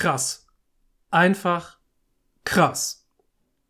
[0.00, 0.46] krass.
[1.10, 1.76] Einfach
[2.44, 3.06] krass.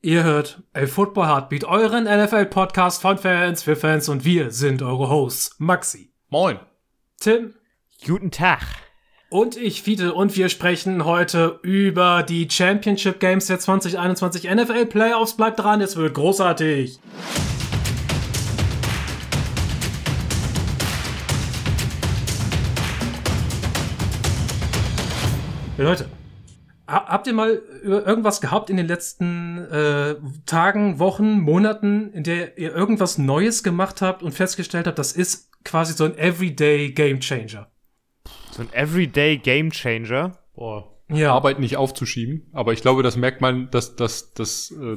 [0.00, 5.11] Ihr hört A Football Heartbeat, euren NFL-Podcast von Fans für Fans und wir sind eure
[5.11, 5.56] Hosts.
[5.58, 6.61] Maxi, Moin.
[7.19, 7.54] Tim
[8.06, 8.61] Guten Tag.
[9.29, 15.37] und ich, Fiete, und wir sprechen heute über die Championship Games der 2021 NFL Playoffs.
[15.37, 17.01] Bleibt dran, es wird großartig.
[25.77, 26.07] Leute,
[26.91, 32.74] habt ihr mal irgendwas gehabt in den letzten äh, Tagen, Wochen, Monaten, in der ihr
[32.74, 37.70] irgendwas Neues gemacht habt und festgestellt habt, das ist quasi so ein Everyday Game Changer?
[38.51, 40.38] So ein Everyday Game Changer.
[40.55, 40.96] Boah.
[41.09, 41.32] Ja.
[41.32, 44.96] Arbeit nicht aufzuschieben, aber ich glaube, das merkt man, dass das das äh,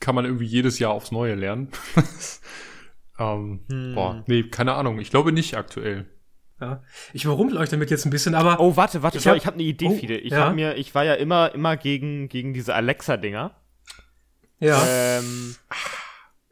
[0.00, 1.68] kann man irgendwie jedes Jahr aufs Neue lernen.
[3.18, 3.94] ähm, Hm.
[3.94, 4.98] Boah, nee, keine Ahnung.
[5.00, 6.06] Ich glaube nicht aktuell.
[6.62, 6.82] Ja.
[7.12, 9.64] Ich überrumpel euch damit jetzt ein bisschen, aber Oh, warte, warte, Ich habe hab eine
[9.64, 10.16] Idee, Oh, Fide.
[10.16, 10.46] Ich ja.
[10.46, 13.50] hab mir, ich war ja immer, immer gegen, gegen diese Alexa-Dinger.
[14.60, 14.80] ja.
[14.86, 15.56] Ähm,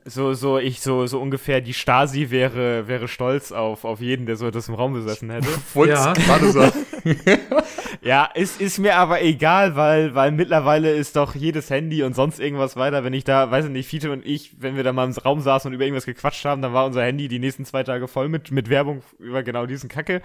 [0.04, 4.36] so, so, ich, so, so ungefähr, die Stasi wäre, wäre stolz auf, auf jeden, der
[4.36, 5.48] so das im Raum besessen hätte.
[5.90, 6.12] Ja.
[6.12, 6.72] gerade sagen.
[8.02, 12.38] ja, ist, ist mir aber egal, weil, weil mittlerweile ist doch jedes Handy und sonst
[12.38, 13.02] irgendwas weiter.
[13.02, 15.40] Wenn ich da, weiß ich nicht, Fiete und ich, wenn wir da mal im Raum
[15.40, 18.28] saßen und über irgendwas gequatscht haben, dann war unser Handy die nächsten zwei Tage voll
[18.28, 20.22] mit, mit Werbung über genau diesen Kacke.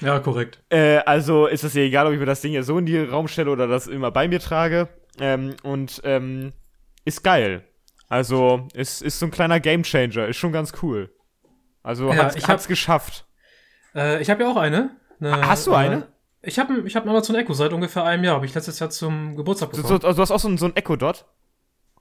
[0.00, 0.60] ja, korrekt.
[0.70, 2.98] Äh, also ist es ja egal, ob ich mir das Ding jetzt so in die
[2.98, 4.88] Raum stelle oder das immer bei mir trage.
[5.20, 6.52] Ähm, und ähm,
[7.04, 7.64] ist geil.
[8.12, 11.10] Also ist, ist so ein kleiner Gamechanger, ist schon ganz cool.
[11.82, 13.26] Also Ja, hat's, ich hat's hab- geschafft.
[13.94, 14.90] Äh, ich habe ja auch eine.
[15.18, 16.08] eine Hast du äh, eine?
[16.42, 18.34] Ich habe ich hab einen Amazon Echo seit ungefähr einem Jahr.
[18.34, 20.00] Habe ich letztes Jahr zum Geburtstag So, bekommen.
[20.02, 21.24] so, also du hast auch so ein, so ein Echo Dot.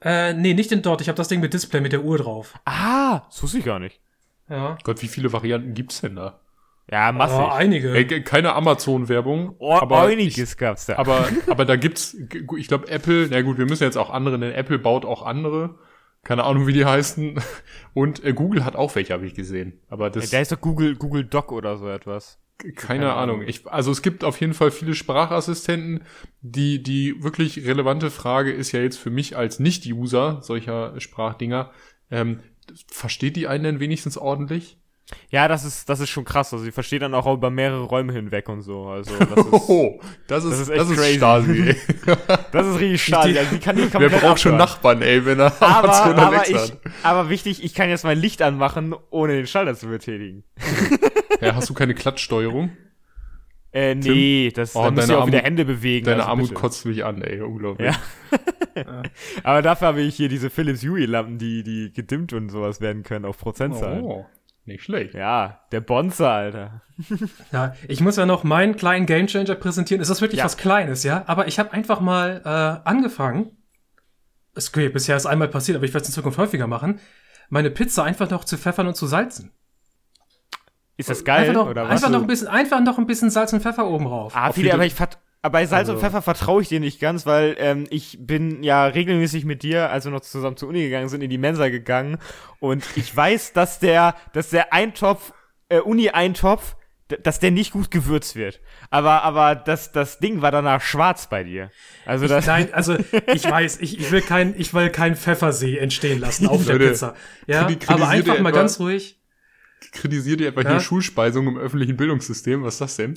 [0.01, 0.99] Äh, nee, nicht den dort.
[0.99, 2.55] Ich habe das Ding mit Display mit der Uhr drauf.
[2.65, 4.01] Ah, das wusste ich gar nicht.
[4.49, 4.77] Ja.
[4.83, 6.41] Gott, wie viele Varianten gibt's denn da?
[6.91, 7.37] Ja, massig.
[7.37, 7.93] Aber einige.
[7.95, 10.97] Ey, keine Amazon-Werbung, oh, aber einiges gab's da.
[10.97, 12.17] aber aber da gibt's,
[12.57, 15.75] ich glaube Apple, na gut, wir müssen jetzt auch andere, denn Apple baut auch andere.
[16.23, 17.41] Keine Ahnung, wie die heißen.
[17.93, 19.79] Und äh, Google hat auch welche, habe ich gesehen.
[19.89, 22.39] Aber das der ist doch Google, Google Doc oder so etwas.
[22.57, 23.37] Keine, Keine Ahnung.
[23.37, 23.47] Ahnung.
[23.49, 26.03] Ich, also es gibt auf jeden Fall viele Sprachassistenten.
[26.41, 31.71] Die, die wirklich relevante Frage ist ja jetzt für mich als Nicht-User solcher Sprachdinger,
[32.11, 32.41] ähm,
[32.87, 34.80] versteht die einen denn wenigstens ordentlich?
[35.29, 36.53] Ja, das ist, das ist schon krass.
[36.53, 38.85] Also, ich verstehe dann auch über mehrere Räume hinweg und so.
[38.87, 41.17] Also, das ist, Oh, das ist, das ist das echt ist, crazy.
[41.17, 41.75] Stasi.
[42.51, 43.39] das ist richtig schade.
[43.39, 44.69] Also, die kann ich Wer komplett braucht schon abhören.
[44.69, 46.77] Nachbarn, ey, wenn er aber, aber, ich, hat?
[47.03, 50.43] aber wichtig, ich kann jetzt mein Licht anmachen, ohne den Schalter zu betätigen.
[51.41, 52.71] Ja, hast du keine Klatschsteuerung?
[53.73, 56.05] Äh, nee, das, Oh, da musst du deine auch wieder Armut- Hände bewegen.
[56.05, 56.59] Deine also Armut bitte.
[56.61, 57.93] kotzt mich an, ey, unglaublich.
[58.75, 59.03] Ja.
[59.43, 63.23] Aber dafür habe ich hier diese Philips Hue-Lampen, die, die gedimmt und sowas werden können
[63.25, 64.01] auf Prozentzahl.
[64.01, 64.25] Oh,
[64.65, 65.13] nicht schlecht.
[65.13, 66.81] Ja, der Bonzer, Alter.
[67.51, 70.01] Ja, ich muss ja noch meinen kleinen Gamechanger präsentieren.
[70.01, 70.45] Es ist wirklich Ja.
[70.45, 71.23] was Kleines, ja.
[71.27, 73.57] Aber ich habe einfach mal äh, angefangen.
[74.53, 76.99] Es okay, bisher ist einmal passiert, aber ich werde es in Zukunft häufiger machen.
[77.49, 79.51] Meine Pizza einfach noch zu pfeffern und zu salzen.
[80.97, 81.91] Ist das geil, einfach noch, oder was?
[81.91, 84.33] einfach noch ein bisschen, einfach noch ein bisschen Salz und Pfeffer oben drauf.
[84.35, 86.99] Ah, viele, aber ich vert aber bei Salz und Also- Pfeffer vertraue ich dir nicht
[86.99, 90.81] ganz, weil ähm, ich bin ja regelmäßig mit dir, als wir noch zusammen zur Uni
[90.83, 92.17] gegangen sind, in die Mensa gegangen
[92.59, 95.33] und ich weiß, dass der, dass der Eintopf,
[95.69, 96.75] äh, Uni-Eintopf,
[97.23, 98.61] dass der nicht gut gewürzt wird.
[98.89, 101.69] Aber, aber das, das Ding war danach schwarz bei dir.
[102.05, 102.95] Also das, Nein, also
[103.33, 107.15] ich weiß, ich, ich will kein, ich will kein Pfeffersee entstehen lassen auf der Pizza.
[107.47, 109.17] Ja, aber einfach mal etwa- ganz ruhig.
[109.91, 110.69] Kritisiert ihr etwa Ja?
[110.71, 112.63] hier Schulspeisung im öffentlichen Bildungssystem?
[112.63, 113.15] Was ist das denn?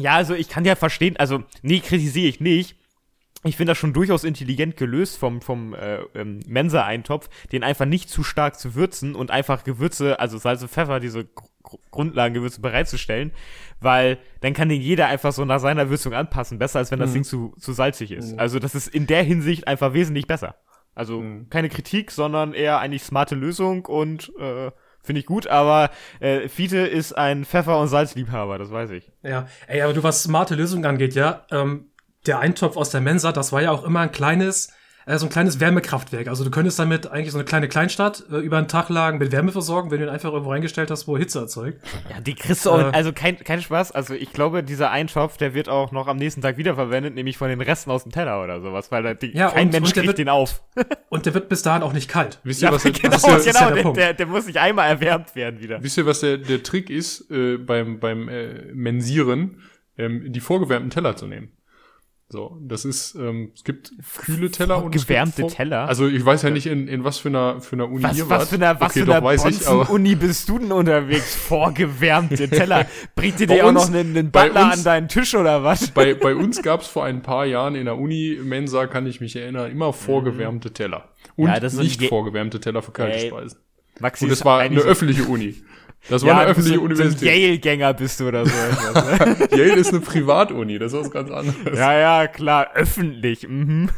[0.00, 2.76] Ja, also ich kann ja verstehen, also nee, kritisiere ich nicht.
[3.42, 8.10] Ich finde das schon durchaus intelligent gelöst vom, vom äh, ähm, Mensa-Eintopf, den einfach nicht
[8.10, 12.60] zu stark zu würzen und einfach Gewürze, also Salz und Pfeffer, diese Gr Gr Grundlagengewürze
[12.60, 13.32] bereitzustellen,
[13.80, 17.10] weil dann kann den jeder einfach so nach seiner Würzung anpassen, besser als wenn das
[17.10, 17.14] Mhm.
[17.14, 18.38] Ding zu, zu salzig ist.
[18.38, 20.56] Also das ist in der Hinsicht einfach wesentlich besser.
[20.94, 21.48] Also Mhm.
[21.50, 24.70] keine Kritik, sondern eher eigentlich smarte Lösung und äh,
[25.02, 25.90] finde ich gut, aber
[26.20, 29.10] äh, Fiete ist ein Pfeffer- und Salzliebhaber, das weiß ich.
[29.22, 31.90] Ja, ey, aber du, was smarte Lösungen angeht, ja, ähm,
[32.26, 34.72] der Eintopf aus der Mensa, das war ja auch immer ein kleines,
[35.10, 36.28] äh, so ein kleines Wärmekraftwerk.
[36.28, 39.32] Also du könntest damit eigentlich so eine kleine Kleinstadt äh, über einen Tag lang mit
[39.32, 41.80] Wärme versorgen, wenn du ihn einfach irgendwo reingestellt hast, wo er Hitze erzeugt.
[42.10, 42.90] Ja, die kriegst du auch, Äh.
[42.92, 43.92] also kein, kein Spaß.
[43.92, 47.48] Also ich glaube, dieser Eintopf, der wird auch noch am nächsten Tag wiederverwendet, nämlich von
[47.48, 49.96] den Resten aus dem Teller oder sowas, weil da die, Ja, kein und- Mensch und
[49.96, 50.62] der kriegt wird- den auf.
[51.10, 52.38] Und der wird bis dahin auch nicht kalt.
[52.44, 54.58] Wisst ihr, was, der- genau, ihr, ist ja genau, der der, der, der muss nicht
[54.58, 55.82] einmal erwärmt werden wieder.
[55.82, 59.60] Wisst ihr, was der, der Trick ist, äh, beim, beim äh, Mensieren,
[59.98, 61.50] ähm, die vorgewärmten Teller zu nehmen?
[62.32, 63.90] So, das ist, ähm, es gibt
[64.24, 65.88] kühle Teller und Gewärmte Teller?
[65.88, 68.30] Also ich weiß ja nicht, in, in was für einer, für einer Uni Was, ihr
[68.30, 68.48] was wart.
[68.48, 71.34] für eine, was okay, für doch eine weiß ich, Uni bist du denn unterwegs?
[71.48, 72.86] Vorgewärmte Teller.
[73.16, 75.90] Bringt dir Bei dir auch noch einen, einen Butler uns- an deinen Tisch oder was?
[75.90, 79.34] bei, bei uns gab es vor ein paar Jahren in der Uni-Mensa, kann ich mich
[79.34, 81.08] erinnern, immer vorgewärmte Teller.
[81.34, 83.58] Und Ja, nicht vorgewärmte Teller für kalte Ey, Speisen.
[83.98, 85.56] Maxi Und das war eine öffentliche Uni.
[86.08, 87.28] Das war ja, eine du bist öffentliche so, so ein Universität.
[87.28, 88.52] Yale-Gänger bist du oder so.
[88.52, 89.48] ne?
[89.50, 91.78] Yale ist eine Privatuni, das ist was ganz anderes.
[91.78, 93.46] ja, ja, klar, öffentlich.
[93.48, 93.90] Mhm.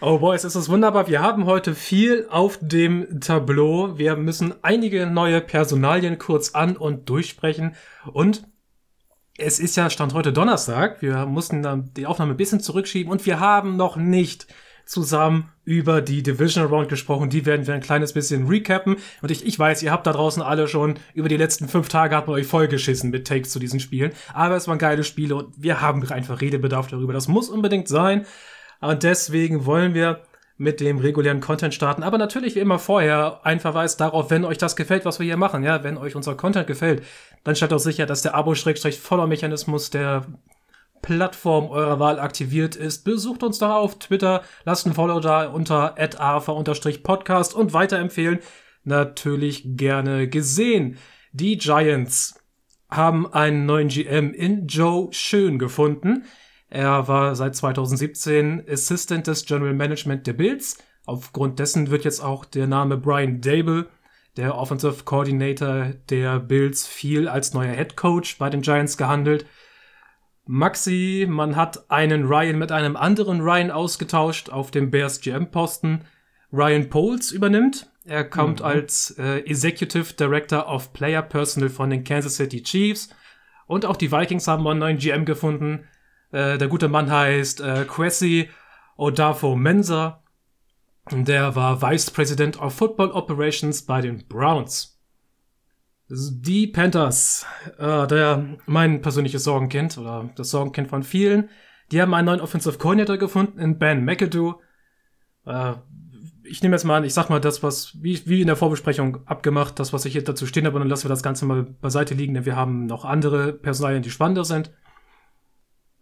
[0.00, 1.08] Oh Boys, es ist wunderbar.
[1.08, 3.98] Wir haben heute viel auf dem Tableau.
[3.98, 7.74] Wir müssen einige neue Personalien kurz an und durchsprechen.
[8.12, 8.44] Und
[9.36, 11.02] es ist ja Stand heute Donnerstag.
[11.02, 14.46] Wir mussten dann die Aufnahme ein bisschen zurückschieben und wir haben noch nicht
[14.88, 17.28] zusammen über die Division Round gesprochen.
[17.28, 18.96] Die werden wir ein kleines bisschen recappen.
[19.20, 22.16] Und ich, ich weiß, ihr habt da draußen alle schon über die letzten fünf Tage
[22.16, 24.12] hat man euch vollgeschissen mit Takes zu diesen Spielen.
[24.32, 27.12] Aber es waren geile Spiele und wir haben einfach Redebedarf darüber.
[27.12, 28.24] Das muss unbedingt sein.
[28.80, 30.22] Und deswegen wollen wir
[30.56, 32.02] mit dem regulären Content starten.
[32.02, 35.36] Aber natürlich wie immer vorher ein Verweis darauf, wenn euch das gefällt, was wir hier
[35.36, 35.64] machen.
[35.64, 37.02] Ja, wenn euch unser Content gefällt,
[37.44, 40.24] dann stellt auch sicher, dass der Abo-Follow-Mechanismus der
[41.02, 43.04] Plattform eurer Wahl aktiviert ist.
[43.04, 48.38] Besucht uns doch auf Twitter, lasst ein Follow da unter @afa_podcast und weiterempfehlen.
[48.84, 50.98] Natürlich gerne gesehen.
[51.32, 52.42] Die Giants
[52.90, 56.24] haben einen neuen GM in Joe Schön gefunden.
[56.70, 60.78] Er war seit 2017 Assistant des General Management der Bills.
[61.06, 63.88] Aufgrund dessen wird jetzt auch der Name Brian Dable,
[64.36, 69.46] der Offensive Coordinator der Bills, viel als neuer Head Coach bei den Giants gehandelt.
[70.50, 76.06] Maxi, man hat einen Ryan mit einem anderen Ryan ausgetauscht auf dem Bears GM-Posten.
[76.50, 77.90] Ryan Poles übernimmt.
[78.06, 83.10] Er kommt als äh, Executive Director of Player Personal von den Kansas City Chiefs.
[83.66, 85.84] Und auch die Vikings haben einen neuen GM gefunden.
[86.32, 88.48] Äh, der gute Mann heißt äh, Kwesi
[88.96, 90.22] Odafo Mensa.
[91.10, 94.97] Der war Vice President of Football Operations bei den Browns.
[96.10, 97.44] Die Panthers,
[97.78, 101.50] äh, der mein persönliches Sorgenkind oder das Sorgenkind von vielen,
[101.92, 104.54] die haben einen neuen Offensive Coordinator gefunden in Ben McAdoo.
[105.44, 105.74] Äh,
[106.44, 109.26] ich nehme jetzt mal an, ich sag mal das, was, wie, wie in der Vorbesprechung
[109.26, 111.62] abgemacht, das, was ich hier dazu stehen habe, und dann lassen wir das Ganze mal
[111.62, 114.72] beiseite liegen, denn wir haben noch andere Personalien, die spannender sind.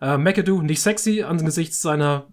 [0.01, 2.29] Äh, McAdoo, nicht sexy angesichts seiner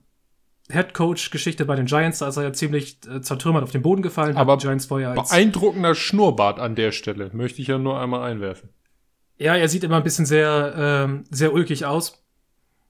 [0.74, 4.58] Headcoach-Geschichte bei den Giants, als er ja ziemlich äh, zertrümmert auf den Boden gefallen Aber
[4.58, 8.70] Giants vorher als Beeindruckender Schnurrbart an der Stelle, möchte ich ja nur einmal einwerfen.
[9.38, 12.24] Ja, er sieht immer ein bisschen sehr, ähm, sehr ulkig aus.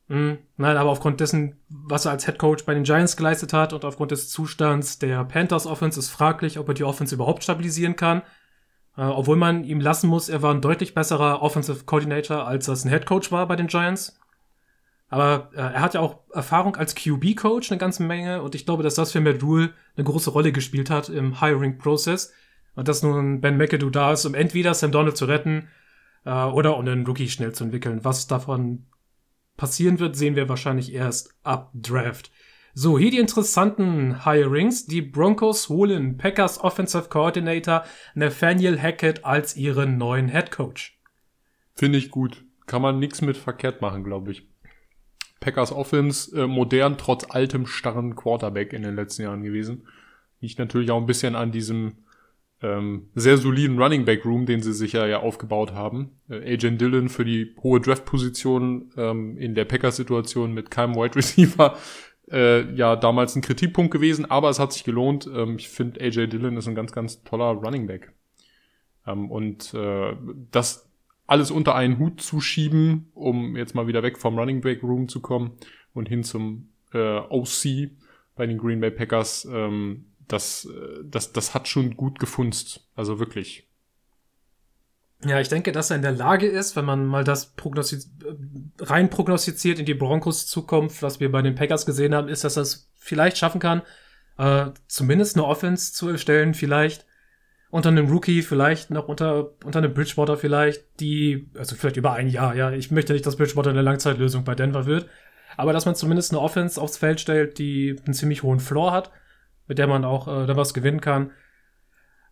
[0.07, 0.37] Mhm.
[0.57, 3.85] Nein, aber aufgrund dessen, was er als Head Coach bei den Giants geleistet hat und
[3.85, 8.21] aufgrund des Zustands der Panthers Offense ist fraglich, ob er die Offense überhaupt stabilisieren kann.
[8.97, 12.85] Äh, obwohl man ihm lassen muss, er war ein deutlich besserer Offensive Coordinator, als das
[12.85, 14.19] ein Head Coach war bei den Giants.
[15.13, 18.41] Aber äh, er hat ja auch Erfahrung als QB-Coach, eine ganze Menge.
[18.41, 22.33] Und ich glaube, dass das für Rule eine große Rolle gespielt hat im Hiring-Prozess.
[22.73, 25.67] Und dass nun Ben McAdoo da ist, um entweder Sam Donald zu retten
[26.25, 28.03] äh, oder um einen Rookie schnell zu entwickeln.
[28.03, 28.87] Was davon
[29.55, 32.31] passieren wird, sehen wir wahrscheinlich erst ab Draft.
[32.73, 34.87] So, hier die interessanten Hirings.
[34.87, 37.83] Die Broncos holen Packers Offensive Coordinator
[38.15, 40.99] Nathaniel Hackett als ihren neuen Head Coach.
[41.75, 42.43] Finde ich gut.
[42.65, 44.47] Kann man nichts mit verkehrt machen, glaube ich.
[45.43, 49.85] Packers Offense äh, modern, trotz altem, starren Quarterback in den letzten Jahren gewesen.
[50.39, 51.97] Liegt natürlich auch ein bisschen an diesem
[52.61, 56.11] ähm, sehr soliden Running Back Room, den sie sich ja, ja aufgebaut haben.
[56.29, 61.77] Äh, Agent Dillon für die hohe Draft-Position ähm, in der Packers-Situation mit keinem Wide Receiver
[62.31, 65.29] äh, ja damals ein Kritikpunkt gewesen, aber es hat sich gelohnt.
[65.33, 68.13] Ähm, ich finde, AJ Dillon ist ein ganz, ganz toller Running Back.
[69.05, 70.15] Ähm, und äh,
[70.51, 70.89] das
[71.27, 75.07] alles unter einen Hut zu schieben, um jetzt mal wieder weg vom Running Back Room
[75.07, 75.57] zu kommen
[75.93, 77.91] und hin zum äh, OC
[78.35, 82.87] bei den Green Bay Packers, ähm, das, äh, das, das hat schon gut gefunzt.
[82.95, 83.67] Also wirklich.
[85.25, 88.83] Ja, ich denke, dass er in der Lage ist, wenn man mal das prognostiz äh,
[88.83, 92.57] rein prognostiziert in die Broncos Zukunft, was wir bei den Packers gesehen haben, ist, dass
[92.57, 93.81] er es vielleicht schaffen kann,
[94.37, 97.05] äh, zumindest eine Offense zu erstellen, vielleicht
[97.73, 102.27] unter einem Rookie, vielleicht noch unter, unter einem Bridgewater vielleicht, die, also vielleicht über ein
[102.27, 105.09] Jahr, ja, ich möchte nicht, dass Bridgewater eine Langzeitlösung bei Denver wird,
[105.57, 109.09] aber dass man zumindest eine Offense aufs Feld stellt, die einen ziemlich hohen Floor hat,
[109.67, 111.31] mit der man auch äh, dann was gewinnen kann.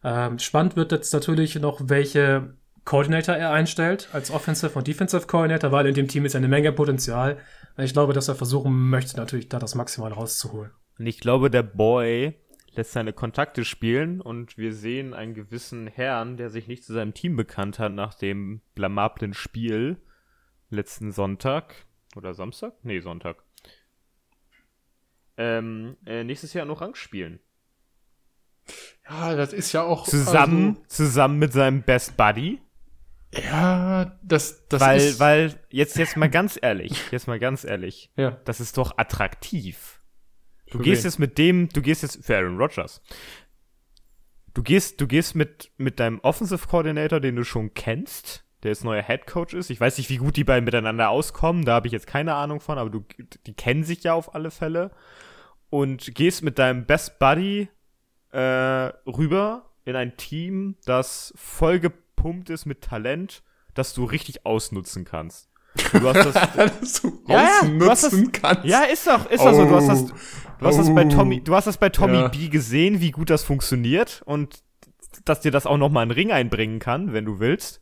[0.03, 2.53] Ähm, spannend wird jetzt natürlich noch, welche
[2.85, 6.71] Coordinator er einstellt als Offensive und Defensive Coordinator, weil in dem Team ist eine Menge
[6.71, 7.39] Potenzial.
[7.77, 10.69] Ich glaube, dass er versuchen möchte, natürlich da das Maximal rauszuholen.
[10.99, 12.39] Und ich glaube, der Boy
[12.73, 17.13] lässt seine Kontakte spielen und wir sehen einen gewissen Herrn, der sich nicht zu seinem
[17.13, 19.97] Team bekannt hat nach dem blamablen Spiel
[20.69, 21.85] letzten Sonntag.
[22.15, 22.73] Oder Samstag?
[22.83, 23.43] Nee, Sonntag.
[25.37, 27.39] Ähm, äh, nächstes Jahr noch Rang spielen.
[29.09, 30.05] Ja, das ist ja auch.
[30.05, 32.61] Zusammen, zusammen mit seinem Best Buddy.
[33.33, 35.19] Also, ja, das, das weil, ist.
[35.19, 38.31] weil, jetzt, jetzt mal ganz ehrlich, jetzt mal ganz ehrlich, ja.
[38.45, 40.00] das ist doch attraktiv.
[40.71, 41.09] Du Für gehst wen?
[41.09, 43.01] jetzt mit dem, du gehst jetzt für Aaron Rodgers.
[44.53, 48.83] Du gehst, du gehst mit, mit deinem Offensive Coordinator, den du schon kennst, der jetzt
[48.83, 49.69] neuer Head Coach ist.
[49.69, 52.59] Ich weiß nicht, wie gut die beiden miteinander auskommen, da habe ich jetzt keine Ahnung
[52.61, 53.05] von, aber du,
[53.45, 54.91] die kennen sich ja auf alle Fälle.
[55.69, 57.69] Und gehst mit deinem Best Buddy
[58.31, 65.50] äh, rüber in ein Team, das vollgepumpt ist mit Talent, das du richtig ausnutzen kannst.
[65.75, 66.33] Du hast das,
[66.81, 68.65] dass du Ja, ausnutzen das- kannst.
[68.65, 69.65] ja, ist doch, ist doch so.
[69.65, 71.09] Du hast das, du hast das bei Oh.
[71.09, 72.27] Tommy, du hast das bei Tommy Ja.
[72.27, 74.59] B gesehen, wie gut das funktioniert und
[75.25, 77.81] dass dir das auch noch mal einen Ring einbringen kann, wenn du willst.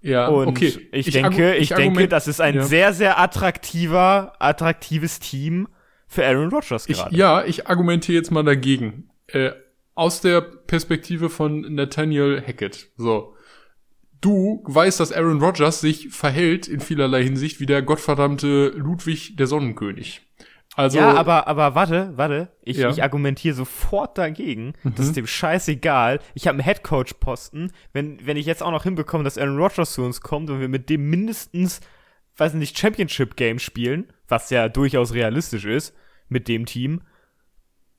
[0.00, 0.88] Ja, Und okay.
[0.92, 2.62] ich, argu- denke, ich, denke, argument- das ist ein ja.
[2.64, 5.68] sehr, sehr attraktiver, attraktives Team
[6.08, 7.14] für Aaron Rodgers Ich, gerade.
[7.16, 9.08] ja, ich argumentiere jetzt mal dagegen.
[9.28, 9.52] Äh,
[9.94, 12.88] aus der Perspektive von Nathaniel Hackett.
[12.96, 13.36] So.
[14.22, 19.46] Du weißt, dass Aaron Rodgers sich verhält in vielerlei Hinsicht wie der gottverdammte Ludwig der
[19.46, 20.22] Sonnenkönig.
[20.74, 22.48] Also, ja, aber, aber warte, warte.
[22.62, 22.88] Ich, Ja.
[22.88, 24.72] ich argumentiere sofort dagegen.
[24.84, 25.04] Das Mhm.
[25.04, 26.20] ist dem scheißegal.
[26.34, 27.72] Ich habe einen Headcoach-Posten.
[27.92, 30.68] Wenn, wenn ich jetzt auch noch hinbekomme, dass Aaron Rodgers zu uns kommt und wir
[30.68, 31.80] mit dem mindestens,
[32.38, 35.94] weiß nicht, Championship-Game spielen, was ja durchaus realistisch ist,
[36.28, 37.02] mit dem Team,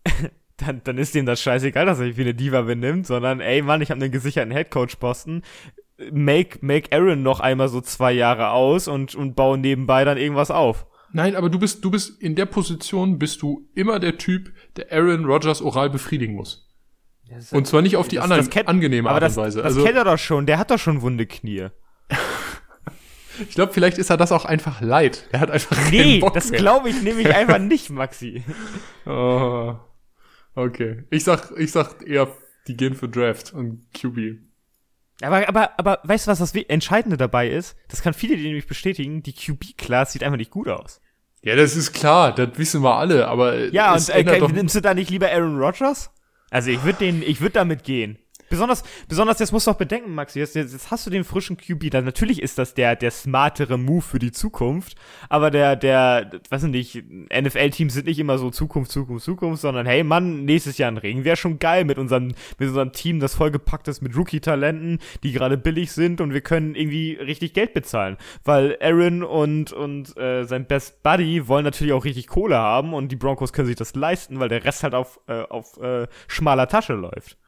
[0.58, 3.62] dann, dann ist dem das scheißegal, dass er sich wie eine Diva benimmt, sondern, ey
[3.62, 5.44] Mann, ich habe einen gesicherten Headcoach-Posten.
[6.12, 10.52] Make, make Aaron noch einmal so zwei Jahre aus und, und baue nebenbei dann irgendwas
[10.52, 10.86] auf.
[11.12, 14.92] nein, aber du bist, du bist in der Position, bist du immer der Typ, der
[14.92, 16.70] Aaron Rodgers oral befriedigen muss.
[17.52, 19.58] Und zwar nicht auf die Das- andere das kennt- angenehme Aber Art das, und Weise.
[19.60, 20.46] das Also, kennt er doch schon.
[20.46, 21.68] Der hat doch schon wunde Knie.
[23.50, 25.28] ich glaube, vielleicht ist er das auch einfach leid.
[25.32, 28.44] Er hat einfach Nee, keinen Bock das glaube ich nämlich einfach nicht, Maxi.
[29.06, 29.76] Oh,
[30.56, 31.04] okay.
[31.10, 32.28] Ich sag, ich sag eher,
[32.68, 34.38] die gehen für Draft und QB.
[35.22, 37.76] Aber, aber, aber weißt du, was das Entscheidende dabei ist?
[37.88, 39.24] Das kann viele die nämlich bestätigen.
[39.24, 41.02] Die QB-Class sieht einfach nicht gut aus.
[41.44, 44.94] Ja, das ist klar, das wissen wir alle, aber Ja, und äh, nimmst du da
[44.94, 46.10] nicht lieber Aaron Rodgers?
[46.50, 48.18] Also ich würde den, ich würde damit gehen.
[48.54, 51.90] Besonders, besonders, jetzt musst du auch bedenken, Maxi, jetzt, jetzt, hast du den frischen QB,
[51.90, 54.96] dann natürlich ist das der, der smartere Move für die Zukunft,
[55.28, 60.04] aber der, der, weiß nicht, NFL-Teams sind nicht immer so Zukunft, Zukunft, Zukunft, sondern hey
[60.04, 63.88] Mann, nächstes Jahr ein Ring wäre schon geil mit unserem, mit unserem Team, das vollgepackt
[63.88, 68.78] ist mit Rookie-Talenten, die gerade billig sind und wir können irgendwie richtig Geld bezahlen, weil
[68.82, 73.16] Aaron und, und äh, sein Best Buddy wollen natürlich auch richtig Kohle haben und die
[73.16, 76.94] Broncos können sich das leisten, weil der Rest halt auf, äh, auf äh, schmaler Tasche
[76.94, 77.40] läuft.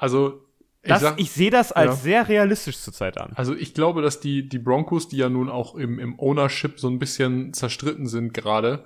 [0.00, 0.42] Also,
[0.82, 1.96] ich Das, sag, ich sehe das als Ja.
[1.96, 3.32] sehr realistisch zurzeit an.
[3.34, 6.88] also ich glaube, dass die, die Broncos, die ja nun auch im, im Ownership so
[6.88, 8.84] ein bisschen zerstritten sind gerade,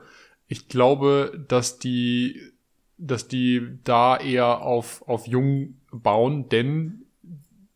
[0.48, 2.40] ich glaube, dass die,
[2.98, 7.04] dass die da eher auf, auf jung bauen, denn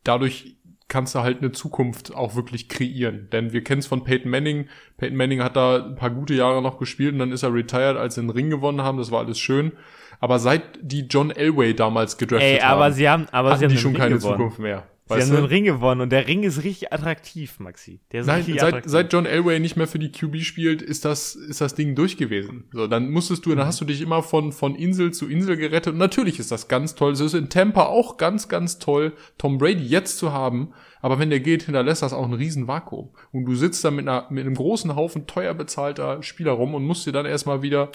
[0.04, 0.56] dadurch
[0.88, 3.28] kannst du halt eine Zukunft auch wirklich kreieren.
[3.30, 4.68] Denn wir kennen es von Peyton Manning.
[4.96, 7.96] Peyton Manning hat da ein paar gute Jahre noch gespielt und dann ist er retired,
[7.96, 8.96] als sie den Ring gewonnen haben.
[8.98, 9.72] Das war alles schön.
[10.20, 13.70] Aber seit die John Elway damals gedraftet Ey, haben, aber sie haben, aber sie haben
[13.70, 14.36] die einen schon Ring keine gewonnen.
[14.36, 14.86] Zukunft mehr.
[15.06, 15.50] Sie Weißt haben einen du?
[15.50, 18.00] Ring gewonnen und der Ring ist richtig attraktiv, Maxi.
[18.12, 18.92] Der ist Nein, richtig seit, attraktiv.
[18.92, 22.18] seit John Elway nicht mehr für die QB spielt, ist das, ist das Ding durch
[22.18, 22.64] gewesen.
[22.72, 25.94] So, dann musstest du, dann hast du dich immer von, von Insel zu Insel gerettet.
[25.94, 27.12] Und natürlich ist das ganz toll.
[27.12, 30.74] Es ist in Tampa auch ganz, ganz toll, Tom Brady jetzt zu haben.
[31.00, 33.10] Aber wenn der geht, hinterlässt das auch ein riesen Vakuum.
[33.32, 36.84] Und du sitzt da mit, einer, mit einem großen Haufen teuer bezahlter Spieler rum und
[36.84, 37.90] musst dir dann erstmal wieder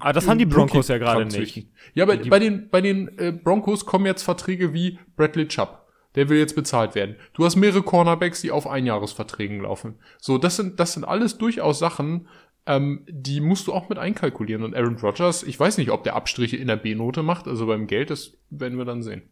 [0.00, 1.68] Aber das haben die Broncos ja gerade nicht.
[1.94, 5.86] Ja, aber bei den, bei den äh, Broncos kommen jetzt Verträge wie Bradley Chubb.
[6.14, 7.16] Der will jetzt bezahlt werden.
[7.34, 9.96] Du hast mehrere Cornerbacks, die auf Einjahresverträgen laufen.
[10.18, 12.26] So, das sind, das sind alles durchaus Sachen,
[12.66, 14.62] ähm, die musst du auch mit einkalkulieren.
[14.62, 17.86] Und Aaron Rodgers, ich weiß nicht, ob der Abstriche in der B-Note macht, also beim
[17.86, 19.22] Geld, das werden wir dann sehen.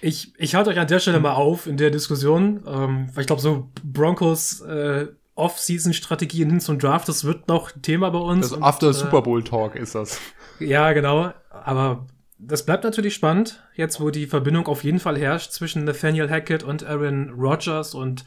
[0.00, 3.26] Ich, ich halte euch an der Stelle mal auf in der Diskussion, ähm, weil ich
[3.26, 8.48] glaube, so Broncos äh, Off-Season-Strategien hin zum Draft, das wird noch Thema bei uns.
[8.48, 10.20] Das Und, After äh, Super Bowl Talk ist das.
[10.60, 11.32] Ja, genau.
[11.50, 12.06] Aber
[12.38, 16.62] das bleibt natürlich spannend, jetzt wo die Verbindung auf jeden Fall herrscht zwischen Nathaniel Hackett
[16.62, 18.24] und Aaron Rodgers und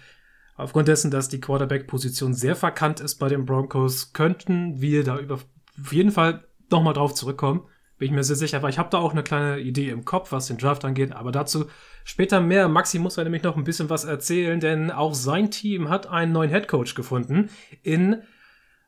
[0.55, 5.35] aufgrund dessen, dass die Quarterback-Position sehr verkannt ist bei den Broncos, könnten wir da über
[5.35, 7.61] auf jeden Fall nochmal drauf zurückkommen.
[8.01, 10.31] Bin ich mir sehr sicher, weil ich habe da auch eine kleine Idee im Kopf,
[10.31, 11.65] was den Draft angeht, aber dazu
[12.03, 12.67] später mehr.
[12.67, 16.31] Maxi muss ja nämlich noch ein bisschen was erzählen, denn auch sein Team hat einen
[16.31, 17.51] neuen Headcoach gefunden
[17.83, 18.23] in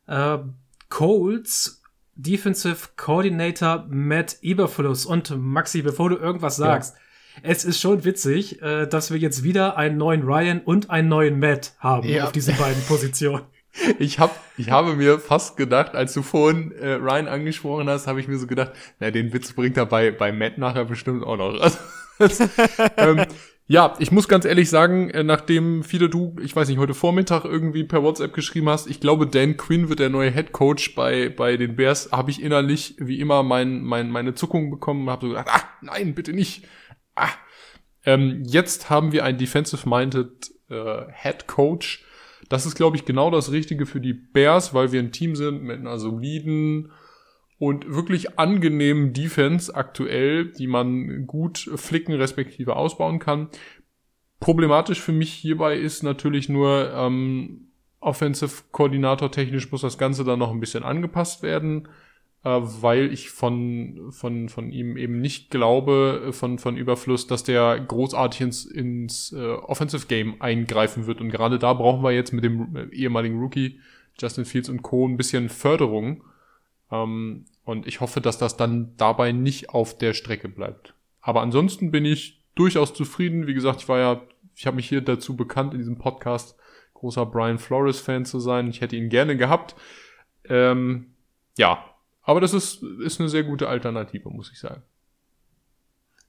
[0.07, 0.39] äh,
[0.89, 1.83] Colts
[2.15, 5.05] Defensive Coordinator Matt Eberfluss.
[5.05, 6.95] Und Maxi, bevor du irgendwas sagst,
[7.43, 11.37] es ist schon witzig, äh, dass wir jetzt wieder einen neuen Ryan und einen neuen
[11.37, 12.23] Matt haben Ja.
[12.23, 13.43] auf diesen beiden Positionen.
[13.97, 18.19] Ich, hab, ich habe mir fast gedacht, als du vorhin äh, Ryan angesprochen hast, habe
[18.19, 21.37] ich mir so gedacht, na, den Witz bringt er bei, bei Matt nachher bestimmt auch
[21.37, 21.53] noch.
[22.19, 22.49] Also, das,
[22.97, 23.25] ähm,
[23.65, 27.45] ja, ich muss ganz ehrlich sagen, äh, nachdem viele du, ich weiß nicht, heute Vormittag
[27.45, 31.29] irgendwie per WhatsApp geschrieben hast, ich glaube, Dan Quinn wird der neue Head Coach bei,
[31.29, 35.25] bei den Bears, habe ich innerlich wie immer mein, mein, meine Zuckung bekommen und habe
[35.25, 36.65] so gedacht, ah, nein, bitte nicht.
[37.15, 37.29] Ah.
[38.05, 42.05] Ähm, jetzt haben wir einen defensive-minded äh, Head Coach.
[42.49, 45.63] Das ist, glaube ich, genau das Richtige für die Bears, weil wir ein Team sind
[45.63, 46.91] mit einer soliden
[47.57, 53.49] und wirklich angenehmen Defense aktuell, die man gut flicken respektive ausbauen kann.
[54.39, 57.69] Problematisch für mich hierbei ist natürlich nur, ähm,
[58.03, 61.87] Offensive Koordinator technisch muss das Ganze dann noch ein bisschen angepasst werden,
[62.49, 67.79] weil ich von, von, von ihm eben nicht glaube, äh, von, von Überfluss, dass der
[67.79, 71.21] großartig ins, ins äh, Offensive Game eingreifen wird.
[71.21, 73.79] Und gerade da brauchen wir jetzt mit dem äh, ehemaligen Rookie
[74.19, 75.07] Justin Fields und Co.
[75.07, 76.23] ein bisschen Förderung.
[76.91, 80.93] Ähm, und ich hoffe, dass das dann dabei nicht auf der Strecke bleibt.
[81.21, 83.47] Aber ansonsten bin ich durchaus zufrieden.
[83.47, 84.21] Wie gesagt, ich war ja,
[84.53, 86.57] ich habe mich hier dazu bekannt, in diesem Podcast
[86.93, 88.67] großer Brian Flores-Fan zu sein.
[88.67, 89.75] Ich hätte ihn gerne gehabt.
[90.49, 91.13] Ähm,
[91.57, 91.85] ja,
[92.23, 94.81] aber das ist, ist eine sehr gute Alternative, muss ich sagen.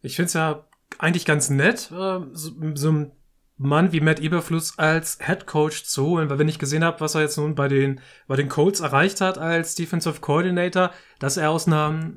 [0.02, 0.66] Ich finde es ja
[0.98, 3.12] eigentlich ganz nett, äh, so, so ein
[3.56, 7.14] Mann wie Matt Eberfluss als Head Coach zu holen, weil wenn ich gesehen habe, was
[7.14, 11.50] er jetzt nun bei den, bei den Colts erreicht hat als Defensive Coordinator, dass er
[11.50, 12.12] aus einer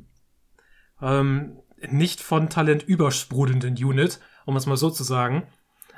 [1.02, 5.48] ähm, nicht von Talent übersprudelnden Unit, um es mal so zu sagen,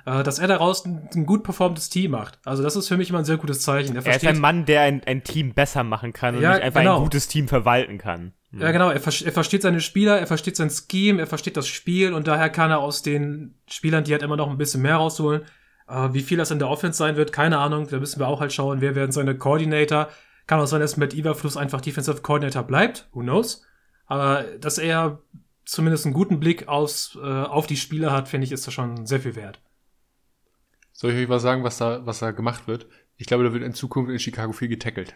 [0.06, 2.40] dass er daraus ein, ein, gut performtes Team macht.
[2.46, 3.96] Also das ist für mich immer ein sehr gutes Zeichen.
[3.96, 6.64] Er, er ist ein Mann, der ein, ein Team besser machen kann und ja, nicht
[6.64, 6.98] einfach genau.
[6.98, 8.34] ein gutes Team verwalten kann.
[8.52, 8.62] Mhm.
[8.62, 8.90] Ja, genau.
[8.90, 12.50] Er, er, versteht seine Spieler, er versteht sein Scheme, er versteht das Spiel und daher
[12.50, 15.44] kann er aus den Spielern, die halt immer noch ein bisschen mehr rausholen.
[15.88, 17.88] Äh, wie viel das in der Offense sein wird, keine Ahnung.
[17.90, 20.10] Da müssen wir auch halt schauen, wer werden seine Coordinator.
[20.48, 23.08] Kann auch sein, dass mit Überfluss einfach Defensive Coordinator bleibt.
[23.12, 23.64] Who knows?
[24.08, 25.20] Aber dass er
[25.66, 29.06] zumindest einen guten Blick aus, äh, auf die Spieler hat, finde ich, ist das schon
[29.06, 29.60] sehr viel wert.
[31.00, 32.86] Soll ich euch was sagen, was da, was da gemacht wird?
[33.16, 35.16] Ich glaube, da wird in Zukunft in Chicago viel getackelt.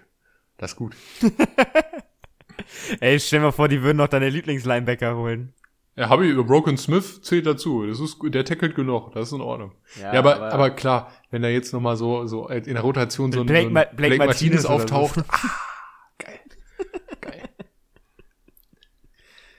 [0.55, 0.95] Das ist gut.
[3.01, 5.53] Ey, stell mal vor, die würden noch deine Lieblingslinebacker holen.
[5.97, 7.85] Ja, habe ich, Broken Smith zählt dazu.
[7.85, 9.73] Das ist, der tackelt genug, das ist in Ordnung.
[9.99, 13.33] Ja, ja aber, aber, aber, klar, wenn da jetzt nochmal so, so in der Rotation
[13.33, 15.15] so ein, Blake, so ein Blake, Blake Martinez, Martinez auftaucht.
[15.15, 15.23] So.
[15.27, 16.39] Ah, geil.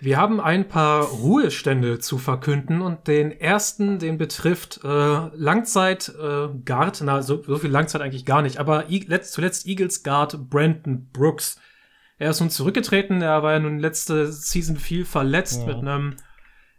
[0.04, 6.48] Wir haben ein paar Ruhestände zu verkünden und den ersten, den betrifft äh, Langzeit äh,
[6.62, 10.50] Guard, na so, so viel Langzeit eigentlich gar nicht, aber I letzt, zuletzt Eagles Guard
[10.50, 11.58] Brandon Brooks.
[12.18, 15.68] Er ist nun zurückgetreten, er war ja nun letzte Season viel verletzt ja.
[15.68, 16.16] mit einem,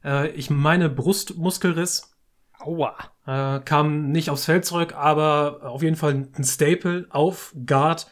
[0.04, 2.16] äh, ich meine, Brustmuskelriss.
[2.60, 2.96] Aua.
[3.26, 8.06] Äh, kam nicht aufs Feld zurück, aber auf jeden Fall ein Staple auf Guard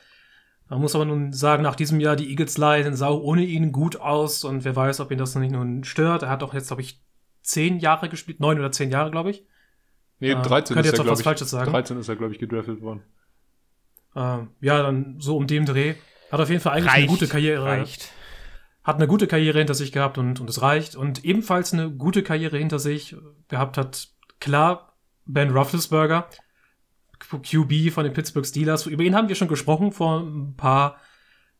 [0.73, 3.97] man muss aber nun sagen, nach diesem Jahr, die Eagles leiden, sah ohne ihn gut
[3.97, 6.23] aus und wer weiß, ob ihn das noch nicht nun stört.
[6.23, 7.01] Er hat doch jetzt, glaube ich,
[7.41, 9.45] zehn Jahre gespielt, neun oder zehn Jahre, glaube ich.
[10.19, 11.23] Nee, äh, 13 ist er, glaube ich.
[11.23, 11.71] Falsches sagen.
[11.71, 13.03] 13 ist er, glaube ich, gedraftet worden.
[14.15, 15.95] Äh, ja, dann so um dem Dreh.
[16.31, 17.65] Hat auf jeden Fall eigentlich reicht, eine gute Karriere.
[17.65, 18.11] Reicht.
[18.83, 20.95] Hat eine gute Karriere hinter sich gehabt und, und es reicht.
[20.95, 23.15] Und ebenfalls eine gute Karriere hinter sich
[23.47, 24.09] gehabt hat,
[24.39, 26.27] klar, Ben Roethlisberger.
[27.41, 28.85] QB von den Pittsburgh Steelers.
[28.85, 30.97] Über ihn haben wir schon gesprochen vor ein paar,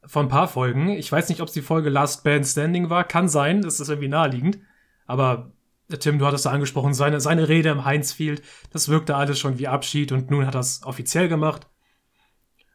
[0.06, 0.90] vor ein paar Folgen.
[0.90, 3.04] Ich weiß nicht, ob es die Folge Last Band Standing war.
[3.04, 4.60] Kann sein, das ist irgendwie naheliegend.
[5.06, 5.52] Aber
[6.00, 9.60] Tim, du hattest da angesprochen, seine, seine Rede im Heinz Field, das wirkte alles schon
[9.60, 11.68] wie Abschied und nun hat er es offiziell gemacht.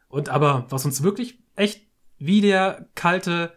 [0.07, 3.53] Und aber, was uns wirklich echt wie der kalte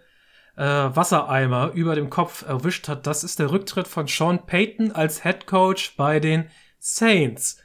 [0.57, 5.23] äh, Wassereimer über dem Kopf erwischt hat, das ist der Rücktritt von Sean Payton als
[5.23, 7.62] Head Coach bei den Saints.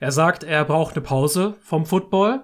[0.00, 2.42] Er sagt, er braucht eine Pause vom Football.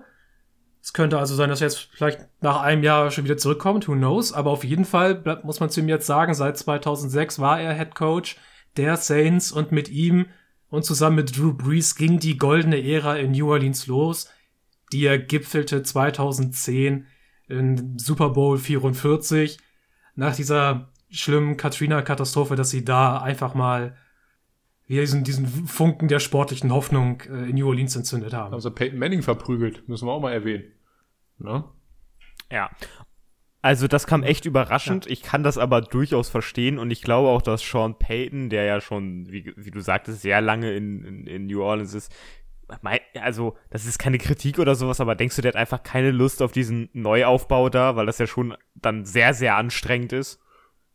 [0.83, 3.95] Es könnte also sein, dass er jetzt vielleicht nach einem Jahr schon wieder zurückkommt, who
[3.95, 4.33] knows.
[4.33, 7.95] Aber auf jeden Fall muss man zu ihm jetzt sagen, seit 2006 war er Head
[7.95, 8.37] Coach
[8.77, 10.27] der Saints und mit ihm
[10.69, 14.31] und zusammen mit Drew Brees ging die goldene Ära in New Orleans los,
[14.93, 17.07] die er gipfelte 2010
[17.49, 19.59] in Super Bowl 44
[20.15, 23.97] nach dieser schlimmen Katrina-Katastrophe, dass sie da einfach mal
[24.87, 28.55] wir diesen, diesen Funken der sportlichen Hoffnung äh, in New Orleans entzündet haben.
[28.55, 30.65] Also Peyton Manning verprügelt, müssen wir auch mal erwähnen.
[31.39, 31.65] Ne?
[32.51, 32.71] Ja.
[33.63, 35.07] Also das kam echt überraschend.
[35.07, 35.13] Ja.
[35.13, 38.81] Ich kann das aber durchaus verstehen und ich glaube auch, dass Sean Payton, der ja
[38.81, 42.15] schon, wie, wie du sagtest, sehr lange in, in, in New Orleans ist,
[43.15, 46.43] also das ist keine Kritik oder sowas, aber denkst du, der hat einfach keine Lust
[46.43, 50.41] auf diesen Neuaufbau da, weil das ja schon dann sehr, sehr anstrengend ist?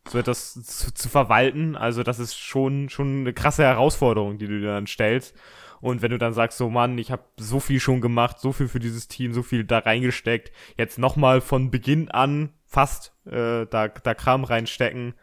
[0.08, 1.76] So etwas zu, zu verwalten.
[1.76, 5.34] Also das ist schon, schon eine krasse Herausforderung, die du dir dann stellst.
[5.80, 8.68] Und wenn du dann sagst, so Mann, ich habe so viel schon gemacht, so viel
[8.68, 13.88] für dieses Team, so viel da reingesteckt, jetzt nochmal von Beginn an fast äh, da,
[13.88, 15.14] da Kram reinstecken.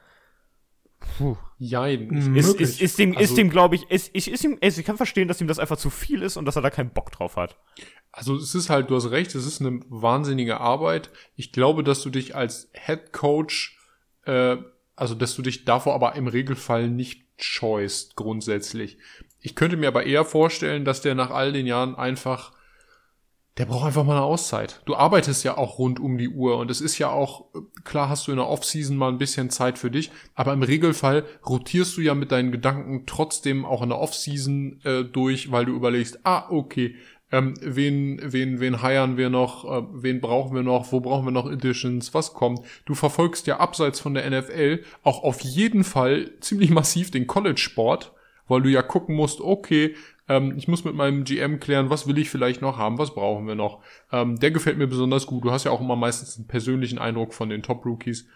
[0.99, 1.37] Puh.
[1.57, 2.35] Jein.
[2.35, 4.97] Ist, ist, ist dem, also, ist dem glaube ich, ist, ich, ist ihm, ich kann
[4.97, 7.35] verstehen, dass ihm das einfach zu viel ist und dass er da keinen Bock drauf
[7.35, 7.57] hat.
[8.11, 11.09] Also es ist halt, du hast recht, es ist eine wahnsinnige Arbeit.
[11.35, 13.78] Ich glaube, dass du dich als Head Coach,
[14.29, 14.57] äh,
[14.95, 18.97] also dass du dich davor aber im Regelfall nicht scheust, grundsätzlich.
[19.41, 22.51] Ich könnte mir aber eher vorstellen, dass der nach all den Jahren einfach,
[23.57, 24.81] der braucht einfach mal eine Auszeit.
[24.85, 27.45] Du arbeitest ja auch rund um die Uhr und es ist ja auch,
[27.85, 31.25] klar hast du in der Offseason mal ein bisschen Zeit für dich, aber im Regelfall
[31.47, 35.73] rotierst du ja mit deinen Gedanken trotzdem auch in der Offseason äh, durch, weil du
[35.73, 36.95] überlegst, ah, okay,
[37.31, 39.65] ähm, wen, wen, wen heiern wir noch?
[39.65, 40.91] Äh, wen brauchen wir noch?
[40.91, 42.13] Wo brauchen wir noch Editions?
[42.13, 42.61] Was kommt?
[42.85, 48.13] Du verfolgst ja abseits von der NFL auch auf jeden Fall ziemlich massiv den College-Sport,
[48.47, 49.95] weil du ja gucken musst, okay,
[50.27, 53.47] ähm, ich muss mit meinem GM klären, was will ich vielleicht noch haben, was brauchen
[53.47, 53.83] wir noch.
[54.11, 55.43] Ähm, der gefällt mir besonders gut.
[55.43, 58.27] Du hast ja auch immer meistens einen persönlichen Eindruck von den Top-Rookies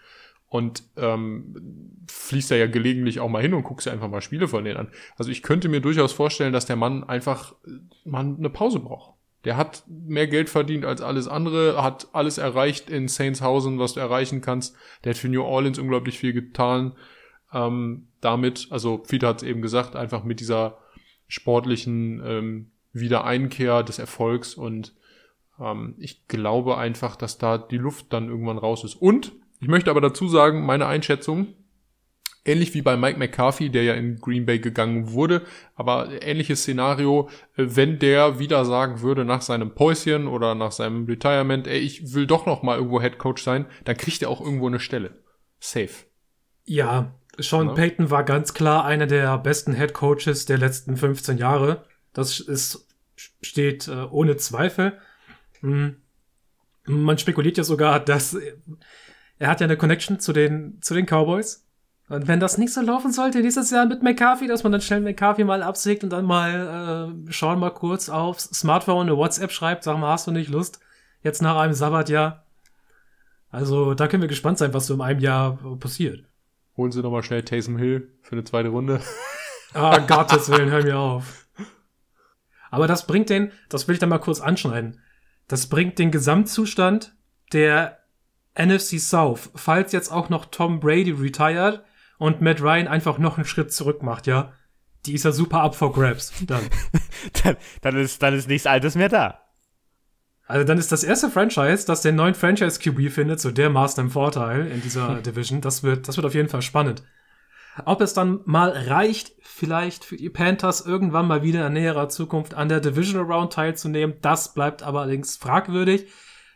[0.54, 4.62] und ähm, fließt ja gelegentlich auch mal hin und guckst ja einfach mal Spiele von
[4.62, 4.88] denen an.
[5.16, 7.70] Also ich könnte mir durchaus vorstellen, dass der Mann einfach äh,
[8.04, 9.14] mal eine Pause braucht.
[9.42, 14.00] Der hat mehr Geld verdient als alles andere, hat alles erreicht in Saintshausen, was du
[14.00, 14.76] erreichen kannst.
[15.02, 16.92] Der hat für New Orleans unglaublich viel getan.
[17.52, 20.78] Ähm, damit, also Fiete hat es eben gesagt, einfach mit dieser
[21.26, 24.94] sportlichen ähm, Wiedereinkehr des Erfolgs und
[25.58, 28.94] ähm, ich glaube einfach, dass da die Luft dann irgendwann raus ist.
[28.94, 29.32] Und
[29.64, 31.54] ich möchte aber dazu sagen, meine Einschätzung,
[32.44, 35.40] ähnlich wie bei Mike McCarthy, der ja in Green Bay gegangen wurde,
[35.74, 41.06] aber ähnliches Szenario, äh, wenn der wieder sagen würde nach seinem Päuschen oder nach seinem
[41.06, 44.42] Retirement, ey, ich will doch noch mal irgendwo Head Coach sein, dann kriegt er auch
[44.42, 45.22] irgendwo eine Stelle.
[45.60, 45.94] Safe.
[46.66, 47.72] Ja, Sean ja.
[47.72, 51.86] Payton war ganz klar einer der besten Head Coaches der letzten 15 Jahre.
[52.12, 54.98] Das ist, steht äh, ohne Zweifel.
[55.60, 55.96] Hm.
[56.86, 58.36] Man spekuliert ja sogar, dass
[59.44, 61.66] er hat ja eine Connection zu den, zu den Cowboys.
[62.08, 65.02] Und wenn das nicht so laufen sollte dieses Jahr mit McCarthy, dass man dann schnell
[65.02, 69.84] McCarthy mal absägt und dann mal äh, Sean mal kurz aufs Smartphone eine WhatsApp schreibt,
[69.84, 70.80] sag mal, hast du nicht Lust?
[71.22, 72.46] Jetzt nach einem Sabbatjahr.
[73.50, 76.24] Also da können wir gespannt sein, was so in einem Jahr passiert.
[76.78, 79.00] Holen Sie nochmal schnell Taysom Hill für eine zweite Runde.
[79.74, 81.48] Ah, Gottes Willen, hör mir auf.
[82.70, 85.00] Aber das bringt den, das will ich dann mal kurz anschneiden.
[85.48, 87.14] Das bringt den Gesamtzustand
[87.52, 88.03] der
[88.58, 91.82] NFC South, falls jetzt auch noch Tom Brady retired
[92.18, 94.52] und Matt Ryan einfach noch einen Schritt zurück macht, ja,
[95.06, 96.32] die ist ja super up for grabs.
[96.46, 96.62] Dann.
[97.42, 99.40] dann, dann, ist, dann ist nichts Altes mehr da.
[100.46, 104.10] Also dann ist das erste Franchise, das den neuen Franchise QB findet, so dermaßen im
[104.10, 105.60] Vorteil in dieser Division.
[105.60, 107.02] Das wird, das wird auf jeden Fall spannend.
[107.86, 112.54] Ob es dann mal reicht, vielleicht für die Panthers irgendwann mal wieder in näherer Zukunft
[112.54, 116.06] an der Division Round teilzunehmen, das bleibt aber allerdings fragwürdig.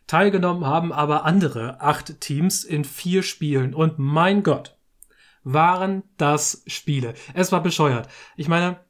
[0.09, 3.73] Teilgenommen haben aber andere acht Teams in vier Spielen.
[3.75, 4.79] Und mein Gott,
[5.53, 7.15] waren das Spiele.
[7.35, 8.09] Es war bescheuert.
[8.37, 8.81] Ich meine,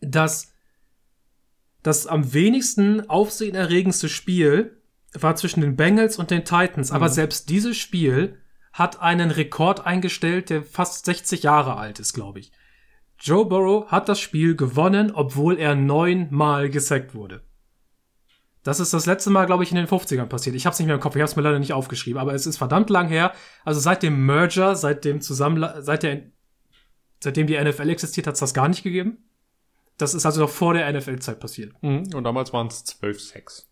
[0.00, 0.52] das,
[1.82, 4.80] das am wenigsten aufsehenerregendste Spiel
[5.12, 6.90] war zwischen den Bengals und den Titans.
[6.90, 6.96] Mhm.
[6.96, 8.38] Aber selbst dieses Spiel
[8.72, 12.52] hat einen Rekord eingestellt, der fast 60 Jahre alt ist, glaube ich.
[13.18, 17.42] Joe Burrow hat das Spiel gewonnen, obwohl er neunmal gesackt wurde.
[18.62, 20.54] Das ist das letzte Mal, glaube ich, in den 50ern passiert.
[20.54, 22.34] Ich habe es nicht mehr im Kopf, ich habe es mir leider nicht aufgeschrieben, aber
[22.34, 23.32] es ist verdammt lang her.
[23.64, 26.22] Also seit dem Merger, seit dem Zusammen seit der
[27.22, 29.18] seitdem die NFL existiert, hat es das gar nicht gegeben.
[29.96, 31.72] Das ist also noch vor der NFL-Zeit passiert.
[31.82, 33.64] Mhm, und damals waren es 12-6.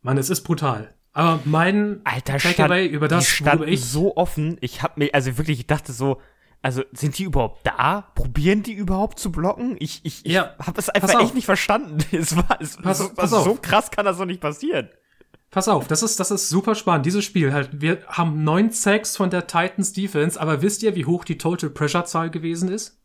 [0.00, 0.94] Mann, es ist brutal.
[1.12, 5.60] Aber mein Alter, Takeaway über das, worüber ich so offen, ich habe mir also wirklich
[5.60, 6.20] ich dachte so,
[6.64, 8.10] also sind die überhaupt da?
[8.14, 9.76] Probieren die überhaupt zu blocken?
[9.80, 11.98] Ich, ich, ja, ich habe es einfach echt nicht verstanden.
[12.10, 14.88] Es war, es, pass, so, pass so krass kann das doch nicht passieren.
[15.50, 17.04] Pass auf, das ist, das ist super spannend.
[17.04, 21.04] Dieses Spiel halt, wir haben neun Sacks von der Titans Defense, aber wisst ihr, wie
[21.04, 22.98] hoch die Total Pressure Zahl gewesen ist?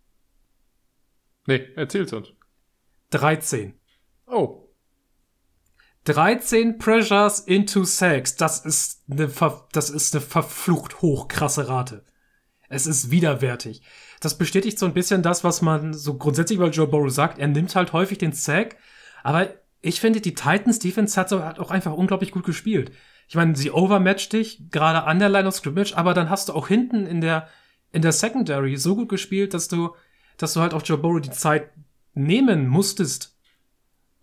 [1.46, 2.30] Nee, erzähl's uns.
[3.10, 3.78] 13.
[4.26, 4.70] Oh.
[6.06, 8.38] 13 Pressures into Sacks.
[8.38, 9.30] Das ist eine,
[9.74, 12.06] das ist eine verflucht hochkrasse Rate.
[12.70, 13.82] Es ist widerwärtig.
[14.20, 17.40] Das bestätigt so ein bisschen das, was man so grundsätzlich über Joe Burrow sagt.
[17.40, 18.78] Er nimmt halt häufig den Sack,
[19.24, 19.50] aber
[19.82, 22.92] ich finde, die Titans Defense hat, so, hat auch einfach unglaublich gut gespielt.
[23.28, 26.54] Ich meine, sie overmatcht dich, gerade an der Line of Scrimmage, aber dann hast du
[26.54, 27.48] auch hinten in der,
[27.92, 29.96] in der Secondary so gut gespielt, dass du,
[30.38, 31.72] dass du halt auch Joe Burrow die Zeit
[32.14, 33.38] nehmen musstest.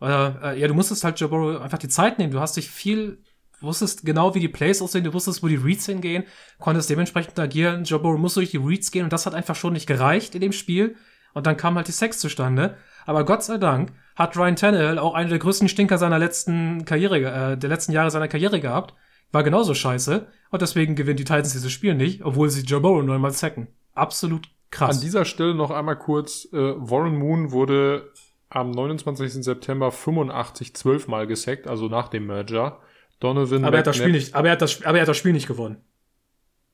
[0.00, 2.32] Oder, äh, ja, du musstest halt Joe Burrow einfach die Zeit nehmen.
[2.32, 3.22] Du hast dich viel
[3.60, 6.24] wusstest genau, wie die Plays aussehen, du wusstest, wo die Reads hingehen,
[6.58, 7.84] konntest dementsprechend agieren.
[7.84, 10.40] Joe Burrow muss durch die Reads gehen und das hat einfach schon nicht gereicht in
[10.40, 10.96] dem Spiel.
[11.34, 12.76] Und dann kam halt die Sex zustande.
[13.04, 17.52] Aber Gott sei Dank hat Ryan Tannehill auch einen der größten Stinker seiner letzten Karriere,
[17.52, 18.94] äh, der letzten Jahre seiner Karriere gehabt.
[19.32, 20.26] War genauso scheiße.
[20.50, 23.68] Und deswegen gewinnen die Titans dieses Spiel nicht, obwohl sie Joe Burrow neunmal sacken.
[23.92, 24.96] Absolut krass.
[24.96, 28.12] An dieser Stelle noch einmal kurz, äh, Warren Moon wurde
[28.48, 29.44] am 29.
[29.44, 32.80] September 85 zwölfmal gesackt, also nach dem Merger.
[33.20, 35.16] Donovan aber er hat das Spiel nicht, aber er hat das, aber er hat das
[35.16, 35.82] Spiel nicht gewonnen.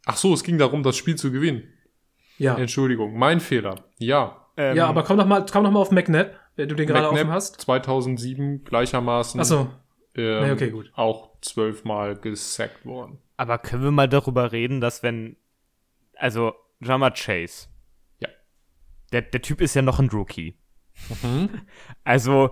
[0.06, 1.62] Ach so, es ging darum, das Spiel zu gewinnen.
[2.38, 2.56] Ja.
[2.56, 3.84] Entschuldigung, mein Fehler.
[3.98, 4.46] Ja.
[4.56, 7.08] Ähm, ja, aber komm noch mal, komm noch mal auf McNabb, wenn du den gerade
[7.10, 7.60] offen hast.
[7.60, 9.70] 2007 gleichermaßen Ach so.
[10.16, 10.90] ähm, Nee, okay, gut.
[10.94, 13.18] auch zwölfmal gesackt worden.
[13.36, 15.36] Aber können wir mal darüber reden, dass wenn,
[16.16, 17.68] also Jama Chase,
[18.18, 18.28] Ja.
[19.12, 20.56] der, der Typ ist ja noch ein Rookie.
[22.04, 22.50] Also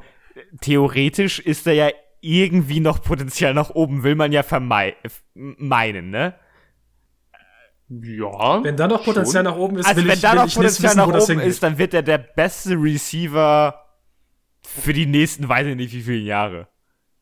[0.60, 6.10] theoretisch ist er ja irgendwie noch Potenzial nach oben, will man ja vermei f- meinen,
[6.10, 6.34] ne?
[7.88, 8.62] Ja.
[8.62, 9.52] Wenn da noch Potenzial schon.
[9.52, 11.76] nach oben ist, Also will wenn ich, da noch Potenzial wissen, nach oben ist, dann
[11.78, 13.84] wird er der beste Receiver
[14.62, 16.68] für die nächsten, weiß ich nicht wie viele Jahre.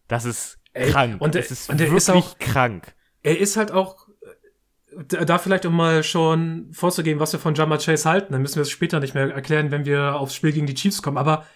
[0.08, 1.20] Das ist Ey, krank.
[1.20, 2.94] und der- das ist und wirklich ist auch- krank.
[3.22, 4.08] er ist halt auch
[4.90, 8.42] äh, da da vielleicht um mal schon vorzugeben, was wir von Jama Chase halten, dann
[8.42, 11.16] müssen wir es später nicht mehr erklären, wenn wir aufs Spiel gegen die Chiefs kommen,
[11.18, 11.46] aber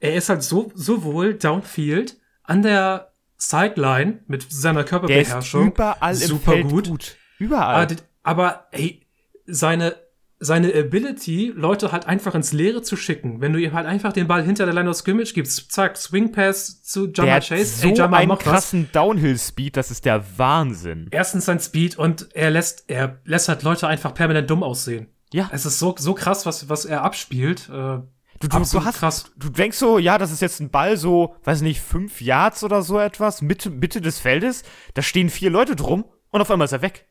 [0.00, 6.88] er ist halt so sowohl downfield an der Sideline mit seiner Körperbeherrschung überall super gut.
[6.88, 7.16] gut.
[7.38, 7.84] Überall.
[7.84, 9.06] Aber, aber ey,
[9.46, 9.96] seine
[10.44, 14.26] seine Ability, Leute halt einfach ins Leere zu schicken, wenn du ihm halt einfach den
[14.26, 17.94] Ball hinter der Line of Scrimmage gibst, zack, Swing Pass zu Jama Chase, so ey,
[17.94, 18.44] Jama einen mach was.
[18.44, 21.06] krassen Downhill-Speed, das ist der Wahnsinn.
[21.12, 25.06] erstens sein Speed und er lässt, er lässt halt Leute einfach permanent dumm aussehen.
[25.32, 25.48] Ja.
[25.52, 27.68] Es ist so, so krass, was, was er abspielt.
[27.72, 28.00] Äh,
[28.42, 29.32] Du, du, du hast, krass.
[29.36, 32.82] du denkst so, ja, das ist jetzt ein Ball so, weiß nicht, fünf Yards oder
[32.82, 36.72] so etwas, Mitte, Mitte des Feldes, da stehen vier Leute drum und auf einmal ist
[36.72, 37.06] er weg.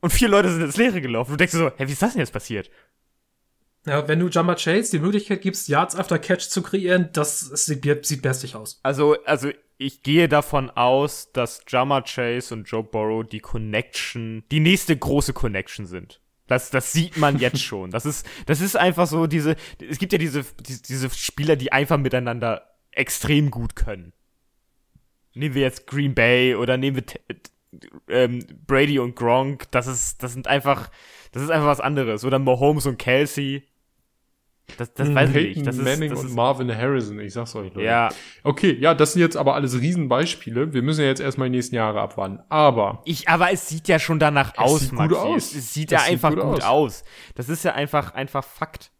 [0.00, 1.32] Und vier Leute sind ins Leere gelaufen.
[1.32, 2.70] Du denkst dir so, hä, wie ist das denn jetzt passiert?
[3.84, 8.06] Ja, wenn du Jumper Chase die Möglichkeit gibst, Yards after Catch zu kreieren, das sieht,
[8.06, 8.80] sieht bestig aus.
[8.82, 14.60] Also, also ich gehe davon aus, dass Jama Chase und Joe Burrow die Connection, die
[14.60, 16.20] nächste große Connection sind.
[16.50, 17.90] Das, das sieht man jetzt schon.
[17.90, 21.96] Das ist, das ist einfach so diese, es gibt ja diese, diese, Spieler, die einfach
[21.96, 24.12] miteinander extrem gut können.
[25.32, 27.04] Nehmen wir jetzt Green Bay oder nehmen wir
[28.08, 29.70] ähm, Brady und Gronk.
[29.70, 30.90] Das ist, das sind einfach,
[31.30, 32.24] das ist einfach was anderes.
[32.24, 33.62] Oder Mahomes und Kelsey.
[34.76, 35.66] Das, das weiß ich Peyton nicht.
[35.66, 37.82] Das ist, Manning das und ist, Marvin Harrison, ich sag's euch, Leute.
[37.82, 38.08] ja,
[38.42, 40.72] Okay, ja, das sind jetzt aber alles Riesenbeispiele.
[40.72, 42.40] Wir müssen ja jetzt erstmal die nächsten Jahre abwarten.
[42.48, 45.16] Aber Ich, aber es sieht ja schon danach aus, sieht gut Maxi.
[45.16, 45.36] aus.
[45.50, 47.02] Es, es sieht Das ja sieht einfach gut gut, aus.
[47.02, 47.04] aus.
[47.34, 48.90] Das ist ja einfach, einfach Fakt.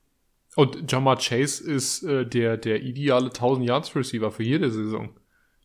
[0.56, 5.10] Und Jamar Chase ist äh, der, der ideale 1000 Yards Receiver für jede Saison.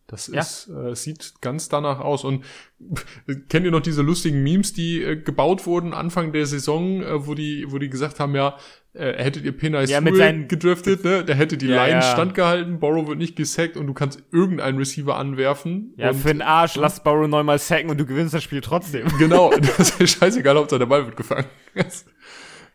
[0.08, 0.42] Das Ja.
[0.42, 2.24] ist, äh, sieht ganz danach aus.
[2.24, 2.44] Und
[3.50, 7.34] kennt ihr noch diese lustigen Memes, die äh, gebaut wurden Anfang der Saison, äh, wo
[7.34, 8.56] die, wo die gesagt haben, ja,
[8.94, 11.26] äh, hättet ihr Penai Ja, mit seinen- gedraftet, ne?
[11.26, 12.02] Der hätte die Ja, Line ja.
[12.02, 15.94] standgehalten, Borrow wird nicht gesackt und du kannst irgendeinen Receiver anwerfen.
[15.98, 19.08] Ja, für den Arsch, lass Burrow neunmal sacken und du gewinnst das Spiel trotzdem.
[19.18, 21.46] Genau, das ist scheißegal, ob der Ball wird gefangen.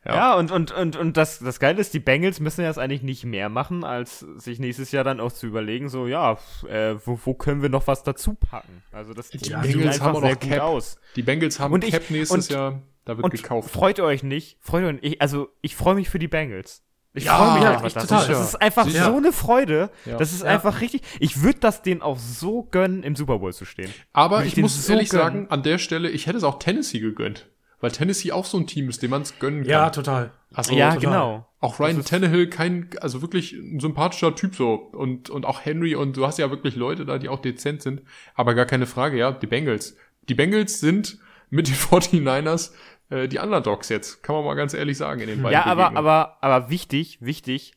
[0.04, 0.14] Ja.
[0.14, 3.24] Ja, und, und, und, und das, das Geile ist, die Bengals müssen jetzt eigentlich nicht
[3.26, 7.34] mehr machen, als sich nächstes Jahr dann auch zu überlegen, so, ja, äh, wo, wo
[7.34, 8.82] können wir noch was dazu packen?
[8.92, 10.62] Also, das sieht Ja, Bengals haben auch noch sehr gut Cap.
[10.62, 10.96] aus.
[11.16, 13.70] Die Bengals haben Und ich- Cap nächstes und- Jahr, da wird Und gekauft.
[13.70, 16.82] freut euch nicht, freut euch nicht, also, ich freue mich für die Bengals.
[17.12, 17.92] Ich Ja, freue mich ja, einfach.
[17.92, 18.26] total.
[18.28, 19.04] das ist einfach Sicher.
[19.06, 19.90] so eine Freude.
[20.06, 20.16] Ja.
[20.16, 20.48] Das ist Ja.
[20.48, 21.02] einfach richtig.
[21.18, 23.92] Ich würde das denen auch so gönnen, im Super Bowl zu stehen.
[24.12, 25.24] Aber ich ich muss so ehrlich gönnen.
[25.24, 27.48] sagen, an der Stelle, ich hätte es auch Tennessee gegönnt.
[27.80, 29.70] Weil Tennessee auch so ein Team ist, dem man es gönnen kann.
[29.70, 30.32] Ja, total.
[30.52, 31.00] also, ja, total.
[31.00, 31.46] genau.
[31.60, 34.74] Auch Ryan Tannehill, kein, also wirklich ein sympathischer Typ so.
[34.74, 38.02] Und, und auch Henry und du hast ja wirklich Leute da, die auch dezent sind.
[38.34, 39.96] Aber gar keine Frage, ja, die Bengals.
[40.28, 41.18] Die Bengals sind
[41.50, 42.72] mit den 49ers
[43.10, 44.22] äh, die Underdogs jetzt.
[44.22, 47.74] Kann man mal ganz ehrlich sagen in den beiden Ja, aber, aber, aber wichtig, wichtig.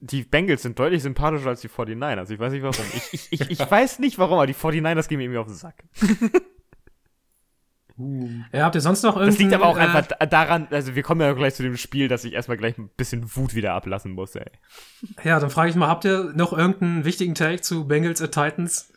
[0.00, 2.30] Die Bengals sind deutlich sympathischer als die 49ers.
[2.30, 2.84] Ich weiß nicht warum.
[2.94, 5.56] Ich, ich, ich, ich weiß nicht warum, aber die 49ers gehen mir irgendwie auf den
[5.56, 5.84] Sack.
[8.52, 9.30] Ja, habt ihr sonst noch irgendwie.
[9.32, 11.76] Das liegt aber auch äh, einfach da- daran, also wir kommen ja gleich zu dem
[11.76, 14.50] Spiel, dass ich erstmal gleich ein bisschen Wut wieder ablassen muss, ey.
[15.24, 18.92] Ja, dann frage ich mal, habt ihr noch irgendeinen wichtigen Take zu Bengals at Titans?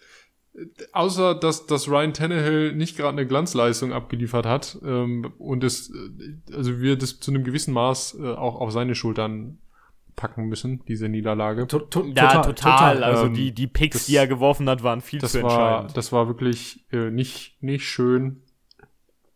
[0.92, 6.54] Außer, dass, dass Ryan Tannehill nicht gerade eine Glanzleistung abgeliefert hat ähm, und es, äh,
[6.56, 9.60] also wir das zu einem gewissen Maß äh, auch auf seine Schultern
[10.18, 11.66] packen müssen, diese Niederlage.
[11.68, 13.06] To to Ja, total.
[13.06, 15.52] Also Ähm, die, die Picks, das- die er geworfen hat, waren viel Das zu war,
[15.52, 15.96] entscheidend.
[15.98, 18.42] das war wirklich äh, nicht, nicht schön.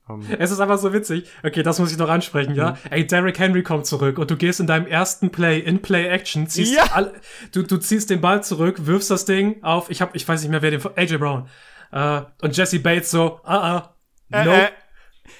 [0.10, 1.30] Ähm, Es ist einfach so witzig.
[1.44, 2.78] Okay, das muss ich noch ansprechen, ja?
[2.90, 6.48] Ey, Derrick Henry kommt zurück und du gehst in deinem ersten Play in Play Action,
[6.48, 6.84] ziehst Ja.
[6.94, 7.14] all,
[7.54, 10.52] du, du ziehst den Ball zurück, wirfst das Ding auf, ich hab, ich weiß nicht
[10.52, 11.48] mehr, wer den, AJ Brown.
[11.92, 13.96] Äh, und Jesse Bates so, ah, ah,
[14.32, 14.58] Äh, nope.
[14.58, 14.68] äh.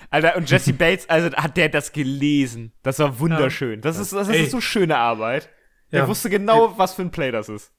[0.10, 2.72] Alter, und Jesse Bates, also hat der das gelesen.
[2.84, 3.82] Das war wunderschön.
[3.82, 4.44] Das ist, das Ey.
[4.44, 5.50] ist so schöne Arbeit.
[5.92, 6.08] Der Ja.
[6.08, 7.72] wusste genau, was für ein Play das ist.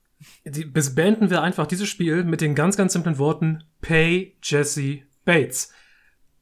[0.44, 5.01] Die, bis beenden wir einfach dieses Spiel mit den ganz, ganz simplen Worten Pay Jesse
[5.25, 5.73] Bates.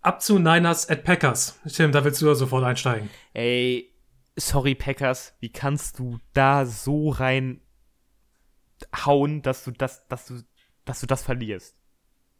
[0.02, 1.58] Ab zu Niners at Packers.
[1.72, 3.08] Tim, da willst du ja sofort einsteigen.
[3.34, 3.92] Ey,
[4.36, 7.60] sorry Packers, wie kannst du da so rein
[9.06, 10.40] hauen, dass du das, dass du,
[10.84, 11.76] dass du das verlierst?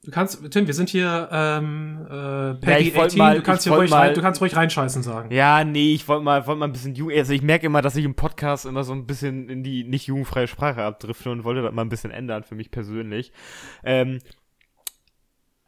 [0.04, 3.70] Du kannst, Tim, wir sind hier ähm, äh, Peggy wollt 18, mal- du kannst hier
[3.70, 5.30] wollt ruhig, mal- rein, du kannst ruhig reinscheißen sagen.
[5.32, 7.94] Ja, nee, ich wollte mal, wollte mal ein bisschen jung, also ich merke immer, dass
[7.94, 11.62] ich im Podcast immer so ein bisschen in die nicht jugendfreie Sprache abdrifte und wollte
[11.62, 13.30] das mal ein bisschen ändern für mich persönlich.
[13.84, 14.18] Ähm,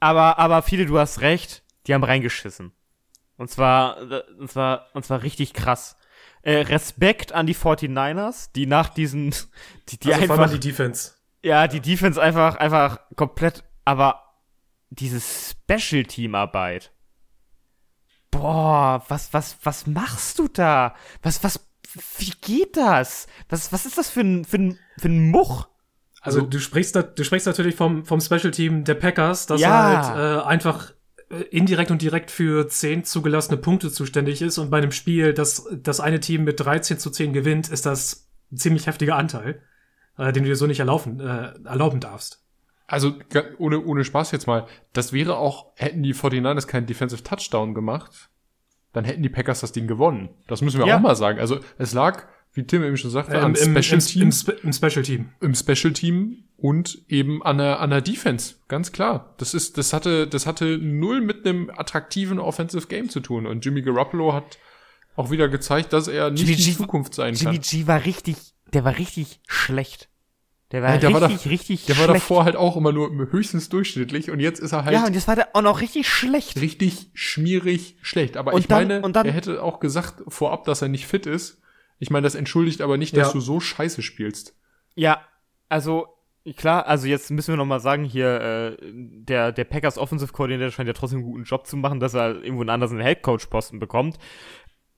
[0.00, 2.72] aber, aber viele, du hast recht, die haben reingeschissen.
[3.36, 3.98] Und zwar,
[4.38, 5.96] und zwar, und zwar richtig krass.
[6.42, 9.34] Äh, Respekt an die 49ers, die nach diesen,
[9.88, 11.12] die, die also vor allem einfach, die Defense.
[11.42, 14.22] ja, die Defense einfach, einfach komplett, aber
[14.90, 16.92] diese Special-Team-Arbeit.
[18.30, 20.94] Boah, was, was, was machst du da?
[21.22, 21.60] Was, was,
[22.18, 23.26] wie geht das?
[23.48, 25.66] Was, was ist das für ein, für ein, für ein Much?
[26.20, 30.12] Also, du sprichst du sprichst natürlich vom, vom Special Team der Packers, das Ja.
[30.14, 30.94] halt äh, einfach
[31.50, 36.00] indirekt und direkt für 10 zugelassene Punkte zuständig ist und bei einem Spiel, das das
[36.00, 39.60] eine Team mit 13 zu 10 gewinnt, ist das ein ziemlich heftiger Anteil,
[40.18, 42.40] äh, den du dir so nicht erlauben, äh, erlauben darfst.
[42.86, 43.14] Also
[43.58, 48.28] ohne, ohne Spaß jetzt mal, das wäre auch, hätten die 49ers keinen Defensive Touchdown gemacht,
[48.92, 50.28] dann hätten die Packers das Ding gewonnen.
[50.46, 50.96] Das müssen wir Ja.
[50.98, 51.40] auch mal sagen.
[51.40, 54.52] Also es lag, wie Tim eben schon sagte, Äh, an Special im, Team, im, Spe
[54.62, 55.28] im Special Team.
[55.40, 58.54] im Special Team und eben an der, an der Defense.
[58.68, 59.34] Ganz klar.
[59.38, 63.46] Das ist, das hatte, das hatte null mit einem attraktiven Offensive Game zu tun.
[63.46, 64.58] Und Jimmy Garoppolo hat
[65.16, 67.62] auch wieder gezeigt, dass er nicht Jimmy die G- Zukunft sein Jimmy kann.
[67.62, 68.36] G war richtig,
[68.72, 70.08] der war richtig schlecht.
[70.72, 72.22] Der war Ja, der war richtig, da- richtig Der war schlecht.
[72.22, 75.28] davor halt auch immer nur höchstens durchschnittlich und jetzt ist er halt ja, und jetzt
[75.28, 76.60] war der auch noch richtig schlecht.
[76.60, 78.36] richtig schmierig schlecht.
[78.36, 81.06] Aber Und ich dann- meine, und dann- er hätte auch gesagt vorab, dass er nicht
[81.06, 81.60] fit ist.
[81.98, 83.32] Ich meine, das entschuldigt aber nicht, dass Ja.
[83.32, 84.56] du so scheiße spielst.
[84.94, 85.20] Ja,
[85.68, 86.08] also
[86.56, 90.70] klar, also jetzt müssen wir noch mal sagen, hier äh, der der Packers Offensive Coordinator
[90.70, 93.78] scheint ja trotzdem einen guten Job zu machen, dass er irgendwo einen anderen Headcoach Posten
[93.78, 94.18] bekommt.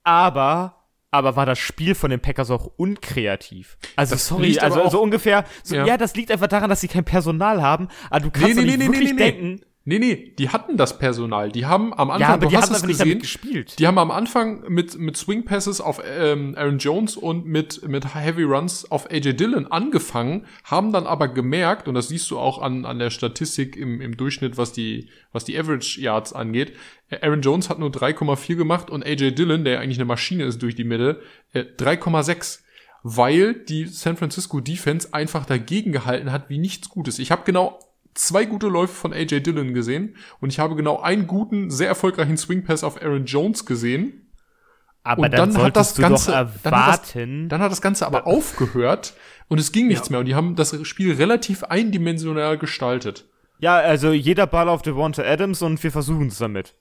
[0.03, 0.73] Aber
[1.09, 3.77] aber war das Spiel von den Packers auch unkreativ?
[3.95, 5.85] Also Das sorry, also so ungefähr, so, ja.
[5.85, 5.97] Ja.
[5.97, 7.87] das liegt einfach daran, dass sie kein Personal haben.
[8.09, 9.31] Aber du kannst Nee, nee, nicht nee, nee, wirklich nee, nee.
[9.31, 9.65] denken.
[9.89, 11.49] Nee, nee, die hatten das Personal.
[11.49, 13.79] Die haben am Anfang, Ja, aber du die hast haben es gesehen, damit gespielt.
[13.79, 18.13] die haben am Anfang mit, mit Swing Passes auf ähm, Aaron Jones und mit, mit
[18.13, 22.61] Heavy Runs auf AJ Dillon angefangen, haben dann aber gemerkt, und das siehst du auch
[22.61, 26.73] an, an der Statistik im, im Durchschnitt, was die, was die Average Yards angeht.
[27.09, 30.61] Äh, Aaron Jones hat nur 3,4 gemacht und AJ Dillon, der eigentlich eine Maschine ist
[30.61, 31.21] durch die Mitte,
[31.53, 32.59] äh, 3,6
[33.03, 37.19] weil die San Francisco Defense einfach dagegen gehalten hat wie nichts Gutes.
[37.19, 37.79] Ich habe genau
[38.17, 42.37] zwei gute Läufe von AJ Dillon gesehen und ich habe genau einen guten, sehr erfolgreichen
[42.37, 44.23] Swing Pass auf Aaron Jones gesehen.
[45.03, 46.31] Aber und dann, dann hat das Ganze-
[46.63, 47.13] dann hat das-.
[47.13, 49.13] Dann hat das Ganze aber aufgehört
[49.47, 50.11] und es ging nichts Ja.
[50.11, 53.25] mehr und die haben das Spiel relativ eindimensional gestaltet.
[53.59, 56.75] ja, also jeder Ball auf Devonta Adams und wir versuchen es damit.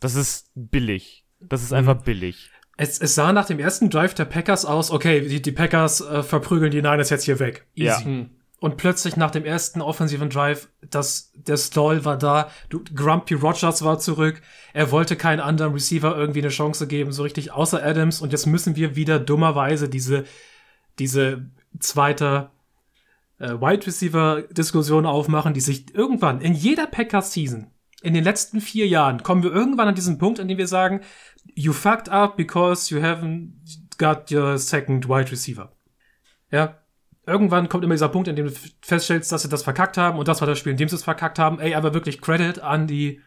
[0.00, 1.24] Das ist billig.
[1.40, 2.50] Das ist einfach billig.
[2.76, 6.22] Es, es sah nach dem ersten Drive der Packers aus, okay, die, die Packers äh,
[6.22, 7.66] verprügeln die Niners jetzt hier weg.
[7.74, 7.86] Easy.
[7.86, 8.04] Ja.
[8.04, 8.30] Hm.
[8.62, 13.82] Und plötzlich nach dem ersten offensiven Drive, das, der Stall war da, du, Grumpy Rogers
[13.82, 14.40] war zurück,
[14.72, 18.20] er wollte keinen anderen Receiver irgendwie eine Chance geben, so richtig, außer Adams.
[18.20, 20.26] Und jetzt müssen wir wieder dummerweise diese,
[21.00, 21.44] diese
[21.80, 22.50] zweite
[23.40, 27.66] äh, Wide Receiver Diskussion aufmachen, die sich irgendwann in jeder Packers Season
[28.00, 31.00] in den letzten vier Jahren kommen wir irgendwann an diesen Punkt, an dem wir sagen,
[31.56, 33.54] you fucked up because you haven't
[33.98, 35.72] got your second wide receiver.
[36.52, 36.81] Ja.
[37.26, 40.26] Irgendwann kommt immer dieser Punkt, in dem du feststellst, dass sie das verkackt haben und
[40.26, 41.60] das war das Spiel, in dem sie es verkackt haben.
[41.60, 43.20] Ey, aber wirklich Credit an die,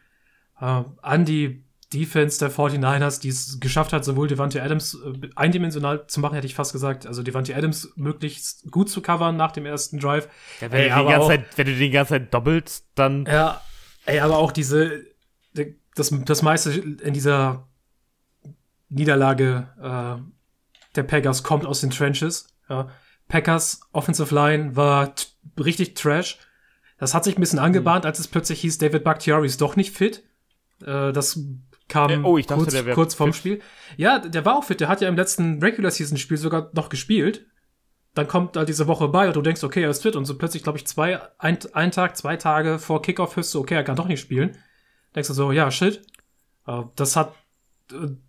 [0.59, 6.07] äh, an die Defense der 49ers, die es geschafft hat, sowohl Devante Adams äh, eindimensional
[6.07, 7.07] zu machen, hätte ich fast gesagt.
[7.07, 10.27] Also Devante Adams möglichst gut zu covern nach dem ersten Drive.
[10.59, 12.87] Ja, wenn, Ey, du die aber ganze auch- Zeit, wenn du die ganze Zeit doppelst,
[12.95, 13.61] dann Ja,
[14.05, 15.05] ey, aber auch diese,
[15.95, 17.65] das, das meiste in dieser
[18.89, 20.21] Niederlage äh,
[20.95, 22.47] der Packers kommt aus den Trenches.
[22.69, 22.89] Ja.
[23.27, 25.13] Packers Offensive Line war
[25.59, 26.37] richtig trash.
[26.97, 29.95] Das hat sich ein bisschen angebahnt, als es plötzlich hieß, David Bakhtiari ist doch nicht
[29.95, 30.23] fit.
[30.81, 31.39] Äh, das
[31.87, 33.39] kam Äh, oh, dachte, kurz, kurz vorm fit.
[33.39, 33.61] Spiel.
[33.97, 34.79] Ja, der war auch fit.
[34.79, 37.45] Der hat ja im letzten Regular Season Spiel sogar noch gespielt.
[38.13, 40.37] Dann kommt da diese Woche bei und du denkst, okay, er ist fit und so
[40.37, 43.83] plötzlich, glaube ich, zwei, ein, ein Tag, zwei Tage vor Kickoff hörst du, okay, er
[43.83, 44.57] kann doch nicht spielen.
[45.15, 46.01] Denkst du so, ja, shit.
[46.65, 47.33] Äh, Das hat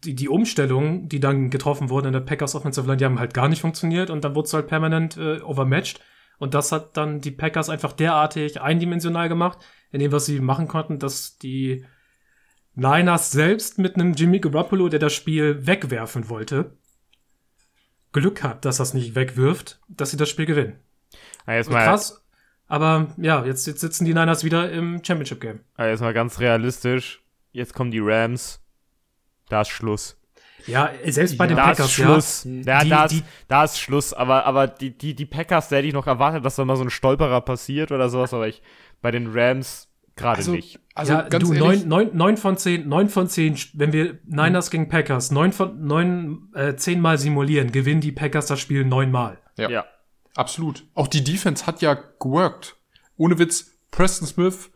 [0.05, 3.35] die, die Umstellungen, die dann getroffen wurden in der Packers Offensive Line, die haben halt
[3.35, 6.01] gar nicht funktioniert und dann wurde es halt permanent äh, overmatched.
[6.39, 9.59] Und das hat dann die Packers einfach derartig eindimensional gemacht,
[9.91, 11.87] in dem, was sie machen konnten, dass die
[12.75, 16.77] Niners selbst mit einem Jimmy Garoppolo, der das Spiel wegwerfen wollte,
[18.13, 20.79] Glück hat, dass das nicht wegwirft, dass sie das Spiel gewinnen.
[21.47, 22.23] Na, jetzt mal, krass.
[22.67, 25.61] Aber ja, jetzt, jetzt sitzen die Niners wieder im Championship Game.
[25.79, 27.23] na, jetzt mal ganz realistisch.
[27.53, 28.66] Jetzt kommen die Rams.
[29.49, 30.17] Da ist Schluss.
[30.67, 32.45] Ja, selbst bei den Da ist Packers, Schluss.
[32.45, 34.13] Ja, Die- da, ist, die- da ist Schluss.
[34.13, 36.83] Aber, aber die, die, die Packers, da hätte ich noch erwartet, dass da mal so
[36.83, 38.35] ein Stolperer passiert oder sowas.
[38.35, 38.63] Aber ich,
[39.01, 40.81] bei den Rams gerade Also, nicht.
[40.95, 41.23] also ja.
[41.23, 44.71] ganz ja, du, ehrlich, neun, neun, neun von zehn, neun von zehn, wenn wir Niners
[44.71, 49.39] gegen Packers, neun von, neun, äh, zehnmal simulieren, gewinnen die Packers das Spiel neunmal.
[49.59, 49.69] Ja.
[49.71, 49.85] ja.
[50.35, 50.85] Absolut.
[50.95, 52.77] Auch die Defense hat ja geworkt.
[53.17, 54.71] Ohne Witz, Preston Smith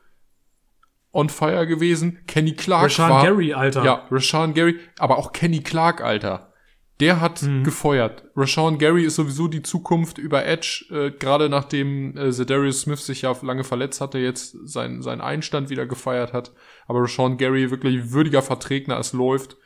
[1.12, 3.84] on fire gewesen, Kenny Clark Rashawn war, Gary, Alter.
[3.84, 6.52] Ja, Rashawn Gary, aber auch Kenny Clark, Alter.
[7.00, 7.64] Der hat Mhm.
[7.64, 8.24] gefeuert.
[8.36, 13.22] Rashawn Gary ist sowieso die Zukunft über Edge, äh, gerade nachdem äh, Zedarius Smith sich
[13.22, 16.52] ja lange verletzt hatte, jetzt sein, seinen Einstand wieder gefeiert hat.
[16.86, 19.56] Aber Rashawn Gary wirklich würdiger Verträgner, es läuft.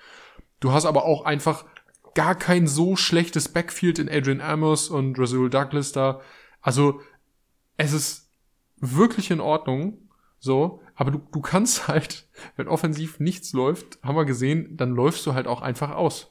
[0.60, 1.64] Du hast aber auch einfach
[2.14, 6.20] gar kein so schlechtes Backfield in Adrian Amos und Rasul Douglas da.
[6.62, 7.00] Also,
[7.76, 8.30] es ist
[8.76, 14.24] wirklich in Ordnung, so, aber du, du kannst halt, wenn offensiv nichts läuft, haben wir
[14.24, 16.30] gesehen, dann läufst du halt auch einfach aus.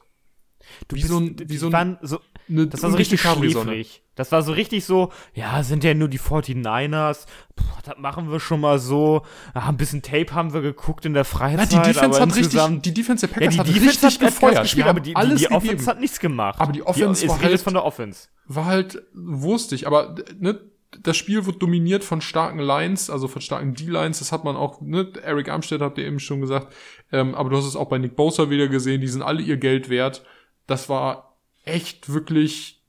[0.88, 3.20] Du Wie bist, so ein- die wie so ein- so, Eine das war so richtig
[3.20, 4.02] schläfrig.
[4.14, 7.26] Das war so richtig so, ja, sind ja nur die 49ers.
[7.54, 9.22] Puh, das machen wir schon mal so.
[9.52, 11.72] Ah, ein bisschen Tape haben wir geguckt in der Ja, Freizeit.
[11.72, 14.20] die Defense aber hat richtig, die Defense der ja, Packers die hat Defense richtig hat
[14.34, 14.62] gefeuert.
[14.62, 15.56] gespielt, die aber die, die, alles die gegeben.
[15.56, 16.60] Offense hat nichts gemacht.
[16.60, 18.28] Aber die Offense ich war halt- von der Offense.
[18.46, 20.60] war halt wurstig, aber ne,
[21.02, 24.80] das Spiel wird dominiert von starken Lines, also von starken D-Lines, das hat man auch,
[24.80, 26.72] ne, Eric Armstead habt ihr eben schon gesagt,
[27.12, 29.56] ähm, aber du hast es auch bei Nick Bosa wieder gesehen, die sind alle ihr
[29.56, 30.24] Geld wert.
[30.66, 32.80] Das war echt wirklich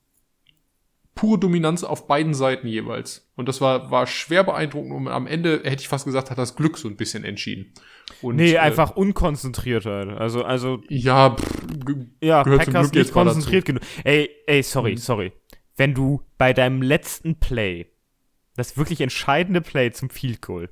[1.16, 3.30] pure Dominanz auf beiden Seiten jeweils.
[3.38, 6.56] Und das war, war schwer beeindruckend und am Ende hätte ich fast gesagt, hat das
[6.58, 7.72] Glück so ein bisschen entschieden.
[8.22, 10.10] Und, Nee, äh, einfach Unkonzentriertheit.
[10.10, 11.64] Also, also, Ja, pff,
[12.22, 13.82] ja, gehört zum Packers Glück jetzt nicht konzentriert genug.
[14.04, 14.98] Ey, ey, sorry, Mhm.
[14.98, 15.32] sorry.
[15.78, 17.88] Wenn du bei deinem letzten Play,
[18.56, 20.70] das wirklich entscheidende Play zum Field Goal,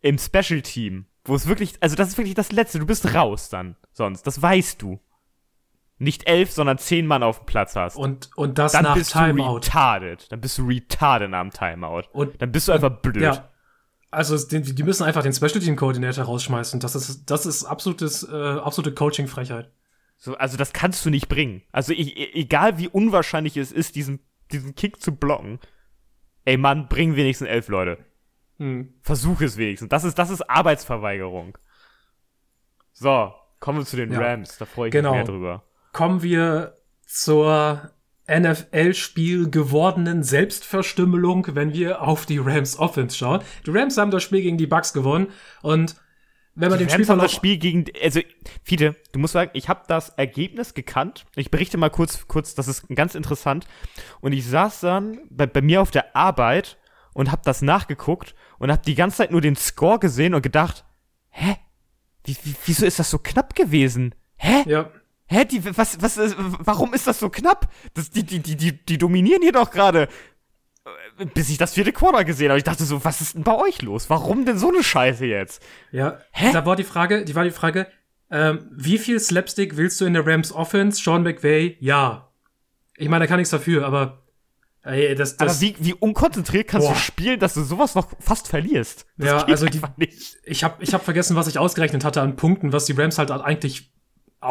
[0.00, 3.48] im Special Team, wo es wirklich, also das ist wirklich das letzte, du bist raus
[3.48, 5.00] dann, sonst, das weißt du.
[5.98, 7.96] Nicht elf, sondern zehn Mann auf dem Platz hast.
[7.96, 9.56] Und, und das dann nach bist du Timeout.
[9.56, 10.32] retarded.
[10.32, 12.08] Dann bist du retarded nach dem Timeout.
[12.12, 13.22] Und- dann bist du einfach blöd.
[13.22, 13.48] Ja.
[14.10, 16.80] Also die, die müssen einfach den Special Team Coordinator rausschmeißen.
[16.80, 19.70] Das ist das ist absolutes äh, absolute Coaching Frechheit.
[20.18, 21.62] So, also das kannst du nicht bringen.
[21.70, 24.18] Also e- egal wie unwahrscheinlich es ist, diesen,
[24.52, 25.58] diesen Kick zu blocken.
[26.44, 27.98] Ey Mann, bring wenigstens elf Leute.
[28.58, 28.94] hm.
[29.02, 29.88] Versuch es wenigstens.
[29.88, 31.56] Das ist, das ist Arbeitsverweigerung.
[32.92, 34.20] So, kommen wir zu den Ja.
[34.20, 34.58] Rams.
[34.58, 35.10] Da freue ich Genau.
[35.10, 35.62] mich mehr drüber.
[35.92, 36.76] Kommen wir
[37.06, 37.90] zur
[38.28, 43.42] NFL-Spiel gewordenen Selbstverstümmelung, wenn wir auf die Rams Offense schauen.
[43.66, 45.28] Die Rams haben das Spiel gegen die Bucks gewonnen
[45.62, 45.96] und
[46.54, 48.20] wenn man Die den Rams haben das Spielverlauf Spiel gegen, also,
[48.62, 51.24] Fiete, du musst sagen, ich habe das Ergebnis gekannt.
[51.34, 53.66] Ich berichte mal kurz, kurz, das ist ganz interessant.
[54.20, 56.78] Und ich saß dann bei, bei mir auf der Arbeit
[57.14, 60.84] und habe das nachgeguckt und habe die ganze Zeit nur den Score gesehen und gedacht,
[61.30, 61.56] hä?
[62.24, 64.14] Wie, wie, wieso ist das so knapp gewesen?
[64.36, 64.62] Hä?
[64.66, 64.90] ja,
[65.32, 65.46] Hä?
[65.46, 67.68] Die, was, was, warum ist das so knapp?
[67.94, 70.08] Das, die, die, die, die, die dominieren hier doch gerade.
[71.34, 72.58] Bis ich das vierte Quarter gesehen habe.
[72.58, 74.08] Ich dachte so, was ist denn bei euch los?
[74.10, 75.62] Warum denn so eine Scheiße jetzt?
[75.90, 76.52] ja, Hä?
[76.52, 77.86] da war die Frage, die war die Frage,
[78.30, 81.02] ähm, wie viel Slapstick willst du in der Rams Offense?
[81.02, 82.30] Sean McVay, ja.
[82.96, 84.22] Ich meine, da kann nichts dafür, aber
[84.84, 86.94] ey, das, das Aber wie, wie unkonzentriert kannst Boah.
[86.94, 89.06] du spielen, dass du sowas noch fast verlierst?
[89.18, 90.38] Das Ja, also die- nicht.
[90.44, 93.30] ich habe ich hab vergessen, was ich ausgerechnet hatte an Punkten, was die Rams halt
[93.30, 93.92] eigentlich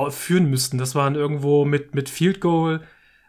[0.10, 0.78] führen müssten.
[0.78, 2.82] Das waren irgendwo mit, mit Field Goal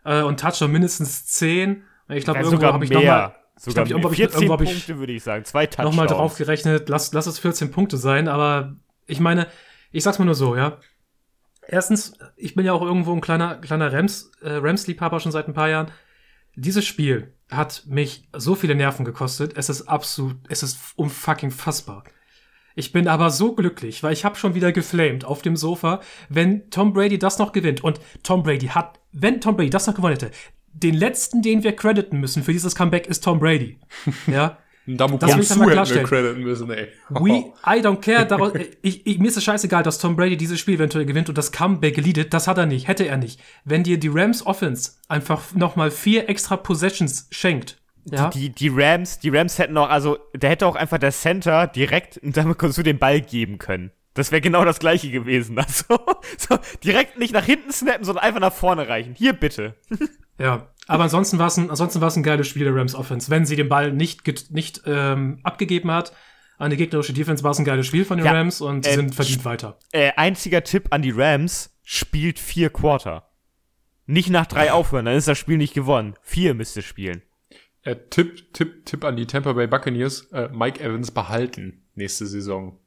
[0.04, 1.82] äh, und Touchdown mindestens 10.
[2.08, 5.12] Ich glaube, irgendwo habe ich nochmal sogar glaub, ich- hab ich- 14 irgendwo Punkte, würde
[5.12, 5.44] ich sagen.
[5.44, 5.96] Zwei Touchdowns.
[5.96, 6.88] mal drauf gerechnet.
[6.88, 8.76] Lass, lass es 14 Punkte sein, aber
[9.06, 9.46] ich meine,
[9.90, 10.78] ich sag's mal nur so, ja.
[11.66, 15.54] Erstens, ich bin ja auch irgendwo ein kleiner, kleiner Rams, äh, Rams-Liebhaber schon seit ein
[15.54, 15.90] paar Jahren.
[16.56, 19.56] Dieses Spiel hat mich so viele Nerven gekostet.
[19.56, 22.04] Es ist absolut, es ist unfucking fassbar.
[22.74, 26.68] Ich bin aber so glücklich, weil ich habe schon wieder geflamed auf dem Sofa, wenn
[26.70, 27.84] Tom Brady das noch gewinnt.
[27.84, 30.30] Und Tom Brady hat, wenn Tom Brady das noch gewonnen hätte,
[30.72, 33.78] den letzten, den wir crediten müssen für dieses Comeback, ist Tom Brady.
[34.26, 34.58] Ja.
[34.84, 36.06] Da Das will ich einmal hätten wir klarstellen.
[36.06, 36.88] crediten müssen, ey.
[37.08, 37.30] We,
[37.64, 38.26] I don't care.
[38.26, 38.52] Daraus,
[38.82, 41.52] ich, ich, mir ist es scheißegal, dass Tom Brady dieses Spiel eventuell gewinnt und das
[41.52, 42.34] Comeback leadet.
[42.34, 43.40] Das hat er nicht, hätte er nicht.
[43.64, 47.78] Wenn dir die Rams Offense einfach nochmal vier extra Possessions schenkt,
[48.10, 51.68] ja, Die, die Rams, die Rams hätten auch, also, da hätte auch einfach der Center
[51.68, 53.92] direkt, und damit konntest du den Ball geben können.
[54.14, 55.56] Das wäre genau das gleiche gewesen.
[55.58, 56.00] Also,
[56.36, 59.14] so, direkt nicht nach hinten snappen, sondern einfach nach vorne reichen.
[59.16, 59.76] Hier bitte.
[60.42, 60.68] Ja.
[60.88, 63.30] Aber ansonsten war es ein, ansonsten war es ein geiles Spiel der Rams Offense.
[63.30, 66.12] Wenn sie den Ball nicht, get- nicht ähm, abgegeben hat
[66.58, 68.90] an die gegnerische Defense, war es ein geiles Spiel von den Ja, Rams und sie
[68.90, 69.78] ähm, sind verdient weiter.
[69.92, 73.28] Äh, einziger Tipp an die Rams, spielt vier Quarter.
[74.06, 76.14] Nicht nach drei aufhören, dann ist das Spiel nicht gewonnen.
[76.22, 77.22] Vier müsst ihr spielen.
[77.82, 82.78] Äh, Tipp, Tipp, Tipp an die Tampa Bay Buccaneers, äh, Mike Evans behalten nächste Saison.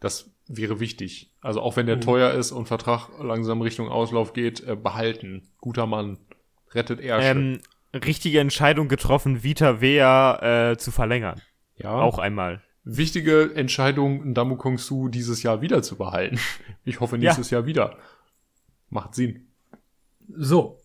[0.00, 1.30] Das wäre wichtig.
[1.40, 2.00] Also auch wenn der Oh.
[2.00, 5.48] teuer ist und Vertrag langsam Richtung Auslauf geht, äh, behalten.
[5.58, 6.18] Guter Mann.
[6.74, 7.28] Rettet Ärsche.
[7.28, 7.60] Ähm,
[7.94, 11.40] richtige Entscheidung getroffen, Vita Vea äh, zu verlängern.
[11.76, 11.92] ja.
[11.92, 12.62] Auch einmal.
[12.86, 16.38] Wichtige Entscheidung, Ndamu Kong Su dieses Jahr wieder zu behalten.
[16.86, 17.96] Ich hoffe nächstes Jahr wieder.
[18.90, 19.46] Macht Sinn.
[20.28, 20.82] So.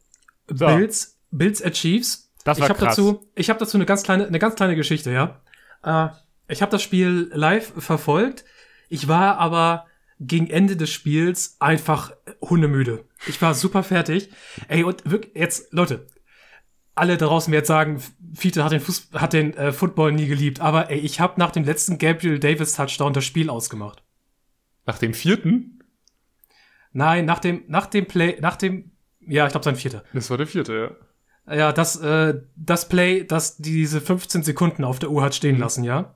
[0.47, 0.65] So.
[0.65, 2.31] Bills, Bills at Chiefs.
[2.45, 5.11] Das war ich habe dazu, ich habe dazu eine ganz kleine, eine ganz kleine Geschichte,
[5.11, 5.41] ja.
[5.83, 6.09] Äh,
[6.47, 8.45] ich habe das Spiel live verfolgt.
[8.87, 9.87] Ich war aber
[10.19, 12.11] gegen Ende des Spiels einfach
[12.41, 13.05] hundemüde.
[13.27, 14.29] Ich war super fertig.
[14.67, 16.07] Ey, und wirklich, jetzt, Leute,
[16.95, 18.01] alle draußen werden jetzt sagen,
[18.35, 21.51] Fiete hat den, Fuß, hat den äh, Football nie geliebt, aber ey, ich habe nach
[21.51, 24.03] dem letzten Gabriel Davis Touchdown das Spiel ausgemacht.
[24.85, 25.79] Nach dem vierten,
[26.91, 30.03] Nein, nach dem, nach dem Play, nach dem, ja, ich glaube sein vierter.
[30.13, 30.73] das war der vierte,
[31.47, 31.55] ja.
[31.55, 35.83] Ja, das, äh, das Play, das diese 15 Sekunden auf der Uhr hat stehen lassen,
[35.83, 36.15] ja.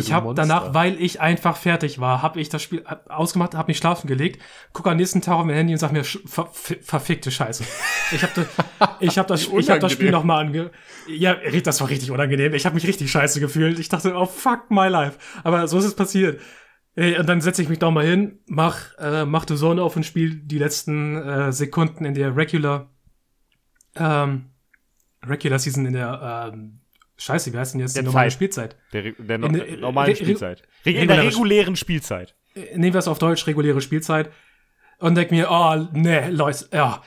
[0.00, 3.78] Ich habe danach, weil ich einfach fertig war, habe ich das Spiel ausgemacht, habe mich
[3.78, 4.40] schlafen gelegt,
[4.72, 7.64] gucke am nächsten Tag auf mein Handy und sag mir ver ver verfickte Scheiße.
[8.12, 8.46] Ich habe
[9.00, 10.70] ich hab das, ich hab das Spiel noch mal ange.
[11.08, 12.54] Ja, das war richtig unangenehm.
[12.54, 13.80] Ich habe mich richtig scheiße gefühlt.
[13.80, 15.18] Ich dachte, oh fuck my life.
[15.42, 16.40] Aber so ist es passiert.
[16.94, 20.04] Und dann setze ich mich da mal hin, mach, äh, mach die Sonne auf und
[20.04, 22.90] spiel die letzten äh, Sekunden in der Regular,
[23.94, 24.46] ähm,
[25.24, 26.77] Regular Season in der, ähm,
[27.18, 28.32] Scheiße, wie heißt denn jetzt Der die normale Zeit.
[28.34, 28.76] Spielzeit?
[28.92, 30.62] Der, der no In der- normalen Re- Spielzeit.
[30.86, 32.34] Re in der reguläre- regulären Spielzeit.
[32.54, 34.30] Äh, nehmen wir es auf Deutsch, reguläre Spielzeit.
[34.98, 37.02] Und denk mir, oh, nee, Leute, ja.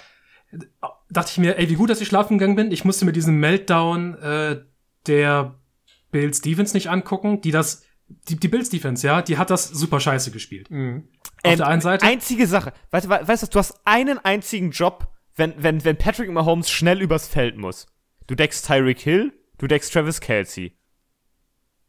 [1.09, 2.71] Dachte ich mir, ey, wie gut, dass ich schlafen gegangen bin.
[2.71, 4.61] Ich musste mir diesen Meltdown äh,
[5.07, 5.55] der
[6.11, 7.83] Bill Stevens nicht angucken, die das,
[8.29, 10.69] die, die Bill Stevens, ja, die hat das super scheiße gespielt.
[10.69, 11.07] Mhm.
[11.43, 12.05] Auf Ähm, der einen Seite.
[12.05, 12.73] Einzige Sache.
[12.91, 17.27] Weißt weißt du, du hast einen einzigen Job, wenn, wenn, wenn Patrick Mahomes schnell übers
[17.27, 17.87] Feld muss.
[18.27, 20.75] Du deckst Tyreek Hill, du deckst Travis Kelsey.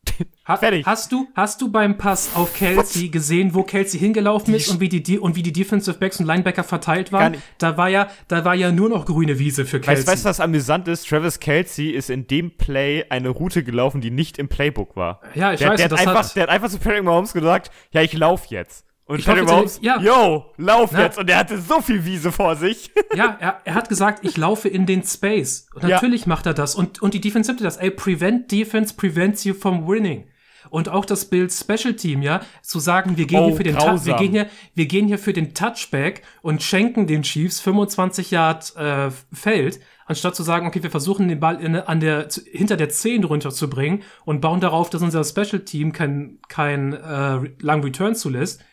[0.46, 0.84] Ha fertig.
[0.84, 4.88] Hast du, hast du beim Pass auf Kelsey gesehen, wo Kelsey hingelaufen ist und wie
[4.88, 7.36] die, und wie die Defensive Backs und Linebacker verteilt waren?
[7.58, 9.98] Da war ja, da war ja nur noch grüne Wiese für Kelsey.
[9.98, 11.08] Weißt du, weißt, du, was amüsant ist?
[11.08, 15.20] Travis Kelsey ist in dem Play eine Route gelaufen, die nicht im Playbook war.
[15.36, 17.32] Ja, ich der, weiß, der, hat das einfach, hat- der hat einfach zu Patrick Mahomes
[17.32, 18.84] gesagt, ja, ich lauf jetzt.
[19.04, 20.00] Und Ich jetzt Mahomes, ja.
[20.00, 21.02] yo, lauf Na.
[21.02, 21.18] jetzt.
[21.18, 22.90] Und der hatte so viel Wiese vor sich.
[23.14, 25.66] Ja, er, er hat gesagt, ich laufe in den Space.
[25.74, 25.88] Und Ja.
[25.96, 26.74] natürlich macht er das.
[26.74, 27.76] Und, und die Defense nimmt das.
[27.76, 30.24] Ey, prevent defense prevents you from winning.
[30.70, 33.74] Und auch das Bild Special Team, ja, zu sagen, wir gehen Oh, hier für den
[33.76, 38.74] wir gehen hier, wir gehen hier für den Touchback und schenken den Chiefs 25 Yard
[38.76, 42.76] äh, Feld, anstatt zu sagen, okay, wir versuchen den Ball in, an der zu- hinter
[42.78, 48.14] der 10 runterzubringen und bauen darauf, dass unser Special Team kein kein äh, langen Return
[48.14, 48.64] zulässt.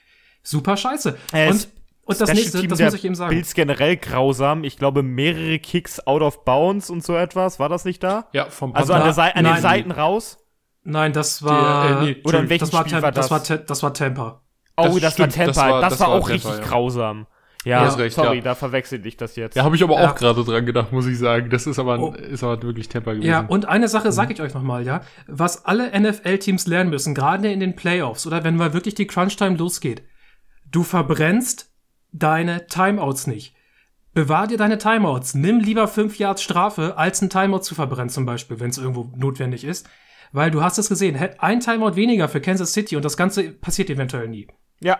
[0.50, 1.18] Super scheiße.
[1.34, 1.68] Äh, und
[2.06, 3.30] und das nächste, Team das muss ich eben sagen.
[3.30, 4.64] Bills generell grausam.
[4.64, 7.60] Ich glaube, mehrere Kicks out of bounds und so etwas.
[7.60, 8.26] War das nicht da?
[8.34, 9.06] Ja, vom Also an, Panther.
[9.06, 9.62] der Sei an den Nein.
[9.62, 10.38] Seiten raus?
[10.84, 11.88] Nein, das war.
[11.88, 13.28] Der, äh, nee, Oder in welchem das war, Spiel war das?
[13.30, 13.50] das?
[13.50, 14.42] war, das war Tampa.
[14.78, 15.70] oh, Das das, war das Tampa.
[15.70, 16.60] war- Das, das war auch Tampa, richtig ja.
[16.62, 17.28] grausam.
[17.66, 18.42] Ja, hast recht, sorry, ja.
[18.44, 19.56] da verwechsel ich das jetzt.
[19.58, 20.10] Ja, habe ich aber Ja.
[20.10, 21.50] auch gerade dran gedacht, muss ich sagen.
[21.52, 22.14] Das ist aber, Oh.
[22.14, 23.30] ist aber wirklich Temper gewesen.
[23.30, 25.02] Ja, und eine Sache sage ich euch nochmal, ja.
[25.28, 29.58] Was alle NFL-Teams lernen müssen, gerade in den Playoffs oder wenn mal wirklich die Crunch-Time
[29.58, 30.02] losgeht,
[30.72, 31.72] du verbrennst
[32.12, 33.56] deine Timeouts nicht.
[34.14, 35.36] Bewahr dir deine Timeouts.
[35.36, 39.12] Nimm lieber fünf Yards Strafe, als ein Timeout zu verbrennen, zum Beispiel, wenn es irgendwo
[39.16, 39.88] notwendig ist.
[40.32, 43.90] Weil du hast es gesehen, ein Timeout weniger für Kansas City und das Ganze passiert
[43.90, 44.48] eventuell nie.
[44.80, 45.00] ja.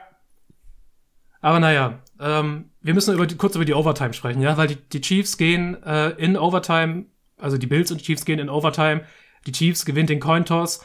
[1.42, 4.76] Aber naja, ähm, wir müssen über die, kurz über die Overtime sprechen, ja, weil die,
[4.76, 7.06] die Chiefs gehen äh, in Overtime,
[7.38, 9.06] also die Bills und die Chiefs gehen in Overtime.
[9.46, 10.84] Die Chiefs gewinnt den Cointoss.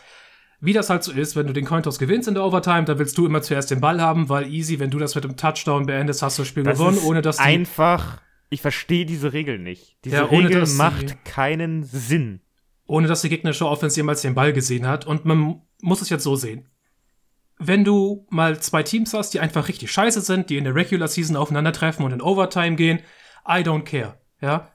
[0.65, 3.19] Wie das halt so ist, wenn du den Cointoss gewinnst in der Overtime, dann willst
[3.19, 6.23] du immer zuerst den Ball haben, weil easy, wenn du das mit einem Touchdown beendest,
[6.23, 8.21] hast du das Spiel Das gewonnen, ohne dass einfach.
[8.51, 9.97] Ich verstehe diese Regel nicht.
[10.05, 12.41] Diese Ja, Regel dass macht keinen Sinn.
[12.87, 15.07] ohne dass die gegnerische Offense jemals den Ball gesehen hat.
[15.07, 16.69] Und man muss es jetzt so sehen.
[17.59, 21.09] Wenn du mal zwei Teams hast, die einfach richtig scheiße sind, die in der Regular
[21.09, 22.99] Season aufeinandertreffen und in Overtime gehen,
[23.49, 24.19] I don't care.
[24.41, 24.71] Ja,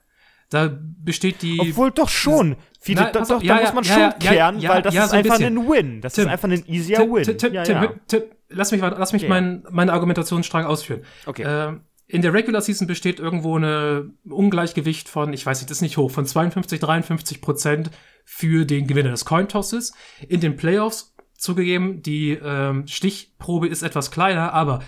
[0.49, 0.69] da
[1.03, 1.59] besteht die.
[1.59, 2.55] Obwohl doch schon.
[2.81, 5.09] Viele, Nein, doch, auf, ja, da ja, muss man ja, schon kehren, weil das ist
[5.09, 5.57] so ein einfach bisschen.
[5.57, 6.01] ein Win.
[6.01, 7.23] Das Tim, ist einfach ein easier Tim, Win.
[7.23, 11.01] Tim, Tim, Tim, lass mich, lass mich mein, meine Argumentationsstrang ausführen.
[11.25, 11.43] Okay.
[11.45, 15.81] Ähm, in der Regular Season besteht irgendwo eine Ungleichgewicht von, ich weiß nicht, das ist
[15.81, 17.91] nicht hoch, von 52, 53 Prozent
[18.25, 19.93] für den Gewinner des Cointosses.
[20.27, 24.79] In den Playoffs, zugegeben, die ähm, Stichprobe ist etwas kleiner, aber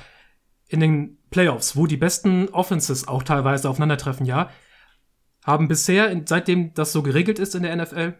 [0.67, 4.49] in den Playoffs, wo die besten Offenses auch teilweise aufeinandertreffen, ja,
[5.43, 8.13] haben bisher, seitdem das so geregelt ist in der NFL,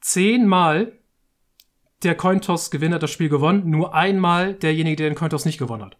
[0.00, 0.92] zehnmal
[2.02, 5.98] der Cointoss-Gewinner das Spiel gewonnen, nur einmal derjenige, der den Cointoss nicht gewonnen hat.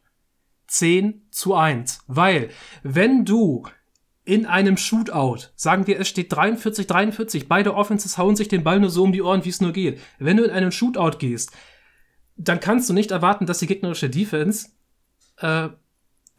[0.67, 2.01] 10 zu 1.
[2.07, 2.51] Weil,
[2.83, 3.65] wenn du
[4.25, 8.81] in einem Shootout, sagen wir, es steht 43, 43, beide Offenses hauen sich den Ball
[8.81, 10.01] nur so um die Ohren, wie es nur geht.
[10.19, 11.53] Wenn du in einen Shootout gehst,
[12.37, 14.71] dann kannst du nicht erwarten, dass die gegnerische Defense
[15.39, 15.69] äh,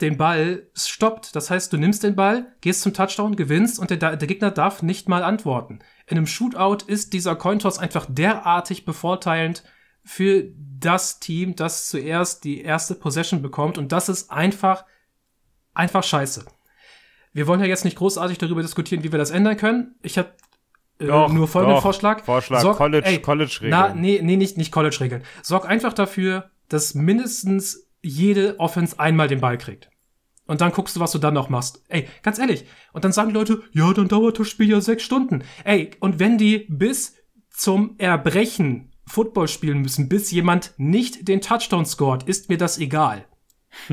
[0.01, 1.35] den Ball stoppt.
[1.35, 4.81] Das heißt, du nimmst den Ball, gehst zum Touchdown, gewinnst und der, der Gegner darf
[4.81, 5.79] nicht mal antworten.
[6.07, 9.63] In einem Shootout ist dieser Cointoss einfach derartig bevorteilend
[10.03, 10.45] für
[10.79, 14.83] das Team, das zuerst die erste Possession bekommt und das ist einfach,
[15.73, 16.45] einfach scheiße.
[17.31, 19.95] Wir wollen ja jetzt nicht großartig darüber diskutieren, wie wir das ändern können.
[20.01, 20.33] Ich habe
[20.99, 21.81] äh, nur folgenden doch.
[21.81, 22.23] Vorschlag.
[22.23, 23.71] Vorschlag, Sorg, College, ey, College-Regeln.
[23.71, 25.23] Na, nee, nee, nicht, nicht College-Regeln.
[25.41, 29.89] Sorg einfach dafür, dass mindestens jede Offense einmal den Ball kriegt.
[30.45, 31.83] Und dann guckst du, was du dann noch machst.
[31.87, 32.65] Ey, ganz ehrlich.
[32.91, 35.43] Und dann sagen die Leute, ja, dann dauert das Spiel ja sechs Stunden.
[35.63, 37.15] Ey, und wenn die bis
[37.49, 43.25] zum Erbrechen Football spielen müssen, bis jemand nicht den Touchdown scored, ist mir das egal.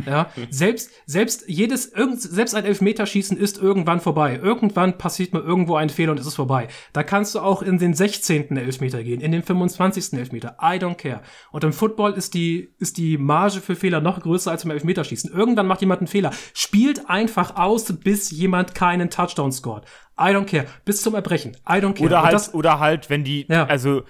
[0.06, 4.38] Ja, selbst, selbst jedes, irgend, selbst ein Elfmeterschießen ist irgendwann vorbei.
[4.42, 6.68] Irgendwann passiert mal irgendwo ein Fehler und es ist vorbei.
[6.92, 8.56] Da kannst du auch in den 16.
[8.56, 10.12] Elfmeter gehen, in den 25.
[10.18, 10.56] Elfmeter.
[10.62, 11.22] I don't care.
[11.50, 15.32] Und im Football ist die, ist die Marge für Fehler noch größer als im Elfmeterschießen.
[15.32, 16.32] Irgendwann macht jemand einen Fehler.
[16.54, 19.84] Spielt einfach aus, bis jemand keinen Touchdown scored.
[20.18, 20.66] I don't care.
[20.84, 21.56] Bis zum Erbrechen.
[21.68, 22.04] I don't care.
[22.04, 23.64] Oder halt, das, oder halt, wenn die, Ja.
[23.66, 24.02] also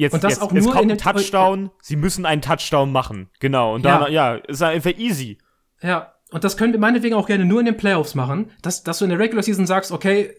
[0.00, 2.90] jetzt, Und das jetzt auch es nur kommt in ein Touchdown, sie müssen einen Touchdown
[2.90, 3.28] machen.
[3.38, 3.74] Genau.
[3.74, 5.38] Und dann, ja, ist einfach easy.
[5.82, 8.98] Ja, und das können wir meinetwegen auch gerne nur in den Playoffs machen, dass, dass
[8.98, 10.34] du in der Regular Season sagst, okay,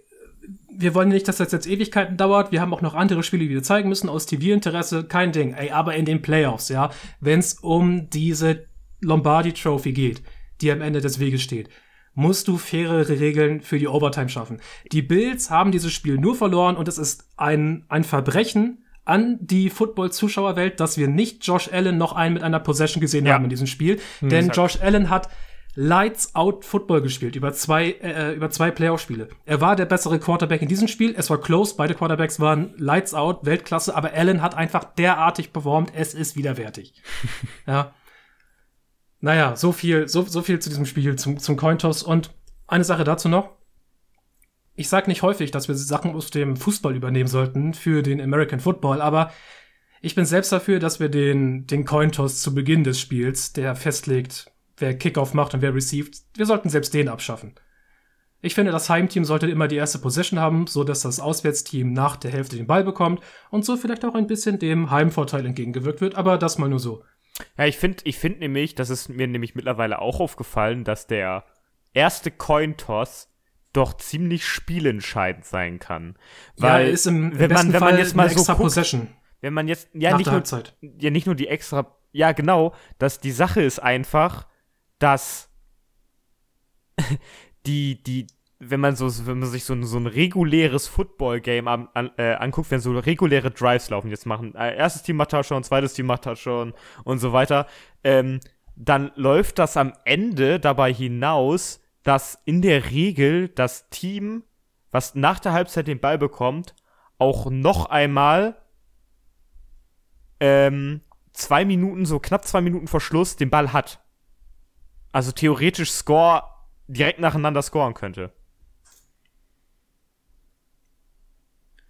[0.73, 3.49] wir wollen nicht, dass das jetzt Ewigkeiten dauert, wir haben auch noch andere Spiele, die
[3.51, 5.53] wir zeigen müssen, aus TV-Interesse, kein Ding.
[5.53, 6.89] Ey, aber in den Playoffs, ja,
[7.19, 8.65] wenn es um diese
[9.01, 10.23] Lombardi Trophy geht,
[10.61, 11.69] die am Ende des Weges steht,
[12.13, 14.59] musst du fairere Regeln für die Overtime schaffen.
[14.91, 19.69] Die Bills haben dieses Spiel nur verloren und es ist ein, ein Verbrechen an die
[19.69, 23.33] Football-Zuschauerwelt, dass wir nicht Josh Allen noch einen mit einer Possession gesehen Ja.
[23.33, 23.99] haben in diesem Spiel.
[24.21, 25.29] Denn hat- Josh Allen hat
[25.73, 29.29] Lights Out Football gespielt über zwei äh, über zwei Playoff-Spiele.
[29.45, 31.15] Er war der bessere Quarterback in diesem Spiel.
[31.17, 35.93] Es war close, beide Quarterbacks waren Lights Out, Weltklasse, aber Allen hat einfach derartig performt,
[35.95, 37.01] es ist widerwärtig.
[37.67, 37.93] ja.
[39.21, 42.03] Naja, so viel, so, so viel zu diesem Spiel, zum, zum Cointoss.
[42.03, 42.31] Und
[42.67, 43.51] eine Sache dazu noch.
[44.81, 48.59] Ich sag nicht häufig, dass wir Sachen aus dem Fußball übernehmen sollten für den American
[48.59, 49.31] Football, aber
[50.01, 54.51] ich bin selbst dafür, dass wir den, den Cointoss zu Beginn des Spiels, der festlegt,
[54.77, 57.53] wer Kickoff macht und wer received, wir sollten selbst den abschaffen.
[58.41, 62.17] Ich finde, das Heimteam sollte immer die erste Position haben, so dass das Auswärtsteam nach
[62.17, 63.21] der Hälfte den Ball bekommt
[63.51, 67.03] und so vielleicht auch ein bisschen dem Heimvorteil entgegengewirkt wird, aber das mal nur so.
[67.55, 71.45] Ja, ich finde ich find nämlich, das ist mir nämlich mittlerweile auch aufgefallen, dass der
[71.93, 73.30] erste Cointoss
[73.73, 76.15] doch ziemlich spielentscheidend sein kann.
[76.57, 78.63] Weil, ja, ist im, im wenn man, wenn Fall man jetzt mal so extra guckt,
[78.63, 79.07] Possession
[79.41, 80.77] wenn man jetzt, ja, nach nicht nur, Halbzeit.
[80.81, 84.47] ja, nicht nur die extra, ja, genau, dass die Sache ist einfach,
[84.99, 85.49] dass
[87.65, 88.27] die, die,
[88.59, 92.35] wenn man so, wenn man sich so ein, so ein reguläres Football-Game an, an, äh,
[92.35, 96.05] anguckt, wenn so reguläre Drives laufen, jetzt machen, äh, erstes Team macht Touchdown, zweites Team
[96.05, 97.65] macht Touchdown und so weiter,
[98.03, 98.39] ähm,
[98.75, 104.43] dann läuft das am Ende dabei hinaus, dass in der Regel das Team,
[104.91, 106.75] was nach der Halbzeit den Ball bekommt,
[107.17, 108.61] auch noch einmal
[110.39, 111.01] ähm,
[111.33, 114.03] zwei Minuten, so knapp zwei Minuten vor Schluss den Ball hat.
[115.11, 116.43] Also theoretisch Score
[116.87, 118.33] direkt nacheinander scoren könnte.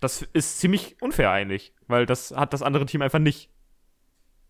[0.02, 3.52] Das ist ziemlich unfair eigentlich, weil das hat das andere Team einfach nicht.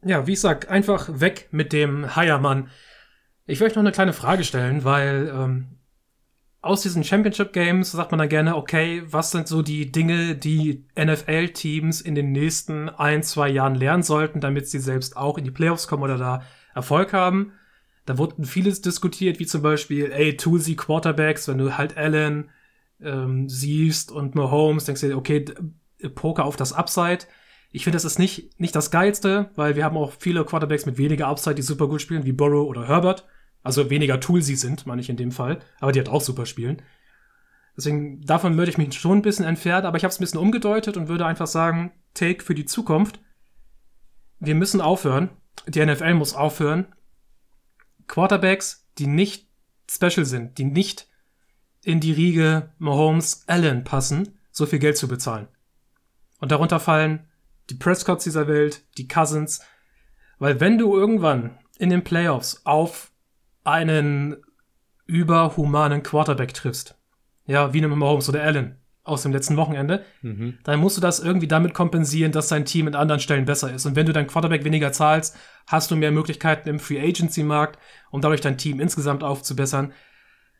[0.03, 2.71] Ja, wie ich sag, einfach weg mit dem Heiermann.
[3.45, 5.67] Ich möchte noch eine kleine Frage stellen, weil ähm,
[6.61, 10.85] aus diesen Championship Games sagt man dann gerne, okay, was sind so die Dinge, die
[10.95, 15.51] NFL-Teams in den nächsten ein, zwei Jahren lernen sollten, damit sie selbst auch in die
[15.51, 16.43] Playoffs kommen oder da
[16.75, 17.53] Erfolg haben.
[18.05, 22.49] Da wurden vieles diskutiert, wie zum Beispiel, ey, Toolsy Quarterbacks, wenn du halt Allen
[23.01, 27.25] ähm, siehst und Mahomes, denkst du dir, okay, d- Poker auf das Upside.
[27.71, 30.97] Ich finde, das ist nicht, nicht das Geilste, weil wir haben auch viele Quarterbacks mit
[30.97, 33.25] weniger Upside, die super gut spielen, wie Burrow oder Herbert.
[33.63, 35.59] Also weniger Toolsy sind, meine ich in dem Fall.
[35.79, 36.81] Aber die hat auch super spielen.
[37.77, 40.39] Deswegen, davon würde ich mich schon ein bisschen entfernen, aber ich habe es ein bisschen
[40.39, 43.19] umgedeutet und würde einfach sagen, Take für die Zukunft.
[44.39, 45.29] Wir müssen aufhören.
[45.67, 46.87] Die NFL muss aufhören.
[48.07, 49.47] Quarterbacks, die nicht
[49.89, 51.07] special sind, die nicht
[51.83, 55.47] in die Riege Mahomes Allen passen, so viel Geld zu bezahlen.
[56.39, 57.27] Und darunter fallen
[57.71, 59.61] die Prescotts dieser Welt, die Cousins,
[60.39, 63.11] weil wenn du irgendwann in den Playoffs auf
[63.63, 64.37] einen
[65.05, 66.95] überhumanen Quarterback triffst,
[67.45, 70.59] ja, wie einem Mahomes oder Allen aus dem letzten Wochenende, Mhm.
[70.63, 73.85] dann musst du das irgendwie damit kompensieren, dass dein Team in anderen Stellen besser ist.
[73.85, 77.79] Und wenn du dein Quarterback weniger zahlst, hast du mehr Möglichkeiten im Free Agency Markt,
[78.11, 79.91] um dadurch dein Team insgesamt aufzubessern.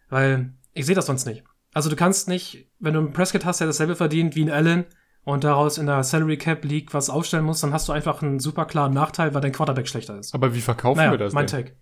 [0.10, 1.44] Weil ich sehe das sonst nicht.
[1.74, 4.86] Also du kannst nicht, wenn du einen Prescott hast, der dasselbe verdient wie ein Allen
[5.24, 8.40] und daraus in der Salary Cap League was aufstellen musst, dann hast du einfach einen
[8.40, 10.34] super klaren Nachteil, weil dein Quarterback schlechter ist.
[10.34, 11.66] Aber wie verkaufen naja, wir das mein denn?
[11.66, 11.76] Take.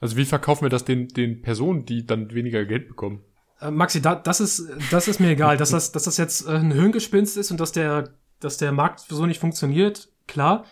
[0.00, 3.22] Also wie verkaufen wir das den, den Personen, die dann weniger Geld bekommen?
[3.60, 6.52] Äh, Maxi, da, das ist, das ist mir egal, dass das, dass das jetzt äh,
[6.52, 10.08] ein Hirngespinst ist und dass der, dass der Markt so nicht funktioniert.
[10.26, 10.64] Klar,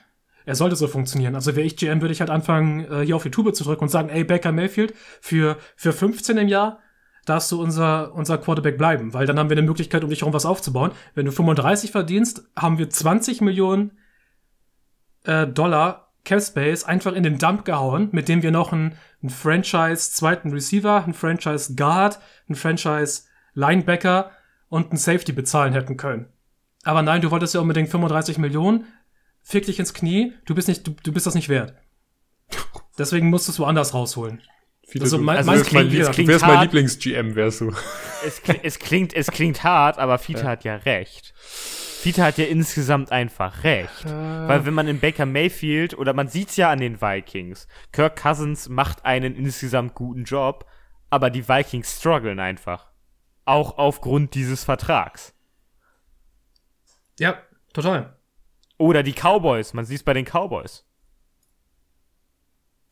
[0.47, 1.35] er sollte so funktionieren.
[1.35, 3.83] Also wäre ich GM, würde ich halt anfangen, äh, hier auf die Tube zu drücken
[3.83, 6.81] und sagen, ey, Baker Mayfield, für, für 15 im Jahr
[7.27, 10.35] darfst du unser, unser Quarterback bleiben, weil dann haben wir eine Möglichkeit, um dich herum
[10.35, 10.93] was aufzubauen.
[11.15, 13.99] Wenn du 35 verdienst, haben wir 20 Millionen
[15.25, 19.31] äh, Dollar Cap Space einfach in den Dump gehauen, mit dem wir noch einen, einen
[19.31, 23.23] Franchise zweiten Receiver, einen Franchise Guard, einen Franchise
[23.55, 24.31] Linebacker
[24.69, 26.27] und einen Safety bezahlen hätten können.
[26.85, 28.87] Aber nein, du wolltest ja unbedingt 35 Millionen,
[29.43, 31.75] fick dich ins Knie, du bist nicht, du, du bist das nicht wert.
[32.99, 34.41] Deswegen musst du es woanders rausholen.
[34.91, 36.65] Viele Also mein- mein wärst mein, klingt- Lieb- das du wärst klingt mein hart.
[36.73, 37.73] Lieblings-GM, wärst du.
[38.27, 41.33] Es, kli- es, klingt, es klingt hart, aber Fiete hat ja recht.
[41.37, 44.05] Fiete hat ja insgesamt einfach recht.
[44.07, 48.69] Weil wenn man in Baker Mayfield, oder man sieht's ja an den Vikings, Kirk Cousins
[48.69, 50.67] macht einen insgesamt guten Job,
[51.11, 52.91] aber die Vikings strugglen einfach.
[53.45, 55.35] Auch aufgrund dieses Vertrags.
[57.19, 57.39] Ja,
[57.73, 58.17] total.
[58.79, 60.87] Oder die Cowboys, man sieht's bei den Cowboys.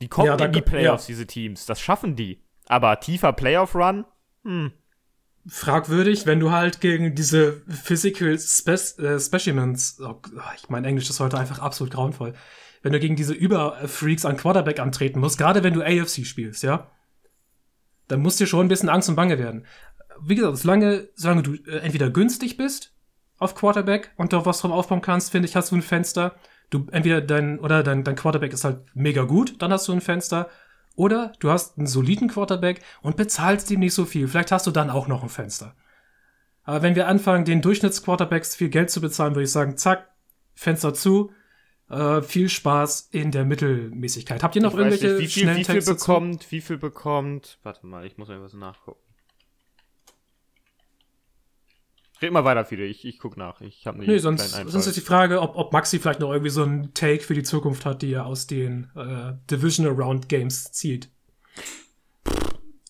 [0.01, 1.12] Die kommen Ja, in die Playoffs, ja.
[1.12, 1.66] diese Teams.
[1.66, 2.42] Das schaffen die.
[2.66, 4.05] Aber tiefer Playoff-Run?
[4.44, 4.72] Hm.
[5.46, 10.20] fragwürdig, wenn du halt gegen diese Physical Spe äh, Specimens, oh,
[10.57, 12.34] ich mein Englisch ist heute einfach absolut grauenvoll,
[12.82, 16.90] wenn du gegen diese Überfreaks an Quarterback antreten musst, gerade wenn du AFC spielst, ja,
[18.09, 19.66] dann muss dir schon ein bisschen Angst und Bange werden.
[20.20, 22.94] Wie gesagt, solange, solange du äh, entweder günstig bist
[23.38, 26.34] auf Quarterback und da was drauf aufbauen kannst, finde ich, hast du ein Fenster.
[26.70, 30.00] Du entweder dein oder dein, dein Quarterback ist halt mega gut, dann hast du ein
[30.00, 30.48] Fenster.
[30.94, 34.26] Oder du hast einen soliden Quarterback und bezahlst ihm nicht so viel.
[34.26, 35.76] Vielleicht hast du dann auch noch ein Fenster.
[36.64, 40.10] Aber wenn wir anfangen, den Durchschnittsquarterbacks viel Geld zu bezahlen, würde ich sagen, zack,
[40.54, 41.30] Fenster zu.
[41.88, 44.42] Äh, viel Spaß in der Mittelmäßigkeit.
[44.42, 47.86] Habt ihr noch Ich irgendwelche nicht, wie viel, wie viel bekommt, wie viel bekommt, warte
[47.86, 49.07] mal, ich muss mal was nachgucken.
[52.20, 53.60] Red mal weiter, Fide, ich, ich guck nach.
[53.60, 56.62] Ich habe Nee, sonst, sonst ist die Frage, ob, ob Maxi vielleicht noch irgendwie so
[56.62, 61.10] einen Take für die Zukunft hat, die er aus den äh, Divisional Round Games zieht.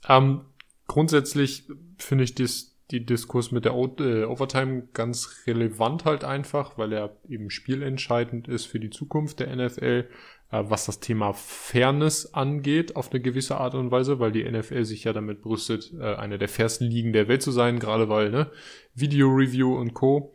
[0.09, 0.43] Ähm,
[0.87, 1.65] grundsätzlich
[1.99, 6.93] finde ich dies, die Diskurs mit der o äh, Overtime ganz relevant halt einfach, weil
[6.93, 10.09] er eben spielentscheidend ist für die Zukunft der NFL,
[10.51, 15.05] was das Thema Fairness angeht auf eine gewisse Art und Weise, weil die NFL sich
[15.05, 18.51] ja damit brüstet, äh, eine der fairsten Ligen der Welt zu sein, gerade weil, ne,
[18.95, 20.35] Video Review und Co.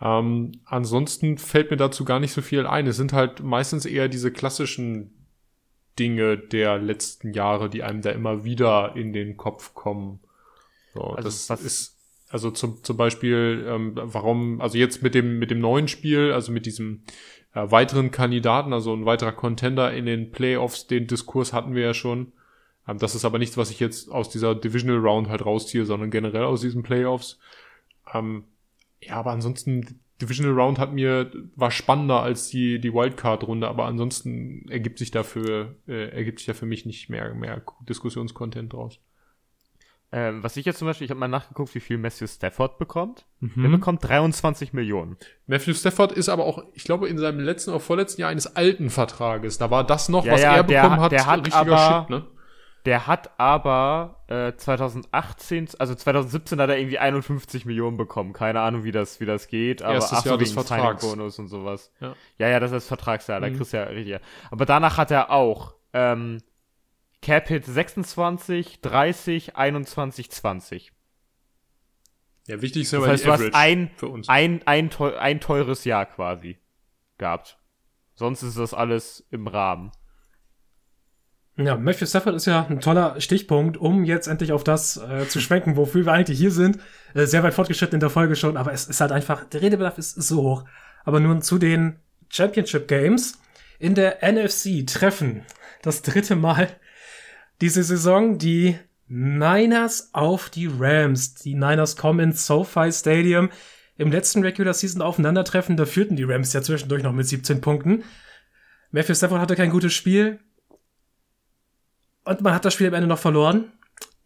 [0.00, 2.86] Ähm, ansonsten fällt mir dazu gar nicht so viel ein.
[2.86, 5.12] Es sind halt meistens eher diese klassischen
[5.98, 10.20] Dinge der letzten Jahre, die einem da immer wieder in den Kopf kommen.
[10.94, 11.96] So, Also das was- ist
[12.32, 16.52] also zum, zum Beispiel, ähm, warum, also jetzt mit dem, mit dem neuen Spiel, also
[16.52, 17.02] mit diesem
[17.54, 21.94] äh, weiteren Kandidaten, also ein weiterer Contender in den Playoffs, den Diskurs hatten wir ja
[21.94, 22.32] schon.
[22.86, 26.10] Ähm, das ist aber nichts, was ich jetzt aus dieser Divisional Round halt rausziehe, sondern
[26.10, 27.38] generell aus diesen Playoffs.
[28.12, 28.44] Ähm,
[29.00, 34.68] ja, aber ansonsten, Divisional Round hat mir, war spannender als die, die Wildcard-Runde, aber ansonsten
[34.68, 39.00] ergibt sich dafür, äh, ergibt sich da für mich nicht mehr, mehr Diskussionscontent draus.
[40.12, 43.26] Ähm, was ich jetzt zum Beispiel, ich habe mal nachgeguckt, wie viel Matthew Stafford bekommt.
[43.38, 43.62] Mhm.
[43.62, 45.16] Der bekommt 23 Millionen.
[45.46, 48.90] Matthew Stafford ist aber auch, ich glaube, in seinem letzten oder vorletzten Jahr eines alten
[48.90, 49.58] Vertrages.
[49.58, 51.76] Da war das noch, Ja, was ja, er der bekommen hat- hat, der hat richtiger
[51.76, 52.26] aber- Shit, ne?
[52.86, 58.32] Der hat aber äh, 2018, also 2017 hat er irgendwie 51 Millionen bekommen.
[58.32, 59.82] Keine Ahnung, wie das, wie das geht.
[59.82, 61.02] Aber Erstes ach so, Jahr des wegen Vertrags.
[61.02, 61.92] Signing-Bonus und sowas.
[62.00, 62.14] Ja.
[62.38, 63.38] ja, ja, das ist Vertragsjahr.
[63.40, 63.56] Da Mhm.
[63.58, 64.18] kriegst du ja richtig.
[64.50, 66.38] Aber danach hat er auch ähm,
[67.22, 70.92] Cap Hit 26, 30, 21, 20.
[72.46, 74.28] Ja, wichtig ist ja Das aber heißt, die du hast ein, für uns.
[74.28, 76.58] ein, ein, teu ein teures Jahr quasi
[77.18, 77.58] gehabt.
[78.14, 79.92] Sonst ist das alles im Rahmen.
[81.56, 85.40] Ja, Matthew Stafford ist ja ein toller Stichpunkt, um jetzt endlich auf das äh, zu
[85.40, 86.78] schwenken, wofür wir eigentlich hier sind.
[87.12, 89.98] Äh, sehr weit fortgeschritten in der Folge schon, aber es ist halt einfach, der Redebedarf
[89.98, 90.64] ist, ist so hoch.
[91.04, 92.00] Aber nun zu den
[92.30, 93.38] Championship Games.
[93.78, 95.44] In der NFC treffen
[95.82, 96.68] das dritte Mal
[97.60, 101.34] diese Saison die Niners auf die Rams.
[101.34, 103.50] Die Niners kommen ins SoFi Stadium.
[103.96, 108.04] Im letzten Regular Season Aufeinandertreffen, da führten die Rams ja zwischendurch noch mit 17 Punkten.
[108.92, 110.38] Matthew Stafford hatte kein gutes Spiel.
[112.24, 113.72] Und man hat das Spiel am Ende noch verloren.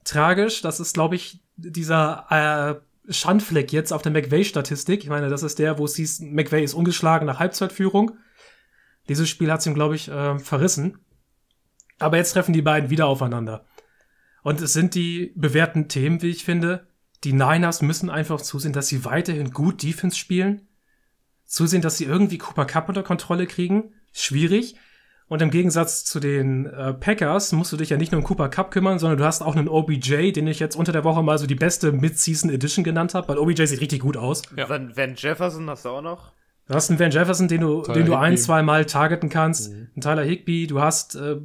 [0.05, 0.61] Tragisch.
[0.63, 5.03] Das ist, glaube ich, dieser äh, Schandfleck jetzt auf der McVay-Statistik.
[5.03, 8.19] Ich meine, das ist der, wo es hieß, McVay ist ungeschlagen nach Halbzeitführung.
[9.09, 10.99] Dieses Spiel hat es ihm, glaube ich, äh, verrissen.
[11.99, 13.65] Aber jetzt treffen die beiden wieder aufeinander.
[14.43, 16.87] Und es sind die bewährten Themen, wie ich finde.
[17.25, 20.69] Die Niners müssen einfach zusehen, dass sie weiterhin gut Defense spielen.
[21.47, 23.95] Zusehen, dass sie irgendwie Cooper Cup unter Kontrolle kriegen.
[24.13, 24.77] Schwierig.
[25.27, 28.51] Und im Gegensatz zu den äh, Packers musst du dich ja nicht nur um Cooper
[28.51, 31.39] Cup kümmern, sondern du hast auch einen OBJ, den ich jetzt unter der Woche mal
[31.39, 34.43] so die beste Mid-Season Edition genannt habe, weil OBJ sieht richtig gut aus.
[34.55, 34.69] Ja.
[34.69, 36.33] Van, Van Jefferson hast du auch noch?
[36.69, 39.73] Du hast einen Van Jefferson, den du, den du ein, zwei Mal targeten kannst.
[39.73, 39.89] Mhm.
[39.95, 41.37] Einen Tyler Higby, du hast äh,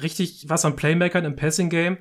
[0.00, 1.98] richtig was an Playmakern im Passing-Game.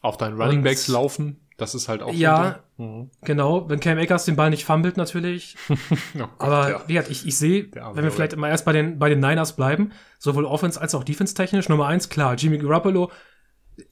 [0.00, 1.38] Auf deinen Running Backs laufen.
[1.58, 3.10] Das ist halt auch Ja, mhm.
[3.22, 3.68] genau.
[3.68, 5.56] Wenn Cam Akers den Ball nicht fummelt, natürlich.
[5.68, 5.76] oh
[6.18, 6.82] Gott, Aber ja.
[6.86, 9.54] wie gesagt, ich, ich sehe, wenn wir vielleicht immer erst bei den, bei den Niners
[9.54, 13.12] bleiben, sowohl Offense als auch Defense-technisch, Nummer eins, klar, Jimmy Garoppolo,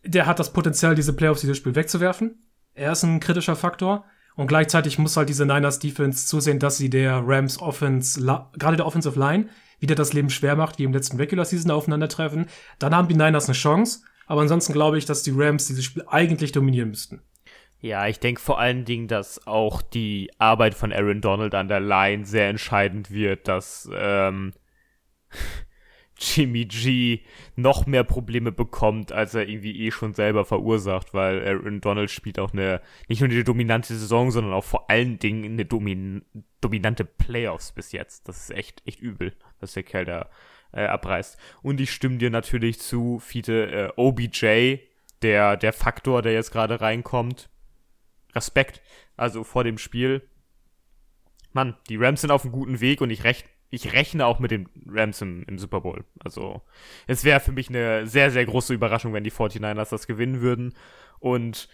[0.05, 2.43] der hat das Potenzial, diese Playoffs, dieses Spiel wegzuwerfen.
[2.75, 4.05] Er ist ein kritischer Faktor.
[4.37, 8.21] Und gleichzeitig muss halt diese Niners Defense zusehen, dass sie der Rams Offense,
[8.57, 9.49] gerade der Offensive Line,
[9.81, 12.47] wieder das Leben schwer macht, wie im letzten Regular Season aufeinandertreffen.
[12.79, 14.01] Dann haben die Niners eine Chance.
[14.27, 17.21] Aber ansonsten glaube ich, dass die Rams dieses Spiel eigentlich dominieren müssten.
[17.81, 21.81] Ja, ich denke vor allen Dingen, dass auch die Arbeit von Aaron Donald an der
[21.81, 24.53] Line sehr entscheidend wird, dass ähm,
[26.21, 27.21] Jimmy G
[27.57, 32.39] noch mehr Probleme bekommt, als er irgendwie eh schon selber verursacht, weil Aaron Donald spielt
[32.39, 36.23] auch eine, nicht nur eine dominante Saison, sondern auch vor allen Dingen eine domin
[36.61, 38.29] dominante Playoffs bis jetzt.
[38.29, 40.31] Das ist echt, echt übel, dass der Kerl da
[40.73, 41.39] äh, abreißt.
[41.63, 44.79] Und ich stimme dir natürlich zu, Fiete, äh, OBJ,
[45.23, 47.51] der, der Faktor, der jetzt gerade reinkommt,
[48.35, 48.83] Respekt.
[49.17, 50.23] Also vor dem Spiel.
[51.53, 54.51] Mann, die Rams sind auf einem guten Weg und ich, rech ich rechne auch mit
[54.51, 56.05] den Rams im, im Super Bowl.
[56.19, 56.63] Also
[57.07, 60.75] es wäre für mich eine sehr, sehr große Überraschung, wenn die 49ers das gewinnen würden.
[61.21, 61.69] Und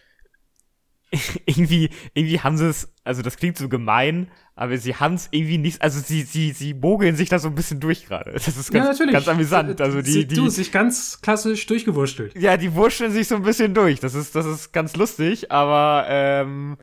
[1.47, 5.59] irgendwie, irgendwie haben sie es, also das klingt so gemein, aber sie haben es irgendwie
[5.59, 8.33] nicht, also sie, sie, sie mogeln sich da so ein bisschen durch gerade.
[8.33, 9.81] Das ist ganz, ja, ganz amüsant.
[9.81, 12.37] Also die, sie, die, du, sich ganz klassisch durchgewurschtelt.
[12.39, 14.01] Ja, die wurschteln sich so ein bisschen durch.
[14.01, 16.79] Das ist, das ist ganz lustig, aber ähm,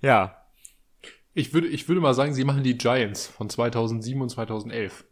[0.00, 0.36] ja.
[1.34, 5.04] Ich würde, ich würde mal sagen, sie machen die Giants von 2007 und 2011.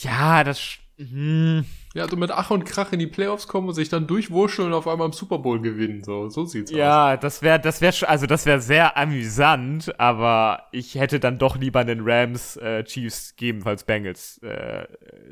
[0.00, 1.64] Ja, das, hm.
[1.94, 4.74] Ja, so mit Ach und Krach in die Playoffs kommen und sich dann durchwurscheln und
[4.74, 6.04] auf einmal im Super Bowl gewinnen.
[6.04, 6.80] So, so sieht's ja, aus.
[6.80, 11.56] Ja, das wäre, das wäre, also das wäre sehr amüsant, aber ich hätte dann doch
[11.56, 14.86] lieber einen Rams äh, Chiefs gegebenenfalls Bengals äh,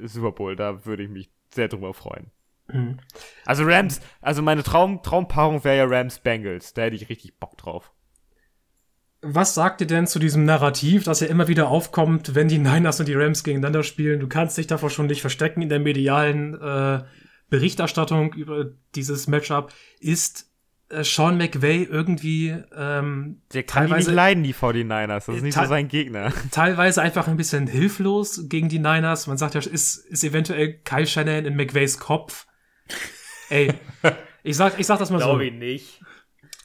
[0.04, 0.57] Super Bowl.
[0.57, 2.30] Da würde ich mich sehr drüber freuen.
[2.68, 2.98] Mhm.
[3.44, 6.72] Also Rams, also meine Traum, Traumpaarung wäre ja Rams Bengals.
[6.74, 7.92] Da hätte ich richtig Bock drauf.
[9.29, 13.01] Was sagt ihr denn zu diesem Narrativ, das ja immer wieder aufkommt, wenn die Niners
[13.01, 14.20] und die Rams gegeneinander spielen?
[14.20, 17.03] Du kannst dich davor schon nicht verstecken in der medialen äh,
[17.51, 19.72] Berichterstattung über dieses Matchup.
[19.99, 20.51] Ist
[20.91, 25.09] äh, Sean McVay irgendwie ähm, Der kann teilweise, die nicht leiden, die 49ers.
[25.09, 26.33] Das ist nicht so sein Gegner.
[26.53, 29.27] Teilweise einfach ein bisschen hilflos gegen die Niners.
[29.27, 32.47] Man sagt ja, ist, ist eventuell Kyle Shannon in McVays Kopf.
[33.51, 33.74] Ey,
[34.45, 35.39] ich sag, ich sag das mal Glaube so.
[35.39, 36.01] Glaube ich nicht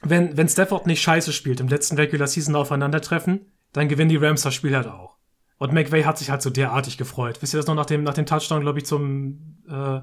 [0.02, 4.42] wenn, wenn Stafford nicht scheiße spielt im letzten Regular Season aufeinandertreffen, dann gewinnen die Rams
[4.42, 5.16] das Spiel halt auch.
[5.58, 7.40] Und McVay hat sich halt so derartig gefreut.
[7.40, 10.00] Wisst ihr das noch nach dem, nach dem Touchdown, glaube ich, zum, äh,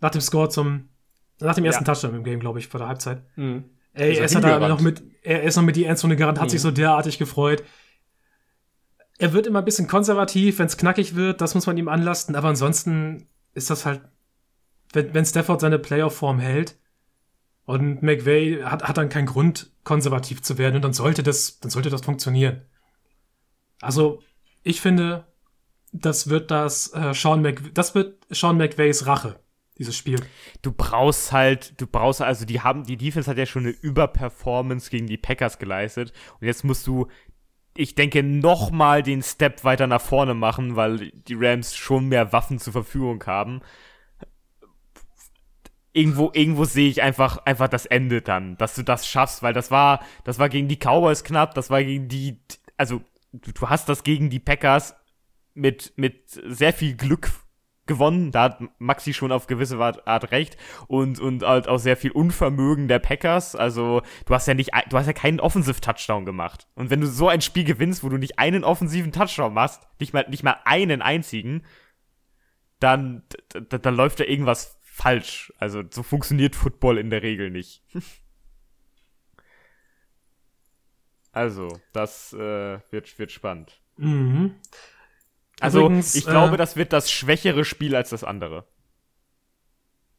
[0.00, 0.90] nach dem Score zum,
[1.40, 1.92] nach dem ersten ja.
[1.92, 3.22] Touchdown im Game, glaube ich, vor der Halbzeit.
[3.36, 3.64] Mhm.
[3.94, 6.48] Ey, er ist, er da noch mit, er ist noch mit die Endzone gerannt, hat
[6.48, 6.50] mhm.
[6.50, 7.64] sich so derartig gefreut.
[9.18, 12.36] Er wird immer ein bisschen konservativ, wenn es knackig wird, das muss man ihm anlasten,
[12.36, 14.02] aber ansonsten ist das halt,
[14.92, 16.76] wenn, wenn Stafford seine Playoff-Form hält,
[17.68, 21.70] und McVay hat, hat dann keinen Grund, konservativ zu werden und dann sollte das, dann
[21.70, 22.62] sollte das funktionieren.
[23.82, 24.22] Also,
[24.62, 25.26] ich finde,
[25.92, 29.38] das wird das äh, Sean Mc, das wird Sean McVays Rache,
[29.76, 30.18] dieses Spiel.
[30.62, 34.88] Du brauchst halt, du brauchst also die haben, die Defense hat ja schon eine Überperformance
[34.88, 37.08] gegen die Packers geleistet und jetzt musst du,
[37.76, 42.32] ich denke, noch mal den Step weiter nach vorne machen, weil die Rams schon mehr
[42.32, 43.60] Waffen zur Verfügung haben
[45.98, 49.70] irgendwo, irgendwo sehe ich einfach, einfach das Ende dann, dass du das schaffst, weil das
[49.70, 52.38] war, das war gegen die Cowboys knapp, das war gegen die,
[52.76, 54.94] also du, du hast das gegen die Packers
[55.54, 57.32] mit, mit sehr viel Glück
[57.88, 58.30] gewonnen.
[58.30, 62.86] Da hat Maxi schon auf gewisse Art recht und und halt auch sehr viel Unvermögen
[62.86, 63.56] der Packers.
[63.56, 66.68] Also du hast ja nicht, du hast ja keinen Offensive Touchdown gemacht.
[66.74, 70.12] Und wenn du so ein Spiel gewinnst, wo du nicht einen offensiven Touchdown machst, nicht
[70.12, 71.64] mal nicht mal einen einzigen,
[72.78, 73.22] dann
[73.68, 75.52] dann läuft da irgendwas falsch.
[75.58, 77.82] Also so funktioniert Football in der Regel nicht.
[81.32, 83.80] also, das äh, wird, wird spannend.
[83.96, 84.56] Mhm.
[85.60, 88.66] Also, Übrigens, ich glaube, äh, das wird das schwächere Spiel als das andere.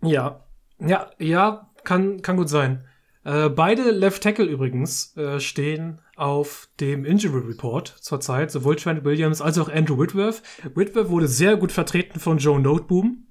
[0.02, 0.46] Ja.
[0.80, 2.86] Ja, ja, kann, kann gut sein.
[3.26, 9.42] Äh, beide Left Tackle übrigens äh, stehen auf dem Injury Report zurzeit, sowohl Trent Williams
[9.42, 10.42] als auch Andrew Whitworth.
[10.74, 13.29] Whitworth wurde sehr gut vertreten von Joe Noteboom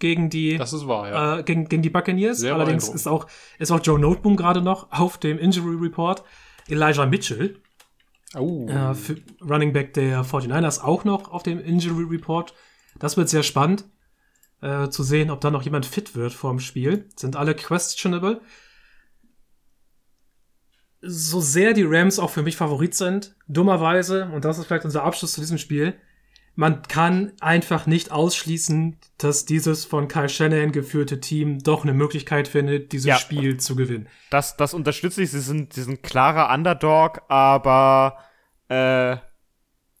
[0.00, 1.38] gegen die, Das ist wahr, ja.
[1.38, 2.38] äh, gegen, gegen die Buccaneers.
[2.38, 3.26] Sehr Allerdings ist auch,
[3.58, 6.24] ist auch Joe Noteboom gerade noch auf dem Injury Report.
[6.68, 7.60] Elijah Mitchell,
[8.34, 8.66] oh.
[8.68, 8.94] äh,
[9.42, 12.54] Running Back der 49ers, auch noch auf dem Injury Report.
[12.98, 13.84] Das wird sehr spannend
[14.60, 17.08] äh, zu sehen, ob da noch jemand fit wird vorm Spiel.
[17.16, 18.40] Sind alle questionable.
[21.02, 25.02] So sehr die Rams auch für mich Favorit sind, dummerweise, und das ist vielleicht unser
[25.02, 25.94] Abschluss zu diesem Spiel,
[26.60, 32.48] man kann einfach nicht ausschließen, dass dieses von Kyle Shanahan geführte Team doch eine Möglichkeit
[32.48, 33.16] findet, dieses Ja.
[33.16, 34.08] Spiel zu gewinnen.
[34.28, 35.30] Das, das unterstütze ich.
[35.30, 38.18] Sie sind, sie sind klarer Underdog, aber
[38.68, 39.16] äh,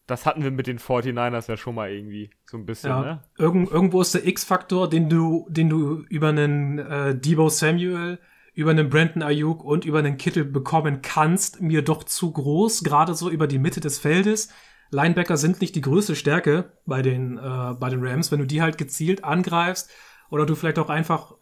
[0.06, 3.22] das hatten wir mit den 49ers ja schon mal irgendwie so ein bisschen, Ja, ne?
[3.38, 8.18] irgend, irgendwo ist der X-Faktor, den du, den du über einen äh, Debo Samuel,
[8.52, 13.14] über einen Brandon Ayuk und über einen Kittel bekommen kannst, mir doch zu groß, gerade
[13.14, 14.50] so über die Mitte des Feldes.
[14.90, 18.60] Linebacker sind nicht die größte Stärke bei den, äh, bei den Rams, wenn du die
[18.60, 19.88] halt gezielt angreifst
[20.30, 21.34] oder du vielleicht auch einfach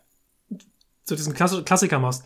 [1.04, 2.24] so diesen Klass Klassiker machst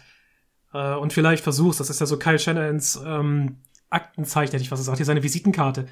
[0.73, 3.59] äh, und vielleicht versuchst, das ist ja so Kyle Shanahans ähm,
[3.91, 5.87] Aktenzeichen, hätte ich was gesagt, hier seine Visitenkarte.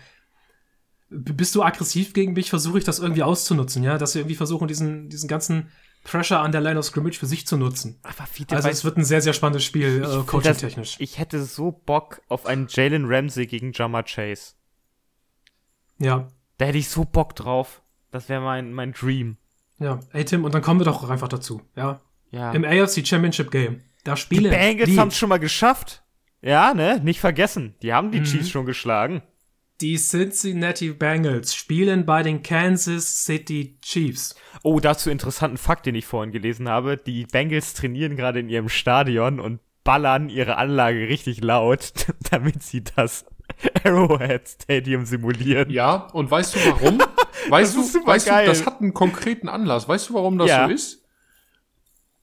[1.10, 4.36] B- Bist du aggressiv gegen mich, versuche ich das irgendwie auszunutzen, ja, dass wir irgendwie
[4.36, 5.68] versuchen, diesen, diesen ganzen
[6.02, 8.00] Pressure an der Line of Scrimmage für sich zu nutzen.
[8.02, 10.96] Aber wie der Also es wird ein sehr, sehr spannendes Spiel, äh, coaching-technisch.
[10.98, 14.54] Ich hätte so Bock auf einen Jalen Ramsey gegen Jamar Chase.
[16.00, 16.28] Ja,
[16.58, 17.82] Da hätte ich so Bock drauf.
[18.10, 19.36] Das wäre mein, mein Dream.
[19.78, 20.00] ja.
[20.12, 22.00] Ey, Tim, und dann kommen wir doch einfach dazu, ja.
[22.32, 22.52] Ja.
[22.52, 26.02] Im AFC Championship Game, da die spielen Bengals die, haben es schon mal geschafft.
[26.42, 27.00] Ja, ne?
[27.02, 27.74] Nicht vergessen.
[27.82, 28.24] Die haben die Mhm.
[28.24, 29.22] Chiefs schon geschlagen.
[29.80, 34.34] die Cincinnati Bengals spielen bei den Kansas City Chiefs.
[34.62, 36.96] Oh, dazu interessanten Fakt, den ich vorhin gelesen habe.
[36.98, 41.92] Die Bengals trainieren gerade in ihrem Stadion und ballern ihre Anlage richtig laut,
[42.30, 43.24] damit sie das
[43.84, 45.70] Arrowhead Stadium simulieren.
[45.70, 46.98] Ja, und weißt du warum?
[47.48, 48.44] Weißt Das du, weißt geil.
[48.44, 49.88] du, das hat einen konkreten Anlass.
[49.88, 50.66] Weißt du, warum das Ja.
[50.66, 51.02] so ist?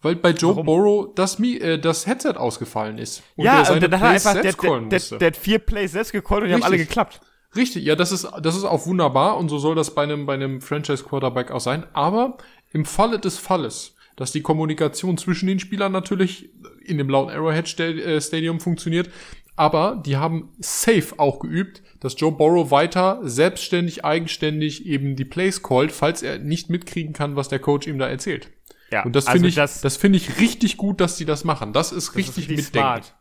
[0.01, 0.65] Weil bei Joe Warum?
[0.65, 3.23] Burrow das, Mi äh, das Headset ausgefallen ist.
[3.35, 6.11] Und ja, und dann hat er einfach, der, der, der, der hat vier Plays selbst
[6.11, 6.89] gecallt und die haben alle Richtig.
[6.89, 7.19] geklappt.
[7.55, 10.35] Richtig, ja, das ist, das ist auch wunderbar und so soll das bei einem, bei
[10.35, 11.85] einem Franchise-Quarterback auch sein.
[11.93, 12.37] Aber
[12.71, 16.51] im Falle des Falles, dass die Kommunikation zwischen den Spielern natürlich
[16.85, 19.09] in dem lauten Arrowhead äh, Stadium funktioniert,
[19.57, 25.61] aber die haben safe auch geübt, dass Joe Burrow weiter selbstständig, eigenständig eben die Plays
[25.63, 28.51] callt, falls er nicht mitkriegen kann, was der Coach ihm da erzählt.
[28.91, 31.43] Ja, Und das also finde ich, das- das, finde ich richtig gut, dass die das
[31.43, 31.73] machen.
[31.73, 32.87] Das ist Das richtig, ist richtig mitdenken.
[33.03, 33.13] smart.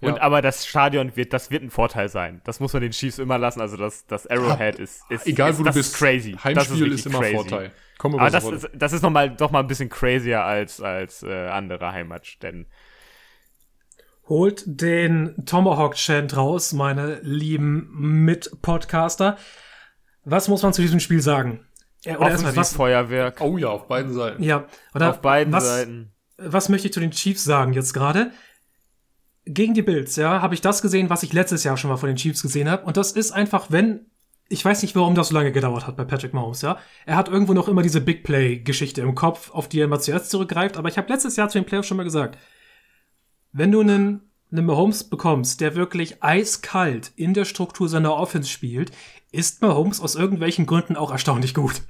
[0.00, 0.22] Und Ja.
[0.22, 2.40] aber das Stadion wird, das wird ein Vorteil sein.
[2.44, 3.60] Das muss man den Chiefs immer lassen.
[3.60, 5.92] Also das, das Arrowhead ist, ist Egal, ist, wo du bist.
[5.94, 6.32] Ist crazy.
[6.34, 7.34] das Heimspiel ist, richtig immer crazy.
[7.34, 7.72] Vorteil.
[7.98, 11.24] Komm Aber das ist, das ist noch mal, doch mal ein bisschen crazier als, als
[11.24, 12.66] äh, andere Heimatstätten.
[14.28, 17.88] Holt den Tomahawk-Chant raus, meine lieben
[18.24, 19.38] Mit-Podcaster.
[20.24, 21.60] Was muss man zu diesem Spiel sagen?
[22.04, 23.40] Ja, oder erstmal, was, Offensivfeuerwerk.
[23.40, 24.42] Oh ja, auf beiden Seiten.
[24.42, 26.12] ja, oder auf beiden was, Seiten.
[26.36, 28.30] was möchte ich zu den Chiefs sagen jetzt gerade?
[29.46, 32.08] Gegen die Bills, ja, habe ich das gesehen, was ich letztes Jahr schon mal von
[32.08, 32.84] den Chiefs gesehen habe.
[32.84, 34.10] Und das ist einfach, wenn,
[34.50, 36.76] ich weiß nicht, warum das so lange gedauert hat bei Patrick Mahomes, ja.
[37.06, 40.30] Er hat irgendwo noch immer diese Big Play-Geschichte im Kopf, auf die er immer zuerst
[40.30, 40.76] zurückgreift.
[40.76, 42.36] Aber ich habe letztes Jahr zu den Playoffs schon mal gesagt,
[43.52, 48.92] wenn du einen, einen Mahomes bekommst, der wirklich eiskalt in der Struktur seiner Offense spielt,
[49.32, 51.82] ist Mahomes aus irgendwelchen Gründen auch erstaunlich gut.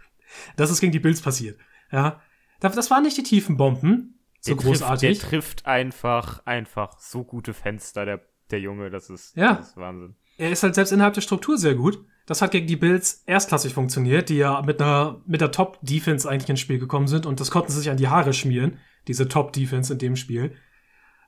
[0.56, 1.58] Das ist gegen die Bills passiert,
[1.90, 2.20] ja.
[2.60, 5.18] Das waren nicht die tiefen Bomben, so der großartig.
[5.18, 8.90] Trifft, der trifft einfach, einfach so gute Fenster, der, der Junge.
[8.90, 9.54] Das ist, Ja.
[9.54, 10.16] das ist Wahnsinn.
[10.38, 12.04] er ist halt selbst innerhalb der Struktur sehr gut.
[12.26, 16.50] Das hat gegen die Bills erstklassig funktioniert, die ja mit einer mit der Top-Defense eigentlich
[16.50, 19.92] ins Spiel gekommen sind und das konnten sie sich an die Haare schmieren, diese Top-Defense
[19.92, 20.54] in dem Spiel.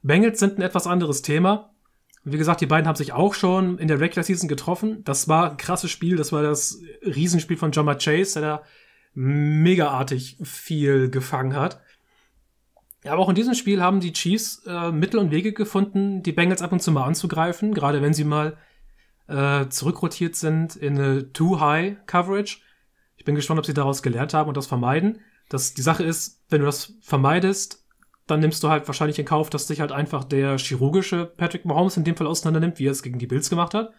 [0.03, 1.75] Bengals sind ein etwas anderes Thema.
[2.23, 5.03] Wie gesagt, die beiden haben sich auch schon in der Regular Season getroffen.
[5.05, 6.17] Das war ein krasses Spiel.
[6.17, 8.63] Das war das Riesenspiel von Jamar Chase, der da
[9.15, 11.81] megaartig viel gefangen hat.
[13.05, 16.61] Aber auch in diesem Spiel haben die Chiefs äh, Mittel und Wege gefunden, die Bengals
[16.61, 18.59] ab und zu mal anzugreifen, gerade wenn sie mal
[19.27, 22.59] äh, zurückrotiert sind in eine Too-High-Coverage.
[23.17, 25.21] Ich bin gespannt, ob sie daraus gelernt haben und das vermeiden.
[25.49, 27.80] Das, die Sache ist, wenn du das vermeidest,
[28.31, 31.97] dann nimmst du halt wahrscheinlich in Kauf, dass dich halt einfach der chirurgische Patrick Mahomes
[31.97, 33.93] in dem Fall auseinander nimmt, wie er es gegen die Bills gemacht hat.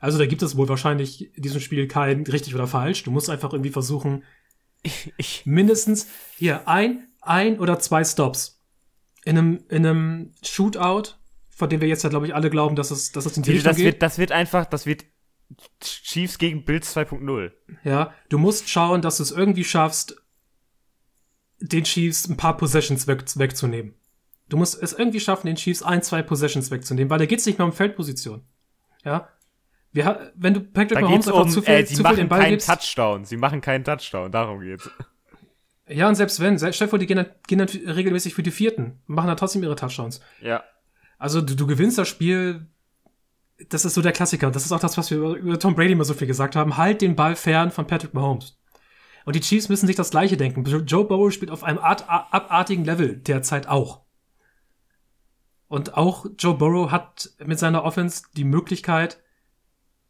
[0.00, 3.02] Also da gibt es wohl wahrscheinlich in diesem Spiel kein richtig oder falsch.
[3.04, 4.24] Du musst einfach irgendwie versuchen,
[5.16, 8.60] Ich, mindestens hier ein, ein oder zwei Stops
[9.24, 11.14] in einem, in einem Shootout,
[11.48, 13.52] von dem wir jetzt ja, glaube ich, alle glauben, dass es, dass es in die
[13.52, 13.86] Richtung das geht.
[13.86, 15.04] wird, das wird einfach, das wird
[15.80, 17.52] Chiefs gegen Bills 2.0.
[17.84, 20.16] Ja, du musst schauen, dass du es irgendwie schaffst,
[21.62, 23.94] den Chiefs ein paar Possessions weg, wegzunehmen.
[24.48, 27.58] Du musst es irgendwie schaffen, den Chiefs ein, zwei Possessions wegzunehmen, weil da geht's nicht
[27.58, 28.42] mehr um Feldposition.
[29.04, 29.28] Ja.
[29.92, 32.24] Wir, wenn du Patrick Da Mahomes einfach um, zu viel, äh, sie zu viel den
[32.24, 33.24] machen Ball keinen gibst, Touchdown.
[33.24, 34.90] Sie machen keinen Touchdown, darum geht's.
[35.88, 38.50] Ja, und selbst wenn, stell dir vor, die gehen dann, gehen dann regelmäßig für die
[38.50, 40.20] Vierten, machen dann trotzdem ihre Touchdowns.
[40.40, 40.64] Ja.
[41.18, 42.66] Also du, du gewinnst das Spiel,
[43.68, 44.50] das ist so der Klassiker.
[44.50, 46.76] Das ist auch das, was wir über, über Tom Brady immer so viel gesagt haben.
[46.76, 48.58] Halt den Ball fern von Patrick Mahomes.
[49.24, 50.64] Und die Chiefs müssen sich das Gleiche denken.
[50.64, 54.02] Joe Burrow spielt auf einem art, abartigen Level derzeit auch.
[55.68, 59.22] Und auch Joe Burrow hat mit seiner Offense die Möglichkeit,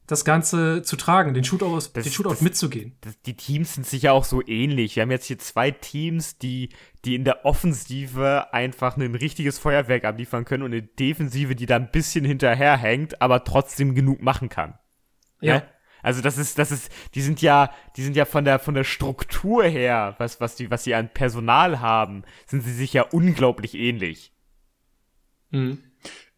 [0.07, 2.97] das Ganze zu tragen, den Shootout, das, den Shootout das, mitzugehen.
[3.01, 4.97] Das, die Teams sind sich ja auch so ähnlich.
[4.97, 6.71] Wir haben jetzt hier zwei Teams, die,
[7.05, 11.77] die in der Offensive einfach ein richtiges Feuerwerk abliefern können und eine Defensive, die da
[11.77, 14.79] ein bisschen hinterherhängt, aber trotzdem genug machen kann.
[15.41, 15.55] Ja.
[15.55, 15.63] ja?
[16.03, 18.85] Also das ist, das ist, die sind ja, die sind ja von der, von der
[18.85, 23.75] Struktur her, was, was die, was sie an Personal haben, sind sie sich ja unglaublich
[23.75, 24.33] ähnlich.
[25.51, 25.79] Mhm.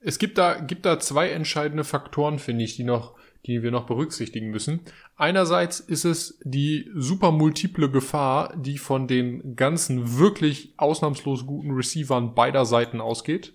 [0.01, 3.15] Es gibt da, gibt da zwei entscheidende Faktoren, finde ich, die noch,
[3.47, 4.81] die wir noch berücksichtigen müssen.
[5.17, 12.35] Einerseits ist es die super multiple Gefahr, die von den ganzen wirklich ausnahmslos guten Receivern
[12.35, 13.55] beider Seiten ausgeht.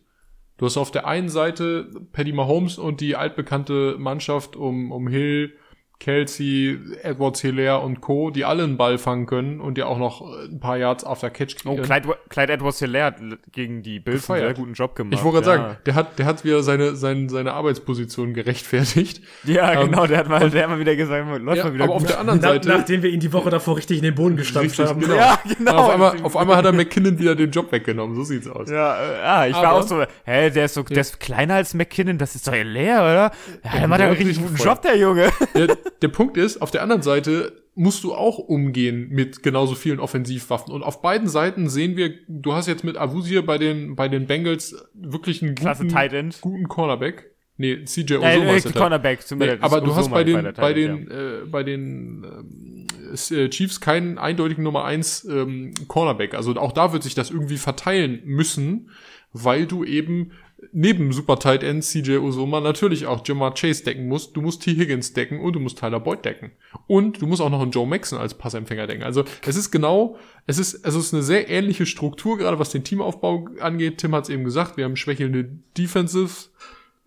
[0.57, 5.55] Du hast auf der einen Seite Paddy Mahomes und die altbekannte Mannschaft um, um Hill,
[5.99, 10.21] Kelsey, Edwards Hilaire und Co., die alle einen Ball fangen können und ja auch noch
[10.45, 11.77] ein paar Yards after Catch kriegen.
[11.77, 13.15] Oh, Clyde, Clyde Edwards Hilaire hat
[13.51, 15.15] gegen die Bills einen sehr guten Job gemacht.
[15.15, 15.67] Ich wollte gerade ja.
[15.67, 19.21] sagen, der hat, der hat wieder seine, seine, seine Arbeitsposition gerechtfertigt.
[19.43, 21.83] Ja, ähm, genau, der hat mal, der hat mal wieder gesagt, läuft ja, mal wieder
[21.85, 22.03] aber gut.
[22.03, 22.67] auf der anderen Seite.
[22.67, 24.99] Nach, nachdem wir ihn die Woche davor richtig in den Boden gestampft haben.
[24.99, 25.15] Genau.
[25.19, 25.75] Ja, genau.
[25.75, 28.69] Auf einmal, auf einmal hat er McKinnon wieder den Job weggenommen, so sieht's aus.
[28.69, 31.55] Ja, äh, ah, ich aber, war auch so, hä, der ist so, der ist kleiner
[31.55, 33.31] als McKinnon, das ist doch Hilaire, oder?
[33.63, 35.29] Ja, der macht ja einen richtig guten Job, der Junge.
[35.55, 39.99] Der, der Punkt ist, auf der anderen Seite musst du auch umgehen mit genauso vielen
[39.99, 40.73] Offensivwaffen.
[40.73, 44.27] Und auf beiden Seiten sehen wir, du hast jetzt mit Avusir bei den, bei den
[44.27, 47.31] Bengals wirklich einen guten, guten Cornerback.
[47.55, 51.09] Nee, CJ Ozoma äh, ist Cornerback, zum nee, Aber du hast bei den, bei, den,
[51.09, 51.41] ja.
[51.41, 56.35] äh, bei den äh, Chiefs keinen eindeutigen Nummer eins ähm, Cornerback.
[56.35, 58.91] Also auch da wird sich das irgendwie verteilen müssen,
[59.33, 60.31] weil du eben
[60.71, 64.35] neben Super Tight End CJ Usoma natürlich auch Jamar Chase decken musst.
[64.35, 64.75] Du musst T.
[64.75, 66.51] Higgins decken und du musst Tyler Boyd decken.
[66.87, 69.03] Und du musst auch noch einen Joe Maxon als Passempfänger decken.
[69.03, 72.83] Also es ist genau, es ist, es ist eine sehr ähnliche Struktur, gerade was den
[72.83, 73.99] Teamaufbau angeht.
[73.99, 76.51] Tim hat es eben gesagt, wir haben schwächelnde Defensives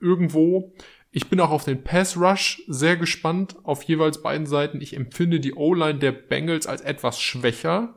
[0.00, 0.72] irgendwo.
[1.10, 4.80] Ich bin auch auf den Pass Rush sehr gespannt auf jeweils beiden Seiten.
[4.80, 7.94] Ich empfinde die O-Line der Bengals als etwas schwächer.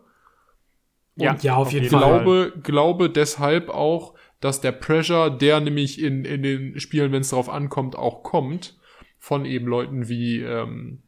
[1.16, 2.00] Ja, ja, auf jeden Fall.
[2.00, 4.15] Glaube, glaube deshalb auch,
[4.46, 8.78] dass der Pressure, der nämlich in, in den Spielen, wenn es darauf ankommt, auch kommt,
[9.18, 11.02] von eben Leuten wie, ähm,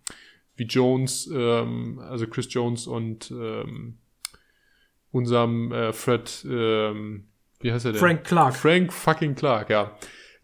[0.56, 4.00] wie Jones, ähm, also Chris Jones und ähm,
[5.12, 7.28] unserem äh, Fred, ähm,
[7.60, 8.00] wie heißt er denn?
[8.00, 8.56] Frank Clark.
[8.56, 9.96] Frank fucking Clark, ja.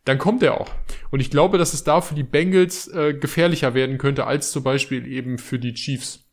[0.05, 0.69] Dann kommt er auch.
[1.09, 4.63] Und ich glaube, dass es da für die Bengals äh, gefährlicher werden könnte, als zum
[4.63, 6.29] Beispiel eben für die Chiefs.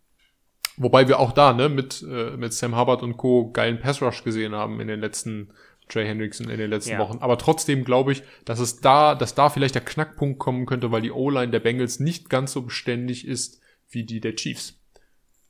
[0.77, 3.51] Wobei wir auch da, ne, mit, äh, mit Sam Hubbard und Co.
[3.51, 5.55] geilen Pass Rush gesehen haben in den letzten
[5.91, 6.99] Trey Hendrickson in den letzten ja.
[6.99, 7.19] Wochen.
[7.21, 11.03] Aber trotzdem glaube ich, dass es da, dass da vielleicht der Knackpunkt kommen könnte, weil
[11.03, 13.61] die O-Line der Bengals nicht ganz so beständig ist
[13.91, 14.79] wie die der Chiefs.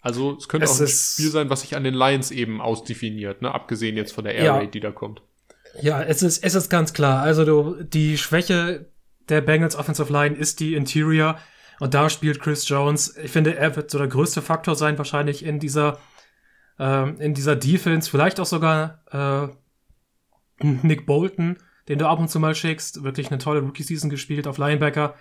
[0.00, 3.42] Also es könnte es auch ein Spiel sein, was sich an den Lions eben ausdefiniert,
[3.42, 3.52] ne?
[3.52, 4.70] abgesehen jetzt von der Air Raid, ja.
[4.70, 5.22] die da kommt.
[5.82, 7.22] Ja, es ist, es ist ganz klar.
[7.22, 8.86] Also du, die Schwäche
[9.28, 11.38] der Bengals Offensive Line ist die Interior
[11.80, 13.16] und da spielt Chris Jones.
[13.22, 15.98] Ich finde, er wird so der größte Faktor sein wahrscheinlich in dieser
[16.78, 19.54] äh, in dieser Defense, vielleicht auch sogar äh,
[20.62, 21.56] Nick Bolton,
[21.88, 25.14] den du ab und zu mal schickst, wirklich eine tolle Rookie-Season gespielt auf Linebacker.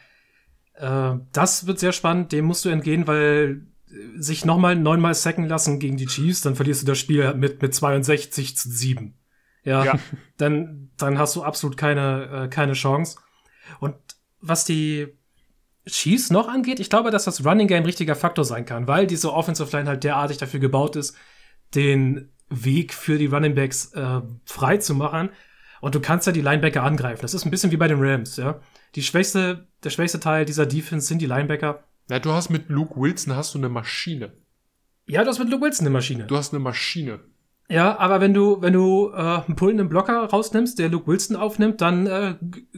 [0.75, 3.61] Äh, das wird sehr spannend, dem musst du entgehen, weil
[4.17, 7.73] sich nochmal neunmal sacken lassen gegen die Chiefs, dann verlierst du das Spiel mit, mit
[7.73, 9.15] 62 zu 7.
[9.63, 9.99] Ja, ja.
[10.37, 13.17] Dann, dann hast du absolut keine, äh, keine Chance.
[13.81, 13.95] Und
[14.39, 15.07] was die
[15.85, 19.05] Chiefs noch angeht, ich glaube, dass das Running Game ein richtiger Faktor sein kann, weil
[19.05, 21.15] diese Offensive Line halt derartig dafür gebaut ist,
[21.75, 25.29] den Weg für die Running Backs äh, frei zu machen.
[25.81, 27.21] Und du kannst ja die Linebacker angreifen.
[27.21, 28.59] Das ist ein bisschen wie bei den Rams, ja.
[28.95, 31.83] Die schwächste, der schwächste Teil dieser Defense sind die Linebacker.
[32.09, 34.33] Ja, du hast mit Luke Wilson hast du eine Maschine.
[35.07, 36.25] Ja, du hast mit Luke Wilson eine Maschine.
[36.25, 37.19] Du hast eine Maschine.
[37.71, 41.81] Ja, aber wenn du, wenn du äh, einen pullenden Blocker rausnimmst, der Luke Wilson aufnimmt,
[41.81, 42.35] dann äh,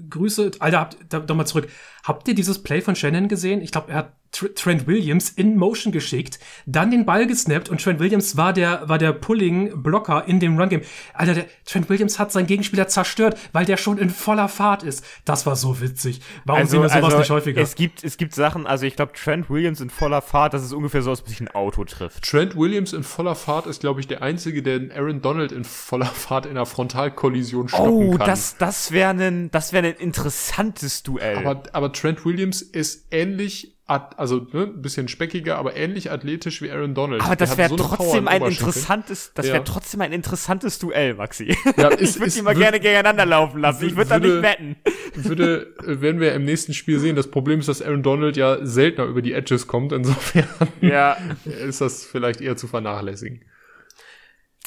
[0.10, 0.52] Grüße.
[0.60, 1.70] Alter, habt, da, doch mal zurück.
[2.04, 3.62] Habt ihr dieses Play von Shannon gesehen?
[3.62, 8.00] Ich glaube, er hat Trent Williams in Motion geschickt, dann den Ball gesnappt und Trent
[8.00, 10.82] Williams war der, war der Pulling-Blocker in dem Run-Game.
[11.14, 15.06] Alter, der, Trent Williams hat seinen Gegenspieler zerstört, weil der schon in voller Fahrt ist.
[15.26, 16.22] Das war so witzig.
[16.46, 17.62] Warum also, sehen wir sowas also, nicht häufiger?
[17.62, 20.74] Es gibt, es gibt Sachen, also ich glaube, Trent Williams in voller Fahrt, das ist
[20.74, 22.24] ungefähr so, als ob sich ein Auto trifft.
[22.24, 26.06] Trent Williams in voller Fahrt ist, glaube ich, der einzige, der Aaron Donald in voller
[26.06, 28.22] Fahrt in einer Frontalkollision stoppen oh, kann.
[28.22, 31.38] Oh, das, das wäre ein, das wäre ein interessantes Duell.
[31.38, 36.72] Aber, aber Trent Williams ist ähnlich also ne, ein bisschen speckiger, aber ähnlich athletisch wie
[36.72, 37.22] Aaron Donald.
[37.24, 39.54] Aber das wäre so trotzdem ein interessantes, das Ja.
[39.54, 41.56] wäre trotzdem ein interessantes Duell, Maxi.
[41.78, 43.86] Ja, ich ist- würde ist- die mal gerne gegeneinander laufen lassen.
[43.88, 44.76] Ich würde da nicht würde- wetten.
[45.14, 47.18] Würde, äh, werden wir im nächsten Spiel sehen.
[47.18, 49.92] Das Problem ist, dass Aaron Donald ja seltener über die Edges kommt.
[49.92, 50.48] Insofern
[50.80, 51.18] Ja.
[51.46, 53.42] ist das vielleicht eher zu vernachlässigen.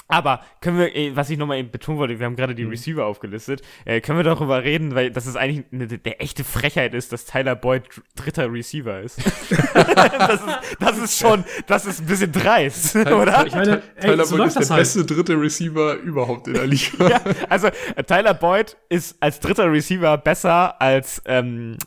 [0.07, 2.57] Aber können wir, äh, was ich nochmal eben betonen wollte, wir haben gerade Mhm.
[2.59, 6.45] die Receiver aufgelistet, äh, können wir darüber reden, weil das ist eigentlich eine der echte
[6.45, 9.19] Frechheit ist, dass Tyler Boyd dr- dritter Receiver ist.
[9.75, 10.45] das ist.
[10.79, 13.47] Das ist schon, das ist ein bisschen dreist, oder?
[13.47, 14.81] Ich meine, ey, Tyler so Boyd ist der halt.
[14.81, 16.85] beste dritte Receiver überhaupt in der Liga.
[17.09, 21.79] Ja, also äh, Tyler Boyd ist als dritter Receiver besser als ähm,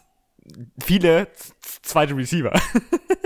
[0.83, 1.27] viele
[1.81, 2.53] zweite Receiver.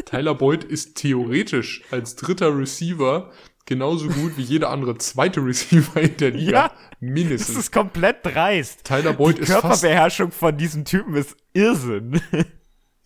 [0.05, 3.31] Tyler Boyd ist theoretisch als dritter Receiver
[3.65, 6.51] genauso gut wie jeder andere zweite Receiver in der Liga.
[6.51, 6.67] Ja.
[6.67, 7.57] Das Mindestens.
[7.57, 8.83] ist komplett dreist.
[8.85, 12.21] Tyler Boyd Die ist fast Körperbeherrschung von diesem Typen ist Irrsinn.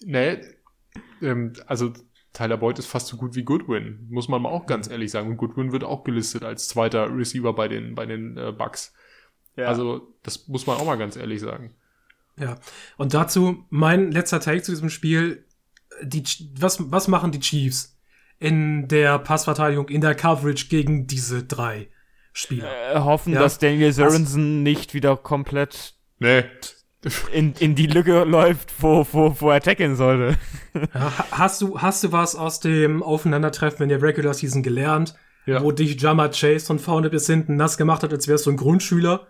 [0.08, 0.40] Nee,
[1.22, 1.92] ähm, also
[2.34, 5.30] Tyler Boyd ist fast so gut wie Goodwin, muss man mal auch ganz ehrlich sagen.
[5.30, 8.94] Und Goodwin wird auch gelistet als zweiter Receiver bei den, bei den äh, Bucks.
[9.56, 9.66] Ja.
[9.66, 11.74] Also, das muss man auch mal ganz ehrlich sagen.
[12.38, 12.60] Ja.
[12.98, 15.46] Und dazu mein letzter Take zu diesem Spiel.
[16.04, 16.24] Die,
[16.60, 17.95] was, was machen die Chiefs
[18.40, 21.90] in der Passverteidigung, in der Coverage gegen diese drei
[22.34, 22.68] Spieler?
[22.94, 23.40] äh, hoffen, Ja.
[23.42, 26.44] dass Daniel Sorensen nicht wieder komplett Nee.
[27.34, 30.38] in, in die Lücke läuft, wo, wo, wo er tackeln sollte.
[30.74, 35.14] Ja, ha- hast du, hast du was aus dem Aufeinandertreffen in der Regular Season gelernt,
[35.46, 35.62] Ja.
[35.64, 38.58] wo dich Jammer Chase von vorne bis hinten nass gemacht hat, als wärst du ein
[38.58, 39.28] Grundschüler?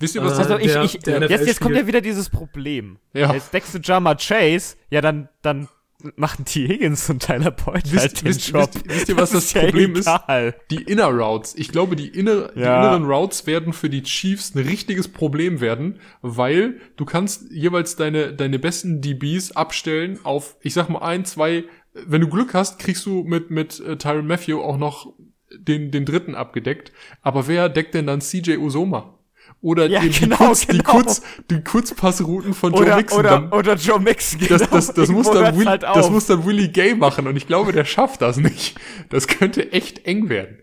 [0.00, 2.00] Wisst ihr, was Äh, das Also ich, der- ich, der jetzt, jetzt kommt ja wieder
[2.00, 2.98] dieses Problem.
[3.12, 3.32] Ja.
[3.34, 5.68] Jetzt deckst du Jama Chase, ja dann, dann
[6.16, 6.68] machen T.
[6.68, 8.70] Higgins und Tyler Boyd Wisst- halt den wisst- Job.
[8.72, 10.06] wisst- wisst ihr, was das Problem ist?
[10.06, 10.54] egal.
[10.70, 11.54] Die Inner Routes.
[11.56, 12.80] Ich glaube, die, inner, die Ja.
[12.80, 18.32] inneren Routes werden für die Chiefs ein richtiges Problem werden, weil du kannst jeweils deine,
[18.32, 21.64] deine besten DBs abstellen auf, ich sag mal, ein, zwei,
[21.94, 25.12] wenn du Glück hast, kriegst du mit, mit äh, Tyron Matthew auch noch
[25.52, 26.92] den, den dritten abgedeckt.
[27.22, 29.17] Aber wer deckt denn dann CJ Usoma?
[29.60, 30.90] Oder Ja, die, genau, die, Kurz, die, genau.
[30.90, 33.18] Kurz, die Kurzpassrouten von Joe Oder, Mixon.
[33.18, 34.40] oder, dann, oder Joe Mixon.
[34.40, 34.70] das, genau.
[34.70, 37.46] das, das, muss Irgendwo dann Will, halt das muss dann Willie Gay machen und ich
[37.46, 38.78] glaube, der schafft das nicht.
[39.10, 40.58] Das könnte echt eng werden.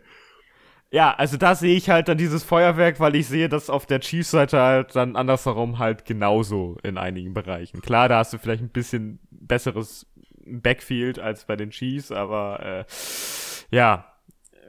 [0.91, 3.99] Ja, also da sehe ich halt dann dieses Feuerwerk, weil ich sehe, dass auf der
[3.99, 7.81] Chiefs-Seite halt dann andersherum halt genauso in einigen Bereichen.
[7.81, 10.05] Klar, da hast du vielleicht ein bisschen besseres
[10.45, 14.05] Backfield als bei den Chiefs, aber äh, ja.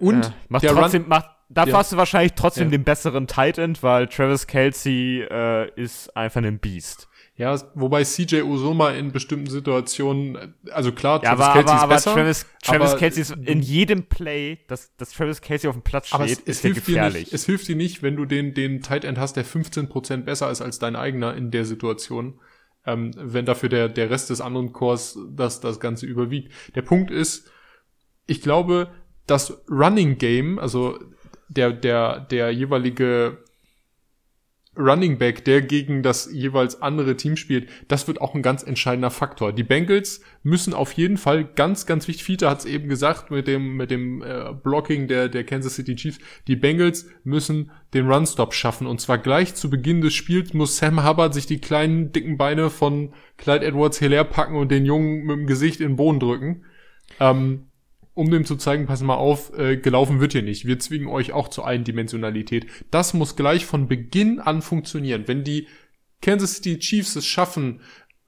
[0.01, 1.79] Und äh, macht trotzdem, Run, macht, dafür Ja.
[1.79, 2.71] hast du wahrscheinlich trotzdem Ja.
[2.71, 7.09] den besseren Tight End, weil Travis Kelsey äh, ist einfach ein Beast.
[7.39, 11.83] ja, wobei CJ Usoma in bestimmten Situationen, also klar, Ja, Travis aber, Kelce aber, ist
[11.83, 15.77] aber besser, Travis, Travis aber- Kelsey ist in jedem Play, dass, dass Travis Kelsey auf
[15.77, 17.21] dem Platz steht, es, es ist ja hilft dir gefährlich.
[17.27, 20.51] nicht, es hilft dir nicht, wenn du den, den Tight End hast, der 15% besser
[20.51, 22.41] ist als dein eigener in der Situation,
[22.87, 26.53] ähm, wenn dafür der, der Rest des anderen Chors das, das Ganze überwiegt.
[26.75, 27.51] Der Punkt ist,
[28.27, 28.89] ich glaube,
[29.27, 30.99] das Running Game, also
[31.49, 33.39] der, der, der jeweilige
[34.79, 39.11] Running Back, der gegen das jeweils andere Team spielt, das wird auch ein ganz entscheidender
[39.11, 39.53] Faktor.
[39.53, 43.47] Die Bengals müssen auf jeden Fall ganz, ganz wichtig, Fiete hat es eben gesagt mit
[43.47, 48.53] dem, mit dem äh, Blocking der, der Kansas City Chiefs, die Bengals müssen den Run-Stop
[48.53, 52.37] schaffen und zwar gleich zu Beginn des Spiels muss Sam Hubbard sich die kleinen, dicken
[52.37, 56.65] Beine von Clyde Edwards-Hilaire packen und den Jungen mit dem Gesicht in den Boden drücken.
[57.19, 57.67] Ähm,
[58.17, 60.67] um dem zu zeigen, pass mal auf, äh, gelaufen wird hier nicht.
[60.67, 62.67] Wir zwingen euch auch zur Eindimensionalität.
[62.91, 65.25] Das muss gleich von Beginn an funktionieren.
[65.27, 65.69] Wenn die
[66.23, 67.81] Kansas City Chiefs es schaffen,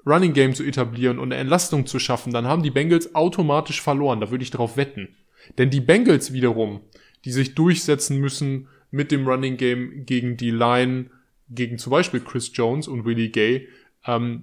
[0.05, 4.21] Running Game zu etablieren und eine Entlastung zu schaffen, dann haben die Bengals automatisch verloren.
[4.21, 5.17] Da würde ich darauf wetten.
[5.57, 6.81] Denn die Bengals wiederum,
[7.25, 11.07] die sich durchsetzen müssen mit dem Running Game gegen die Line,
[11.49, 13.69] gegen zum Beispiel Chris Jones und Willie Gay,
[14.07, 14.43] ähm,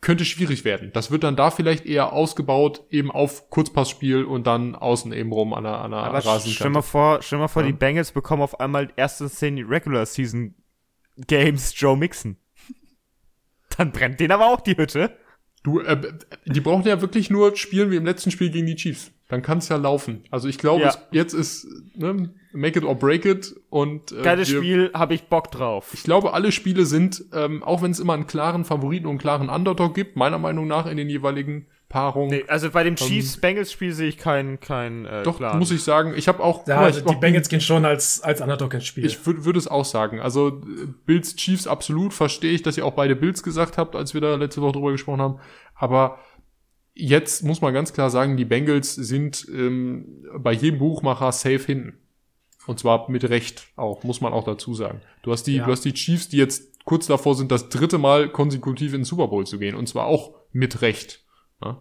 [0.00, 0.90] könnte schwierig werden.
[0.92, 5.52] Das wird dann da vielleicht eher ausgebaut, eben auf Kurzpassspiel und dann außen eben rum
[5.54, 6.50] an der, an der Aber Rasenkante.
[6.50, 7.68] stell mal vor, stell mal vor, Ja.
[7.68, 10.54] die Bengals bekommen auf einmal erste zehn Regular Season
[11.26, 12.36] Games Joe Mixon.
[13.76, 15.16] Dann brennt denen aber auch die Hütte.
[15.62, 16.12] Du, äh,
[16.44, 19.10] die brauchen ja wirklich nur spielen wie im letzten Spiel gegen die Chiefs.
[19.28, 20.22] Dann kann es ja laufen.
[20.30, 20.94] Also ich glaube, Ja.
[21.10, 21.66] jetzt ist
[21.96, 25.90] ne, make it or break it und äh, Geiles wir- Spiel, habe ich Bock drauf.
[25.94, 29.18] Ich glaube, alle Spiele sind, ähm, auch wenn es immer einen klaren Favoriten und einen
[29.18, 32.30] klaren Underdog gibt, meiner Meinung nach in den jeweiligen Paarungen.
[32.30, 35.58] Nee, also bei dem Chiefs-Bengals-Spiel sehe ich keinen kein, äh, Doch, klaren.
[35.58, 36.66] muss ich sagen, ich habe auch.
[36.66, 39.06] Ja, mal, also die Bengals gehen schon als, als Underdog ins Spiel.
[39.06, 40.18] Ich würde würd es auch sagen.
[40.20, 40.52] Also äh,
[41.04, 44.34] Bills Chiefs absolut verstehe ich, dass ihr auch beide Bills gesagt habt, als wir da
[44.36, 45.38] letzte Woche drüber gesprochen haben.
[45.76, 46.18] Aber
[46.96, 51.98] jetzt muss man ganz klar sagen, die Bengals sind ähm, bei jedem Buchmacher safe hinten.
[52.66, 55.00] Und zwar mit Recht auch, muss man auch dazu sagen.
[55.22, 55.66] Du hast die, Ja.
[55.66, 59.04] du hast die Chiefs, die jetzt kurz davor sind, das dritte Mal konsekutiv in den
[59.04, 59.76] Super Bowl zu gehen.
[59.76, 61.24] Und zwar auch mit Recht.
[61.62, 61.80] Ja?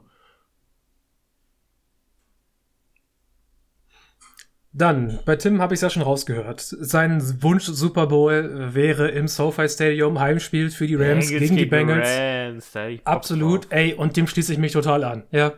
[4.77, 6.59] Dann, bei Tim habe ich es ja schon rausgehört.
[6.59, 11.65] Sein Wunsch Super Bowl wäre im SoFi Stadium Heimspiel für die Rams Bengals gegen die
[11.65, 12.09] Bengals.
[12.09, 13.71] Rams, Absolut, drauf.
[13.71, 15.23] ey, und dem schließe ich mich total an.
[15.31, 15.53] Ja.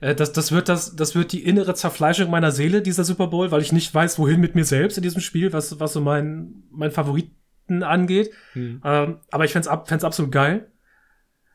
[0.00, 3.50] Äh, Das, das, wird das, das wird die innere Zerfleischung meiner Seele, dieser Super Bowl,
[3.50, 6.64] weil ich nicht weiß, wohin mit mir selbst in diesem Spiel, was, was so mein,
[6.70, 8.30] mein Favoriten angeht.
[8.52, 8.82] Hm.
[8.84, 10.70] Ähm, aber ich fänd's, ab, fänd's absolut geil.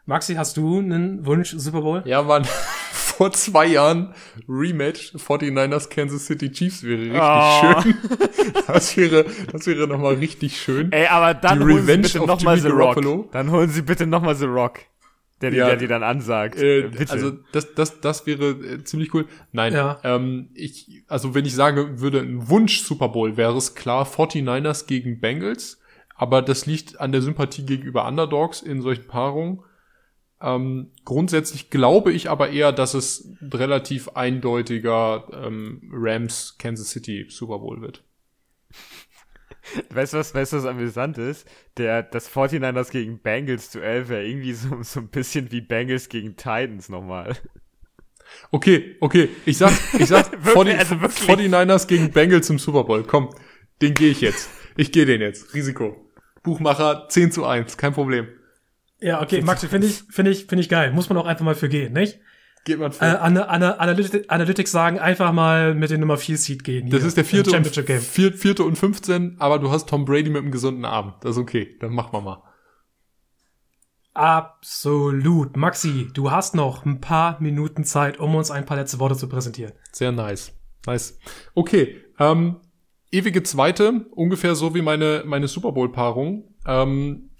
[0.06, 2.02] Maxi, hast du einen Wunsch Super Bowl?
[2.06, 2.44] Ja, Mann,
[3.14, 4.14] vor zwei Jahren
[4.48, 7.82] Rematch 49ers Kansas City Chiefs wäre richtig Oh.
[7.82, 7.96] schön.
[8.68, 10.92] Das wäre, das wäre nochmal richtig schön.
[10.92, 13.32] Ey, aber dann Die holen Revenge Sie bitte nochmal The Rock.
[13.32, 14.80] Dann holen Sie bitte nochmal The Rock.
[15.42, 15.68] Der, die- Ja.
[15.68, 16.56] der die dann ansagt.
[16.62, 17.12] Äh, Bitte.
[17.12, 19.26] also das, das, das wäre äh, ziemlich cool.
[19.52, 20.00] Nein, Ja.
[20.04, 24.88] ähm, ich, also wenn ich sagen würde, ein Wunsch Super Bowl wäre es klar 49ers
[24.88, 25.80] gegen Bengals,
[26.16, 29.60] aber das liegt an der Sympathie gegenüber Underdogs in solchen Paarungen.
[30.44, 37.60] Ähm, grundsätzlich glaube ich aber eher, dass es relativ eindeutiger ähm, Rams Kansas City Super
[37.60, 38.04] Bowl wird.
[39.90, 41.48] Weißt du, was, weißt du, was amüsant ist?
[41.78, 46.36] Der, das 49ers gegen Bengals Duell wäre irgendwie so, so ein bisschen wie Bengals gegen
[46.36, 47.38] Titans nochmal.
[48.52, 51.54] Okay, okay, ich sag, ich sag Wirklich, 40, also wirklich.
[51.54, 53.04] 49ers gegen Bengals im Super Bowl.
[53.04, 53.30] Komm,
[53.82, 54.50] den gehe ich jetzt.
[54.76, 55.54] Ich gehe den jetzt.
[55.54, 56.12] Risiko.
[56.42, 58.28] Buchmacher 10 zu 1, kein Problem.
[59.04, 60.94] Ja, okay, Maxi, finde ich, finde ich, finde ich geil.
[60.94, 62.20] Muss man auch einfach mal für gehen, nicht?
[62.64, 63.06] Geht man vor.
[63.06, 66.90] Äh, Ana, Ana, Analytics, Analytics sagen, einfach mal mit dem Nummer 4 Seed gehen.
[66.90, 68.00] das ist der vierte Championship Game.
[68.00, 71.16] vier, vierte und 15, aber du hast Tom Brady mit einem gesunden Arm.
[71.20, 72.44] Das ist okay, dann machen wir mal.
[74.14, 75.58] Absolut.
[75.58, 79.28] Maxi, du hast noch ein paar Minuten Zeit, um uns ein paar letzte Worte zu
[79.28, 79.74] präsentieren.
[79.92, 80.54] Sehr nice.
[80.86, 81.18] Nice.
[81.56, 82.62] Okay, ähm,
[83.12, 86.56] ewige Zweite, ungefähr so wie meine, meine Super Bowl-Paarung.
[86.66, 87.32] Ähm,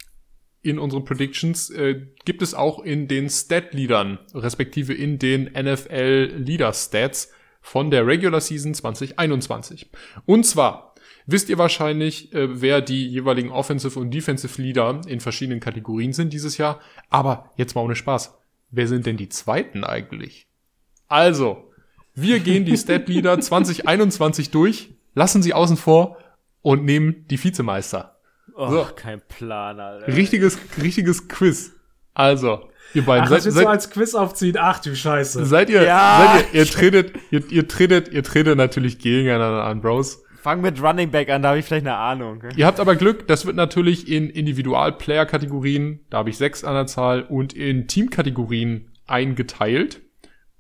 [0.64, 7.32] in unseren Predictions äh, gibt es auch in den Stat-Leadern, respektive in den NFL-Leader-Stats
[7.62, 9.90] von der Regular Season 2021.
[10.26, 10.96] Und zwar
[11.26, 16.32] wisst ihr wahrscheinlich, äh, wer die jeweiligen Offensive und Defensive Leader in verschiedenen Kategorien sind
[16.32, 16.80] dieses Jahr.
[17.10, 18.38] Aber jetzt mal ohne Spaß.
[18.72, 20.48] Wer sind denn die Zweiten eigentlich?
[21.08, 21.72] Also,
[22.16, 26.18] wir gehen die Stat Leader 2021 durch, lassen sie außen vor
[26.62, 28.13] und nehmen die Vizemeister.
[28.56, 28.88] Oh, So.
[28.96, 30.08] kein Plan, Alter.
[30.08, 31.74] Richtiges, richtiges Quiz.
[32.14, 34.58] Also, ihr beiden Ach, seid, seid, als Quiz aufziehen?
[34.60, 35.46] Ach du Scheiße.
[35.46, 36.36] seid ihr, Ja.
[36.36, 40.24] seid ihr, ihr tretet, ihr, ihr tretet, ihr tretet natürlich gegeneinander an, Bros.
[40.42, 42.44] Fang mit Running Back an, da habe ich vielleicht eine Ahnung.
[42.58, 46.86] Ihr habt aber Glück, das wird natürlich in Individual-Player-Kategorien, da habe ich sechs an der
[46.86, 50.02] Zahl, und in Team-Kategorien eingeteilt.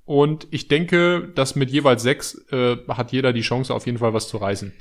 [0.06, 4.14] Und ich denke, dass mit jeweils sechs äh, hat jeder die Chance, auf jeden Fall
[4.14, 4.74] was zu reißen.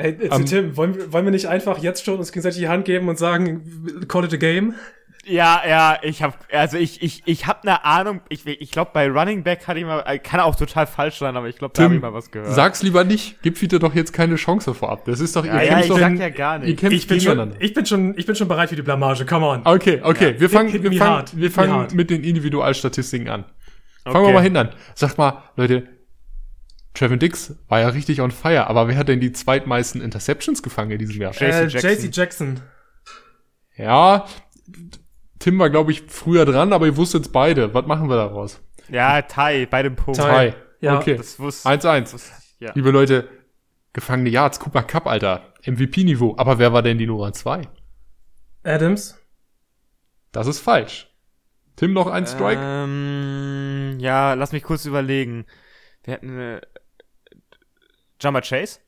[0.00, 2.68] Ey, äh, Ähm, Tim, wollen, wir- wollen wir nicht einfach jetzt schon uns gegenseitig die
[2.68, 4.74] Hand geben und sagen, call it a game?
[5.26, 9.06] Ja, ja, ich habe also ich ich ich habe eine Ahnung, ich ich glaube bei
[9.06, 11.82] Running Back hatte ich mal äh, kann auch total falsch sein, aber ich glaube da
[11.84, 12.54] habe ich mal was gehört.
[12.54, 13.36] sag's lieber nicht.
[13.42, 15.04] Gib Fiete doch jetzt keine Chance vorab.
[15.04, 16.68] Das ist doch, Ja, ihr ja, kämpft ich doch, sag ja gar nicht.
[16.70, 19.26] ihr kämpft Ich bin, schon, ich, bin schon, ich bin schon bereit für die Blamage.
[19.26, 19.60] Come on.
[19.64, 23.44] Okay, okay, wir fangen, wir fangen, wir fangen mit den Individualstatistiken an.
[24.04, 24.32] Fangen wir Okay.
[24.32, 24.70] mal hin an.
[24.94, 25.86] Sagt mal, Leute,
[26.94, 30.90] Trevin Dix war ja richtig on fire, aber wer hat denn die zweitmeisten Interceptions gefangen
[30.90, 31.32] in diesem Jahr?
[31.32, 31.90] JC Äh, Jackson.
[31.90, 32.60] JC Jackson.
[33.76, 34.26] Ja,
[35.38, 37.72] Tim war, glaube ich, früher dran, aber ihr wusstet es beide.
[37.72, 38.60] Was machen wir daraus?
[38.88, 40.20] Ja, Ty bei dem Punkt.
[40.20, 40.26] Ty.
[40.26, 40.54] Drei.
[40.80, 41.16] Ja, okay.
[41.16, 42.12] Das wusste 1-1.
[42.12, 42.72] wusste ich, ja.
[42.74, 43.28] Liebe Leute,
[43.92, 45.42] gefangene Yards, Cooper Cup, Alter.
[45.64, 46.34] MVP-Niveau.
[46.38, 47.62] Aber wer war denn die Nummer zwei?
[48.62, 49.18] Adams.
[50.32, 51.08] Das ist falsch.
[51.76, 52.60] Tim noch ein Strike?
[52.62, 55.46] Ähm, ja, lass mich kurz überlegen.
[56.04, 56.60] Wir hatten äh,
[58.20, 58.78] Jumper Chase?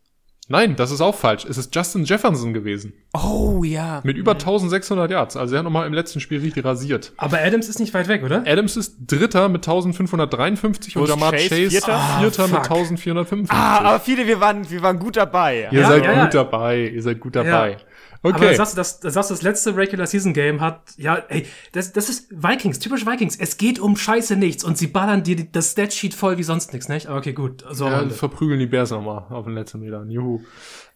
[0.49, 1.45] Nein, das ist auch falsch.
[1.49, 2.93] Es ist Justin Jefferson gewesen.
[3.15, 4.01] Oh ja.
[4.03, 5.37] Mit über 1600 Yards.
[5.37, 7.13] Also er hat nochmal im letzten Spiel richtig rasiert.
[7.17, 8.43] Aber Adams ist nicht weit weg, oder?
[8.45, 11.99] Adams ist Dritter mit 1553 und Jamar Chase Chase, Vierter?
[12.19, 12.71] Vierter, Ah, mit fuck.
[12.71, 13.51] 1455.
[13.57, 15.69] Ah, aber viele, wir waren, wir waren gut dabei.
[15.71, 16.25] Ihr Ja, seid ja, ja.
[16.25, 16.89] gut dabei.
[16.89, 17.77] Ihr seid gut dabei.
[18.23, 18.47] Aber Okay.
[18.47, 21.93] dann sagst du, das, sagst du, das letzte Regular Season Game hat, ja, ey, das,
[21.93, 23.37] das ist Vikings, typisch Vikings.
[23.37, 26.89] Es geht um Scheiße nichts und sie ballern dir das Statsheet voll wie sonst nichts,
[26.89, 27.09] nicht?
[27.09, 27.65] Aber okay, gut.
[27.71, 30.09] So, Ja, verprügeln die Bears nochmal auf den letzten Metern.
[30.11, 30.41] Juhu.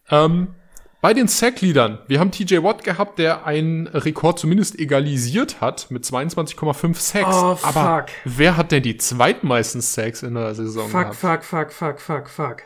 [0.09, 0.47] Ähm,
[1.01, 6.05] bei den Sack-Leadern, wir haben TJ Watt gehabt, der einen Rekord zumindest egalisiert hat mit
[6.05, 7.35] 22,5 Sacks.
[7.35, 8.05] Oh, Aber fuck.
[8.25, 11.43] wer hat denn die zweitmeisten Sacks in der Saison fuck, gehabt?
[11.43, 12.57] fuck, fuck, fuck, fuck, fuck.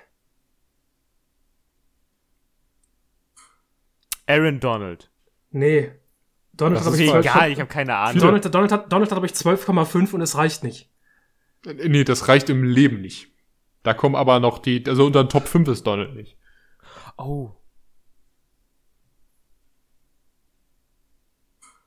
[4.31, 5.11] Aaron Donald.
[5.51, 5.91] Nee.
[6.53, 7.25] Donald Das hat, ist falsch.
[7.25, 8.21] egal, ich habe keine Ahnung.
[8.21, 10.89] Donald, Donald hat, Donald hat, aber ich 12,5 und es reicht nicht.
[11.65, 13.27] Nee, das reicht im Leben nicht.
[13.83, 16.37] Da kommen aber noch die, also unter den Top 5 ist Donald nicht.
[17.17, 17.51] Oh.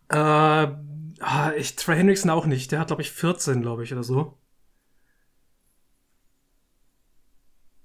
[0.08, 2.72] Äh, ah, ich, Trey Hendrickson auch nicht.
[2.72, 4.38] Der hat, glaube ich, 14, glaube ich, oder so.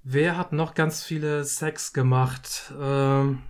[0.03, 2.73] Wer hat noch ganz viele Sex gemacht?
[2.79, 3.43] Ähm,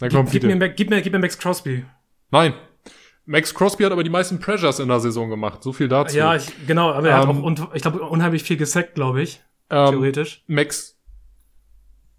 [0.00, 1.84] Na komm, gib, gib, mir, gib, mir, gib mir Max Crosby.
[2.30, 2.54] Nein.
[3.26, 5.62] Max Crosby hat aber die meisten Pressures in der Saison gemacht.
[5.62, 6.16] So viel dazu.
[6.16, 9.22] Ja, ich, genau, aber er hat Ähm, auch, un, ich glaube, unheimlich viel gesackt, glaube
[9.22, 9.40] ich.
[9.70, 10.42] ähm, Theoretisch.
[10.48, 10.98] Max,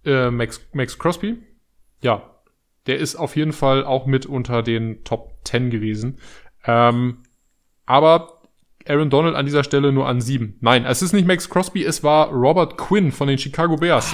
[0.05, 1.37] äh, Max, Max Crosby,
[2.01, 2.23] ja,
[2.87, 6.17] der ist auf jeden Fall auch mit unter den Top 10 gewesen.
[6.65, 7.23] Ähm,
[7.85, 8.41] aber
[8.87, 10.57] Aaron Donald an dieser Stelle nur an sieben.
[10.61, 14.13] Nein, es ist nicht Max Crosby, es war Robert Quinn von den Chicago Bears.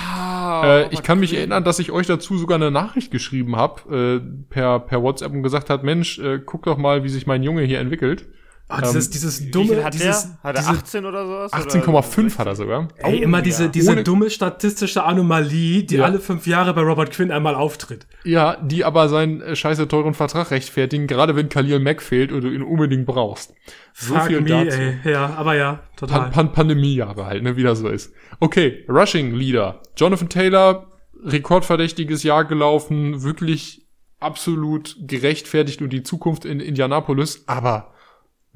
[0.63, 4.43] Äh, ich kann mich erinnern, dass ich euch dazu sogar eine Nachricht geschrieben habe, äh,
[4.49, 7.63] per, per WhatsApp und gesagt hat, Mensch, äh, guck doch mal, wie sich mein Junge
[7.63, 8.27] hier entwickelt.
[8.69, 10.43] Ah, dieses, ähm, dieses Wie dumme, viel hat dieses, der?
[10.43, 11.53] Hat er diese, 18 oder sowas?
[11.53, 12.89] 18,5 hat er sogar.
[12.97, 13.69] Ey, immer diese, ja.
[13.69, 16.03] diese Ohne- dumme statistische Anomalie, die Ja.
[16.03, 18.07] alle fünf Jahre bei Robert Quinn einmal auftritt.
[18.25, 22.41] Ja, die aber seinen äh, scheiße teuren Vertrag rechtfertigen, gerade wenn Khalil Mack fehlt und
[22.41, 23.53] du ihn unbedingt brauchst.
[23.93, 24.77] So Fuck viel me, dazu.
[24.77, 24.97] ey.
[25.05, 26.19] Ja, aber ja, total.
[26.23, 28.11] Pan Pan Pandemiejahre halt, ne, wie das so ist.
[28.41, 29.81] Okay, Rushing Leader.
[29.95, 30.87] Jonathan Taylor,
[31.23, 33.87] rekordverdächtiges Jahr gelaufen, wirklich
[34.19, 37.93] absolut gerechtfertigt und die Zukunft in Indianapolis, aber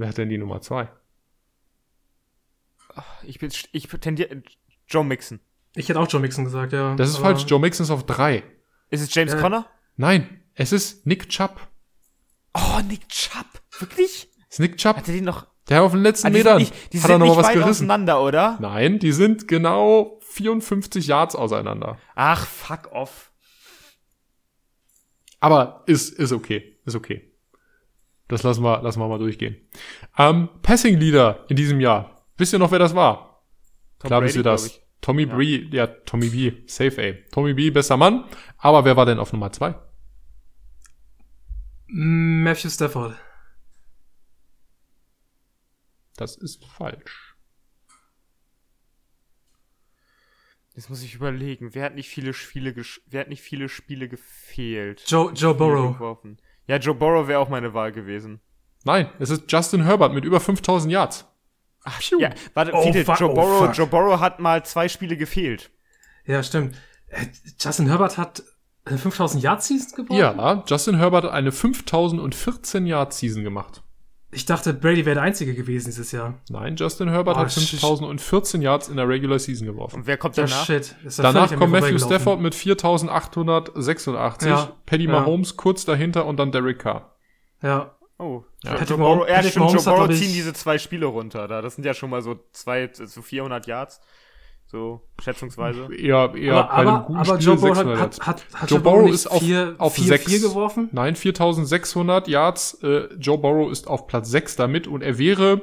[0.02, 0.90] wer hat denn die Nummer zwei?
[3.24, 4.44] Ich, bin, ich tendiere.
[4.88, 5.40] Joe Mixon.
[5.76, 6.96] Ich hätte auch Joe Mixon gesagt, ja.
[6.96, 8.44] Das ist aber- falsch, Joe Mixon ist auf drei.
[8.90, 9.66] Ist es James Äh, Conner?
[9.96, 11.66] Nein, es ist Nick Chubb.
[12.54, 13.46] Oh, Nick Chubb.
[13.80, 14.30] Wirklich?
[14.50, 15.48] Ist Nick Chubb, Hat er den noch.
[15.70, 17.38] der auf den letzten Ah, die Metern sind nicht, die hat sind er noch nicht
[17.38, 17.70] was weit gerissen.
[17.70, 18.58] auseinander, oder?
[18.60, 21.98] Nein, die sind genau 54 Yards auseinander.
[22.16, 23.32] Ach, fuck off.
[25.40, 26.78] Aber ist, ist okay.
[26.86, 27.31] Ist okay.
[28.32, 29.58] Das lassen wir, lassen wir mal durchgehen.
[30.18, 32.26] Ähm, Passing Leader in diesem Jahr.
[32.38, 33.44] Wisst ihr noch, wer das war?
[34.00, 34.80] Tom Klar Brady, wisst ihr das.
[35.02, 37.26] Tommy Bree, ja, Tommy B, safe ey.
[37.32, 38.24] Tommy B, bester Mann.
[38.58, 39.76] Aber wer war denn auf Nummer zwei?
[41.88, 43.18] Matthew Stafford.
[46.16, 47.36] Das ist falsch.
[50.74, 51.76] Jetzt muss ich überlegen.
[51.76, 52.74] Wer hat nicht viele Spiele,
[53.08, 55.04] wer hat nicht viele Spiele gefehlt?
[55.06, 55.98] Joe, Joe Burrow.
[55.98, 56.38] Geworfen?
[56.72, 58.40] Ja, Joe Burrow wäre auch meine Wahl gewesen.
[58.86, 61.26] Nein, es ist Justin Herbert mit über 5000 Yards.
[61.84, 63.78] Ach, ja, warte, Oh, Fiete, fuck, Joe, oh, Burrow, fuck.
[63.78, 65.70] Joe Burrow hat mal zwei Spiele gefehlt.
[66.26, 66.78] Ja, stimmt.
[67.08, 67.26] Äh,
[67.60, 68.44] Justin Herbert hat
[68.86, 70.16] eine 5000 Yard Season geworfen?
[70.16, 73.84] Ja, Justin Herbert hat eine 5014 Yard Season gemacht.
[74.34, 76.36] Ich dachte, Brady wäre der Einzige gewesen dieses Jahr.
[76.50, 77.64] Nein, Justin Herbert Oh, hat shit.
[77.80, 79.98] 5014 Yards in der Regular Season geworfen.
[79.98, 80.66] Und wer kommt danach?
[80.66, 80.96] shit.
[81.04, 81.98] Ist ja Danach kommt Matthew.
[82.00, 85.12] Stafford mit 4886, Ja, Paddy ja.
[85.12, 87.16] Mahomes kurz dahinter und dann Derek Carr.
[87.62, 87.96] Ja.
[88.18, 88.72] Oh, Ja.
[88.72, 91.48] Joe Patrick Mahomes- ja, Patrick Joe Mahomes hat, Burrow ziehen diese zwei Spiele runter.
[91.48, 91.62] Da.
[91.62, 94.00] Das sind ja schon mal so zwei, so 400 Yards.
[94.72, 95.94] So, schätzungsweise.
[95.94, 98.62] Eher, eher aber bei einem aber, guten aber Spiel Joe Burrow 600 hat, hat, hat,
[98.62, 100.26] hat Joe Joe Burrow ist auf, vier, auf vier, sechs.
[100.26, 100.88] vier geworfen?
[100.94, 102.76] Nein, 4600 Yards.
[102.82, 105.60] Äh, Joe Burrow ist auf Platz 6 damit und er wäre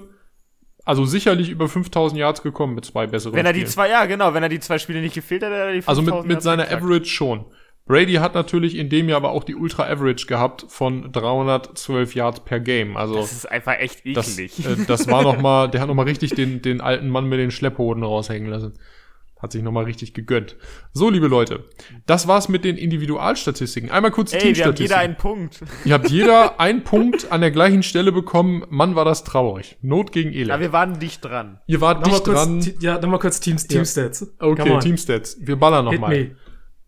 [0.84, 3.72] also sicherlich über 5000 Yards gekommen mit zwei besseren Wenn er die Spielen.
[3.72, 6.02] zwei, ja genau, wenn er die zwei Spiele nicht gefehlt hätte, hätte er die Also
[6.02, 6.82] mit, 5000 mit Yards seiner geknackt.
[6.84, 7.44] Average schon.
[7.86, 12.40] Brady hat natürlich in dem Jahr aber auch die Ultra Average gehabt von 312 Yards
[12.40, 12.98] per Game.
[12.98, 14.66] Also Das ist einfach echt das, eklig.
[14.66, 17.38] äh, das war noch mal, der hat noch mal richtig den, den alten Mann mit
[17.38, 18.74] den Schlepphoden raushängen lassen.
[19.40, 20.56] Hat sich noch mal richtig gegönnt.
[20.92, 21.64] So, liebe Leute,
[22.06, 23.88] das war's mit den Individualstatistiken.
[23.90, 24.88] Einmal kurz die Ey, wir haben Teamstatistiken.
[24.90, 25.60] jeder einen Punkt.
[25.84, 28.64] Ihr habt jeder einen Punkt an der gleichen Stelle bekommen.
[28.68, 29.78] Mann, war das traurig.
[29.80, 30.48] Not gegen Elend.
[30.48, 31.60] Ja, wir waren dicht dran.
[31.66, 32.74] Ihr wart Nochmal nicht kurz, dran.
[32.80, 34.26] Ja, nochmal kurz Teams, Team Stats.
[34.38, 34.78] Come Okay.
[34.80, 35.36] Teamstats.
[35.40, 36.10] Wir ballern noch Hit mal.
[36.10, 36.36] me.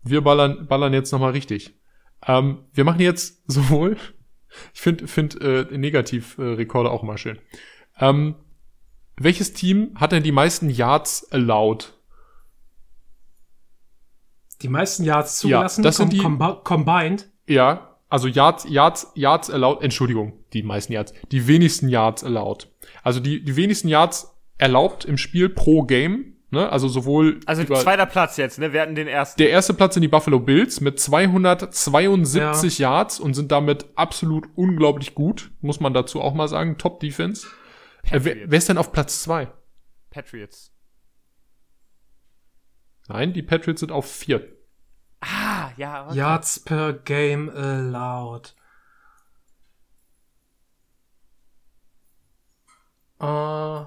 [0.03, 1.79] Wir ballern, ballern jetzt noch mal richtig.
[2.27, 3.95] Ähm, wir machen jetzt sowohl,
[4.73, 7.39] ich finde find, äh, Negativ-Rekorde auch immer schön.
[7.99, 8.35] Ähm,
[9.15, 11.93] welches Team hat denn die meisten Yards allowed?
[14.61, 17.29] Die meisten Yards zugelassen, das sind die- combi- combined.
[17.47, 22.69] Ja, also Yards, Yards, Yards allowed, Entschuldigung, die meisten Yards, die wenigsten Yards allowed.
[23.03, 26.69] Also die, die wenigsten Yards erlaubt im Spiel pro Game, ne?
[26.69, 28.73] Also sowohl Also über, zweiter Platz jetzt, ne?
[28.73, 29.37] Wir hatten den ersten.
[29.41, 35.15] der erste Platz sind die Buffalo Bills mit 272 Yards und sind damit absolut unglaublich
[35.15, 37.47] gut, muss man dazu auch mal sagen, Top Defense.
[38.09, 39.47] Äh, wer, wer ist denn auf Platz zwei?
[40.09, 40.71] Patriots.
[43.13, 44.47] Nein, die Patriots sind auf vier.
[45.21, 46.05] Ah, ja.
[46.05, 46.17] warte.
[46.17, 48.55] Yards per Game allowed.
[53.19, 53.85] Äh,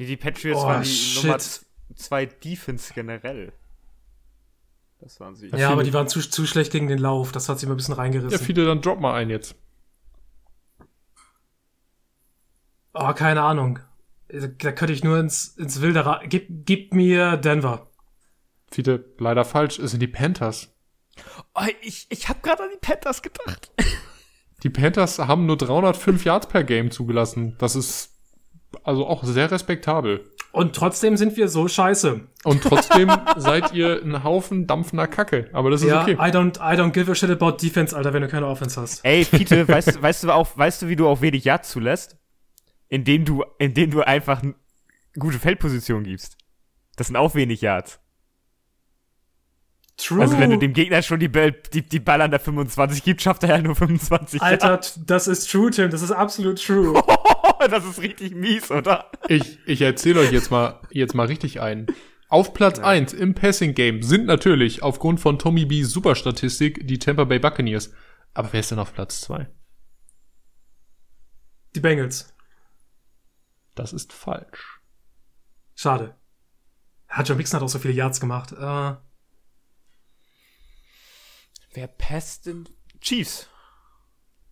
[0.00, 1.24] Nee, die Patriots Oh, waren die shit.
[1.24, 1.66] Nummer z-
[1.96, 3.52] zwei Defense generell.
[5.00, 5.46] Das waren sie.
[5.48, 7.32] ja, viele- aber die waren zu, zu schlecht gegen den Lauf.
[7.32, 8.38] Das hat sie mal ein bisschen Ja, reingerissen.
[8.46, 9.56] viele, dann drop mal ein jetzt.
[12.94, 13.80] oh, keine Ahnung.
[14.28, 17.90] Da könnte ich nur ins, ins Wilde ra gib, gib mir Denver.
[18.70, 20.74] Viele leider falsch, es sind die Panthers.
[21.54, 23.70] Oh, ich ich habe gerade an die Panthers gedacht.
[24.64, 27.54] Die Panthers haben nur 305 Yards per Game zugelassen.
[27.58, 28.18] Das ist
[28.82, 30.28] also auch sehr respektabel.
[30.50, 32.22] Und trotzdem sind wir so scheiße.
[32.42, 35.48] Und trotzdem seid ihr ein Haufen dampfender Kacke.
[35.52, 36.14] Aber das ist Ja, okay.
[36.14, 39.04] I don't, I don't give a shit about defense, Alter, wenn du keine Offense hast.
[39.04, 42.17] Ey, Fiete, weißt, weißt du auch, weißt du, wie du auch wenig Yards zulässt?
[42.88, 44.54] Indem du, indem du einfach eine
[45.18, 46.36] gute Feldposition gibst.
[46.96, 48.00] Das sind auch wenig Yards.
[49.98, 50.20] True.
[50.20, 53.24] Also wenn du dem Gegner schon die, Ball, die, die Ball an der 25 gibst,
[53.24, 55.90] schafft er ja nur 25 Alter, das ist true, Tim.
[55.90, 56.94] Das ist absolut true.
[56.94, 57.18] Yards.
[57.70, 59.10] Das ist richtig mies, oder?
[59.26, 61.86] Ich, ich erzähle euch jetzt mal, jetzt mal richtig ein.
[62.28, 67.24] Auf Platz eins im Passing Game sind natürlich aufgrund von Tommy B's Superstatistik die Tampa
[67.24, 67.92] Bay Buccaneers.
[68.32, 69.48] Aber wer ist denn auf Platz zwei?
[71.74, 72.32] Die Bengals.
[73.78, 74.80] Das ist falsch.
[75.76, 76.16] Schade.
[77.06, 78.50] Hat Joe Mixon hat auch so viele Yards gemacht.
[78.50, 78.96] Äh,
[81.74, 82.68] Wer passt denn?
[83.00, 83.48] Chiefs.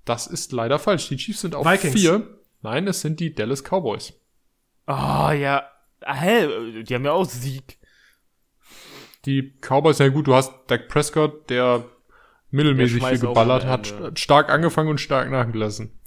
[0.04, 1.08] Das ist leider falsch.
[1.08, 1.94] Die Chiefs sind auf Vikings.
[1.94, 2.40] vier.
[2.62, 4.12] Nein, es sind die Dallas Cowboys.
[4.86, 5.68] Oh, ja.
[6.04, 6.84] Hä?
[6.84, 7.80] Die haben ja auch Sieg.
[9.24, 11.84] Die Cowboys, ja gut, du hast Dak Prescott, der
[12.50, 15.98] mittelmäßig Der viel geballert hat, stark angefangen und stark nachgelassen.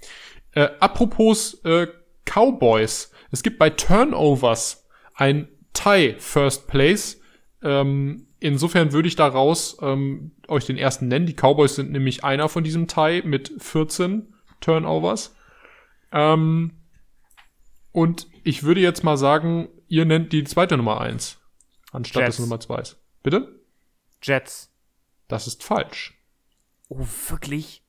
[0.53, 1.87] Äh, apropos äh,
[2.25, 3.11] Cowboys.
[3.31, 4.85] Es gibt bei Turnovers
[5.15, 7.19] ein Tie First Place.
[7.61, 11.25] Ähm, insofern würde ich daraus ähm, euch den ersten nennen.
[11.25, 15.35] Die Cowboys sind nämlich einer von diesem Tie mit 14 Turnovers.
[16.11, 16.71] Ähm,
[17.91, 21.39] und ich würde jetzt mal sagen, ihr nennt die zweite Nummer eins
[21.91, 22.37] anstatt Jets.
[22.37, 22.83] des Nummer zwei.
[23.23, 23.59] Bitte?
[24.21, 24.71] Jets.
[25.27, 26.17] Das ist falsch.
[26.87, 27.83] Oh, wirklich?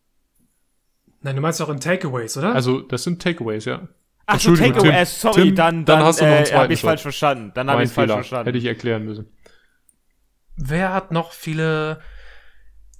[1.22, 2.54] nein, du meinst doch in Takeaways, oder?
[2.54, 3.88] Also, das sind Takeaways, ja.
[4.32, 4.74] Ach so, Tim.
[4.74, 6.88] äh, sorry, Tim, dann, dann dann, hast du noch einen äh, zweiten hab ich Shot.
[6.90, 7.52] falsch verstanden.
[7.54, 8.46] Dann habe ich falsch verstanden.
[8.46, 9.36] Hätte ich erklären müssen.
[10.56, 12.00] Wer hat noch viele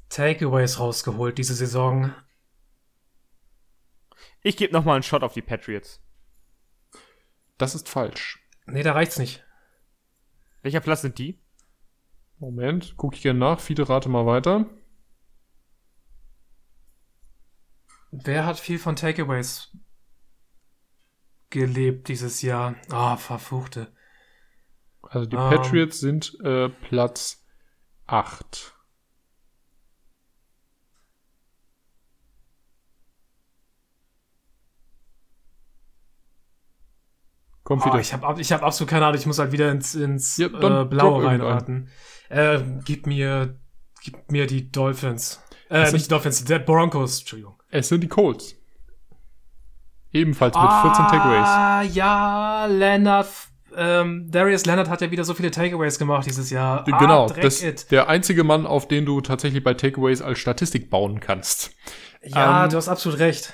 [0.09, 2.13] Takeaways rausgeholt diese Saison?
[4.43, 6.03] Ich gebe noch mal einen Shot auf die Patriots.
[7.59, 8.43] Das ist falsch.
[8.67, 9.45] Nee, da reicht's nicht.
[10.63, 11.41] Welcher Platz sind die?
[12.39, 13.61] Moment, gucke ich gerne nach.
[13.61, 14.67] Fiete, rate mal weiter.
[18.11, 19.77] Wer hat viel von Takeaways
[21.51, 22.75] gelebt dieses Jahr?
[22.91, 23.93] Ah, verfluchte.
[25.03, 25.51] Also die Ähm.
[25.51, 27.45] Patriots sind äh, Platz
[28.07, 28.75] 8.
[37.63, 38.01] Komm, Oh, Fiete.
[38.01, 39.19] ich habe ich hab absolut keine Ahnung.
[39.19, 41.89] Ich muss halt wieder ins, ins Ja, äh, Blaue reinraten.
[42.29, 43.59] Äh, gib mir,
[44.03, 45.43] gib mir die Dolphins.
[45.69, 47.63] Äh, sind- nicht die Dolphins, die Broncos, Entschuldigung.
[47.71, 48.57] es sind die Colts.
[50.13, 51.47] Ebenfalls mit 14 Takeaways.
[51.47, 53.29] Ah, ja, Leonard,
[53.77, 56.85] ähm, Darius Leonard hat ja wieder so viele Takeaways gemacht dieses Jahr.
[56.91, 57.91] Ah, Genau, das it.
[57.93, 61.71] der einzige Mann, auf den du tatsächlich bei Takeaways als Statistik bauen kannst.
[62.25, 63.53] Ja, ähm, du hast absolut recht.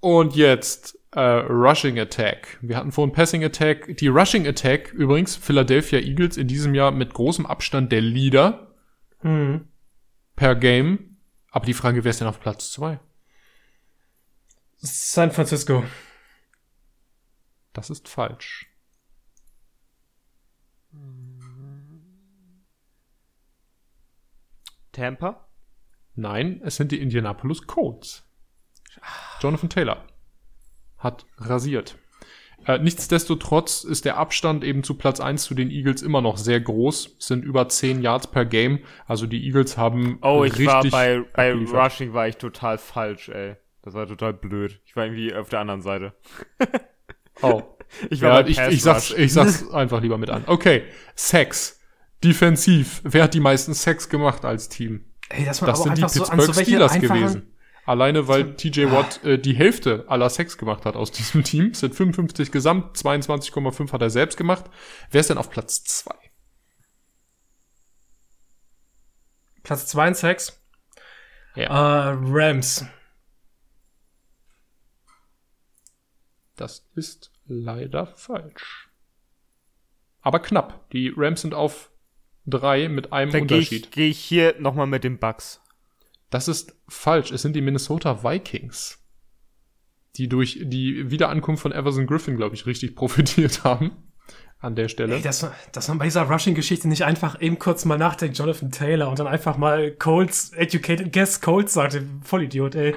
[0.00, 2.58] Und jetzt äh, Rushing Attack.
[2.60, 3.96] Wir hatten vorhin Passing Attack.
[3.96, 8.68] Die Rushing Attack übrigens Philadelphia Eagles in diesem Jahr mit großem Abstand der Leader
[9.22, 9.68] Hm.
[10.36, 11.16] per Game.
[11.50, 13.00] Aber die Frage, wer ist denn auf Platz zwei?
[14.80, 15.84] San Francisco.
[17.72, 18.66] Das ist falsch.
[24.92, 25.46] Tampa?
[26.14, 28.26] Nein, es sind die Indianapolis Colts.
[29.40, 30.06] Jonathan Taylor
[30.98, 31.96] hat rasiert.
[32.66, 36.60] Äh, nichtsdestotrotz ist der Abstand eben zu Platz 1 zu den Eagles immer noch sehr
[36.60, 37.16] groß.
[37.18, 38.80] Es sind über 10 Yards per Game.
[39.06, 41.52] Also die Eagles haben Oh, ich war bei, bei.
[41.52, 43.56] Rushing war ich total falsch, ey.
[43.82, 44.80] Das war total blöd.
[44.84, 46.14] Ich war irgendwie auf der anderen Seite.
[47.42, 47.62] Oh.
[48.10, 49.18] Ich war Ja, bei ich, ich, sag's, Rush.
[49.18, 50.44] ich sag's einfach lieber mit an.
[50.46, 50.84] Okay,
[51.16, 51.80] Sex.
[52.22, 53.00] Defensiv.
[53.02, 55.06] Wer hat die meisten Sex gemacht als Team?
[55.30, 57.52] Ey, Das aber sind die so Pittsburgh so welche Steelers gewesen.
[57.86, 61.70] Alleine weil TJ Watt äh, die Hälfte aller Sex gemacht hat aus diesem Team.
[61.72, 64.66] Es sind 55 gesamt, 22,5 hat er selbst gemacht.
[65.10, 66.14] Wer ist denn auf Platz 2?
[69.62, 70.60] Platz 2 in Sex.
[71.56, 72.10] Ja.
[72.10, 72.84] Äh, Rams.
[76.60, 78.88] Das ist leider falsch.
[80.20, 80.90] Aber knapp.
[80.90, 81.90] Die Rams sind auf
[82.46, 83.86] 3 mit einem Dann gehe Unterschied.
[83.86, 85.60] ich, geh ich hier nochmal mit den Bucks.
[86.28, 87.32] Das ist falsch.
[87.32, 89.02] Es sind die Minnesota Vikings,
[90.16, 93.92] die durch die Wiederankunft von Everson Griffin, glaube ich, richtig profitiert haben.
[94.58, 95.14] An der Stelle.
[95.16, 98.70] Ey, dass, man- dass man bei dieser Rushing-Geschichte nicht einfach eben kurz mal nachdenkt, Jonathan
[98.70, 101.98] Taylor, und dann einfach mal Colts, Educated Guess Colts sagt.
[102.22, 102.94] Vollidiot, ey.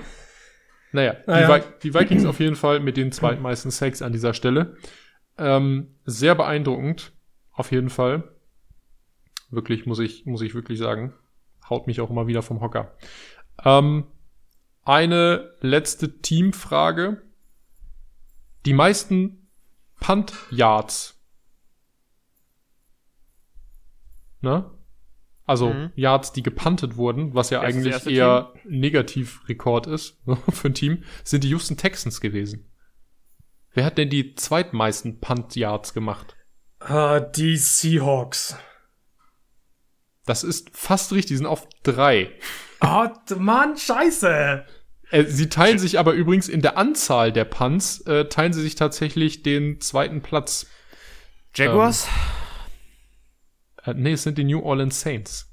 [0.93, 1.59] Naja, Naja.
[1.59, 4.77] Die, Vi die Vikings auf jeden Fall mit den zweitmeisten Sacks an dieser Stelle.
[5.37, 7.11] Ähm, sehr beeindruckend,
[7.51, 8.23] auf jeden Fall.
[9.49, 11.13] Wirklich, muss ich, muss ich wirklich sagen.
[11.69, 12.95] Haut mich auch immer wieder vom Hocker.
[13.63, 14.05] Ähm,
[14.85, 17.21] eine letzte Teamfrage.
[18.65, 19.47] Die meisten
[19.99, 21.19] Punt Yards.
[24.41, 24.69] Ne?
[25.45, 25.91] Also Mhm.
[25.95, 30.17] Yards, die gepuntet wurden, was ja das eigentlich eher Negativrekord ist
[30.49, 32.69] für ein Team, sind die Houston Texans gewesen.
[33.73, 36.35] Wer hat denn die zweitmeisten Punt Yards gemacht?
[36.79, 38.55] Ah, die Seahawks.
[40.25, 42.31] Das ist fast richtig, die sind auf drei.
[42.81, 43.07] Oh,
[43.37, 44.65] Mann, scheiße.
[45.11, 48.75] Äh, sie teilen sich aber übrigens in der Anzahl der Punts, äh, teilen sie sich
[48.75, 50.67] tatsächlich den zweiten Platz.
[51.55, 52.07] Jaguars?
[53.83, 55.49] Äh, nee, es sind die New Orleans Saints.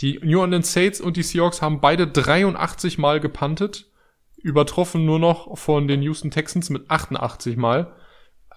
[0.00, 3.90] Die New Orleans Saints und die Seahawks haben beide 83 Mal gepuntet,
[4.36, 7.94] übertroffen nur noch von den Houston Texans mit 88 Mal.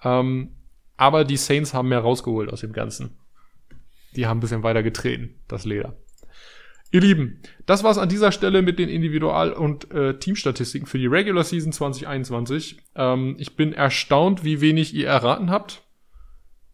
[0.02, 0.56] Ähm,
[0.96, 3.18] aber die Saints haben mehr rausgeholt aus dem Ganzen.
[4.16, 5.96] Die haben ein bisschen weiter getreten, das Leder.
[6.90, 11.06] Ihr Lieben, das war's an dieser Stelle mit den Individual- und äh, Teamstatistiken für die
[11.06, 12.78] Regular Season 2021.
[12.96, 15.82] Ähm, ich bin erstaunt, wie wenig ihr erraten habt.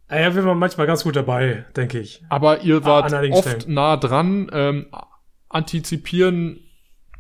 [0.08, 2.22] Ah Ja, wir waren manchmal ganz gut dabei, denke ich.
[2.28, 3.74] Aber ihr wart oft Stellen.
[3.74, 4.50] nah dran.
[4.52, 4.86] Ähm,
[5.48, 6.60] antizipieren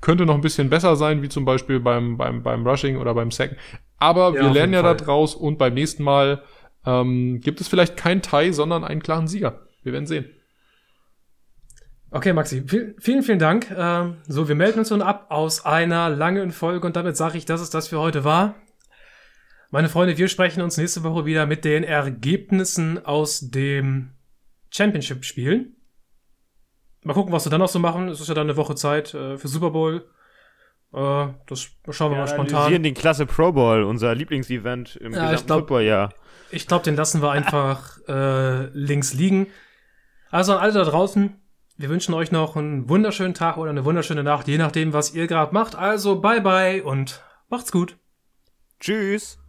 [0.00, 3.30] könnte noch ein bisschen besser sein, wie zum Beispiel beim, beim, beim Rushing oder beim
[3.30, 3.56] Sacken.
[3.98, 4.96] Aber Ja, wir lernen ja jeden da Fall.
[4.96, 6.42] draus und beim nächsten Mal
[6.84, 9.62] ähm, gibt es vielleicht kein Tie, sondern einen klaren Sieger.
[9.82, 10.26] Wir werden sehen.
[12.10, 13.74] Okay, Maxi, viel, vielen, vielen Dank.
[13.76, 17.44] Ähm, so, wir melden uns nun ab aus einer langen Folge und damit sage ich,
[17.44, 18.54] dass es das für heute war.
[19.74, 24.10] Meine Freunde, wir sprechen uns nächste Woche wieder mit den Ergebnissen aus dem
[24.70, 25.72] Championship-Spiel.
[27.02, 28.06] Mal gucken, was wir dann noch so machen.
[28.06, 30.08] Es ist ja dann eine Woche Zeit äh, für Super Bowl.
[30.92, 32.82] Äh, das schauen wir mal analysieren spontan.
[32.84, 36.14] den Klasse Pro Bowl, unser Lieblingsevent im Ja, gesamten Footballjahr.
[36.52, 39.48] Ich glaube, den lassen wir einfach äh, links liegen.
[40.30, 41.34] Also an alle da draußen,
[41.78, 45.26] wir wünschen euch noch einen wunderschönen Tag oder eine wunderschöne Nacht, je nachdem, was ihr
[45.26, 45.74] gerade macht.
[45.74, 47.96] Also bye bye und macht's gut.
[48.78, 49.40] Tschüss.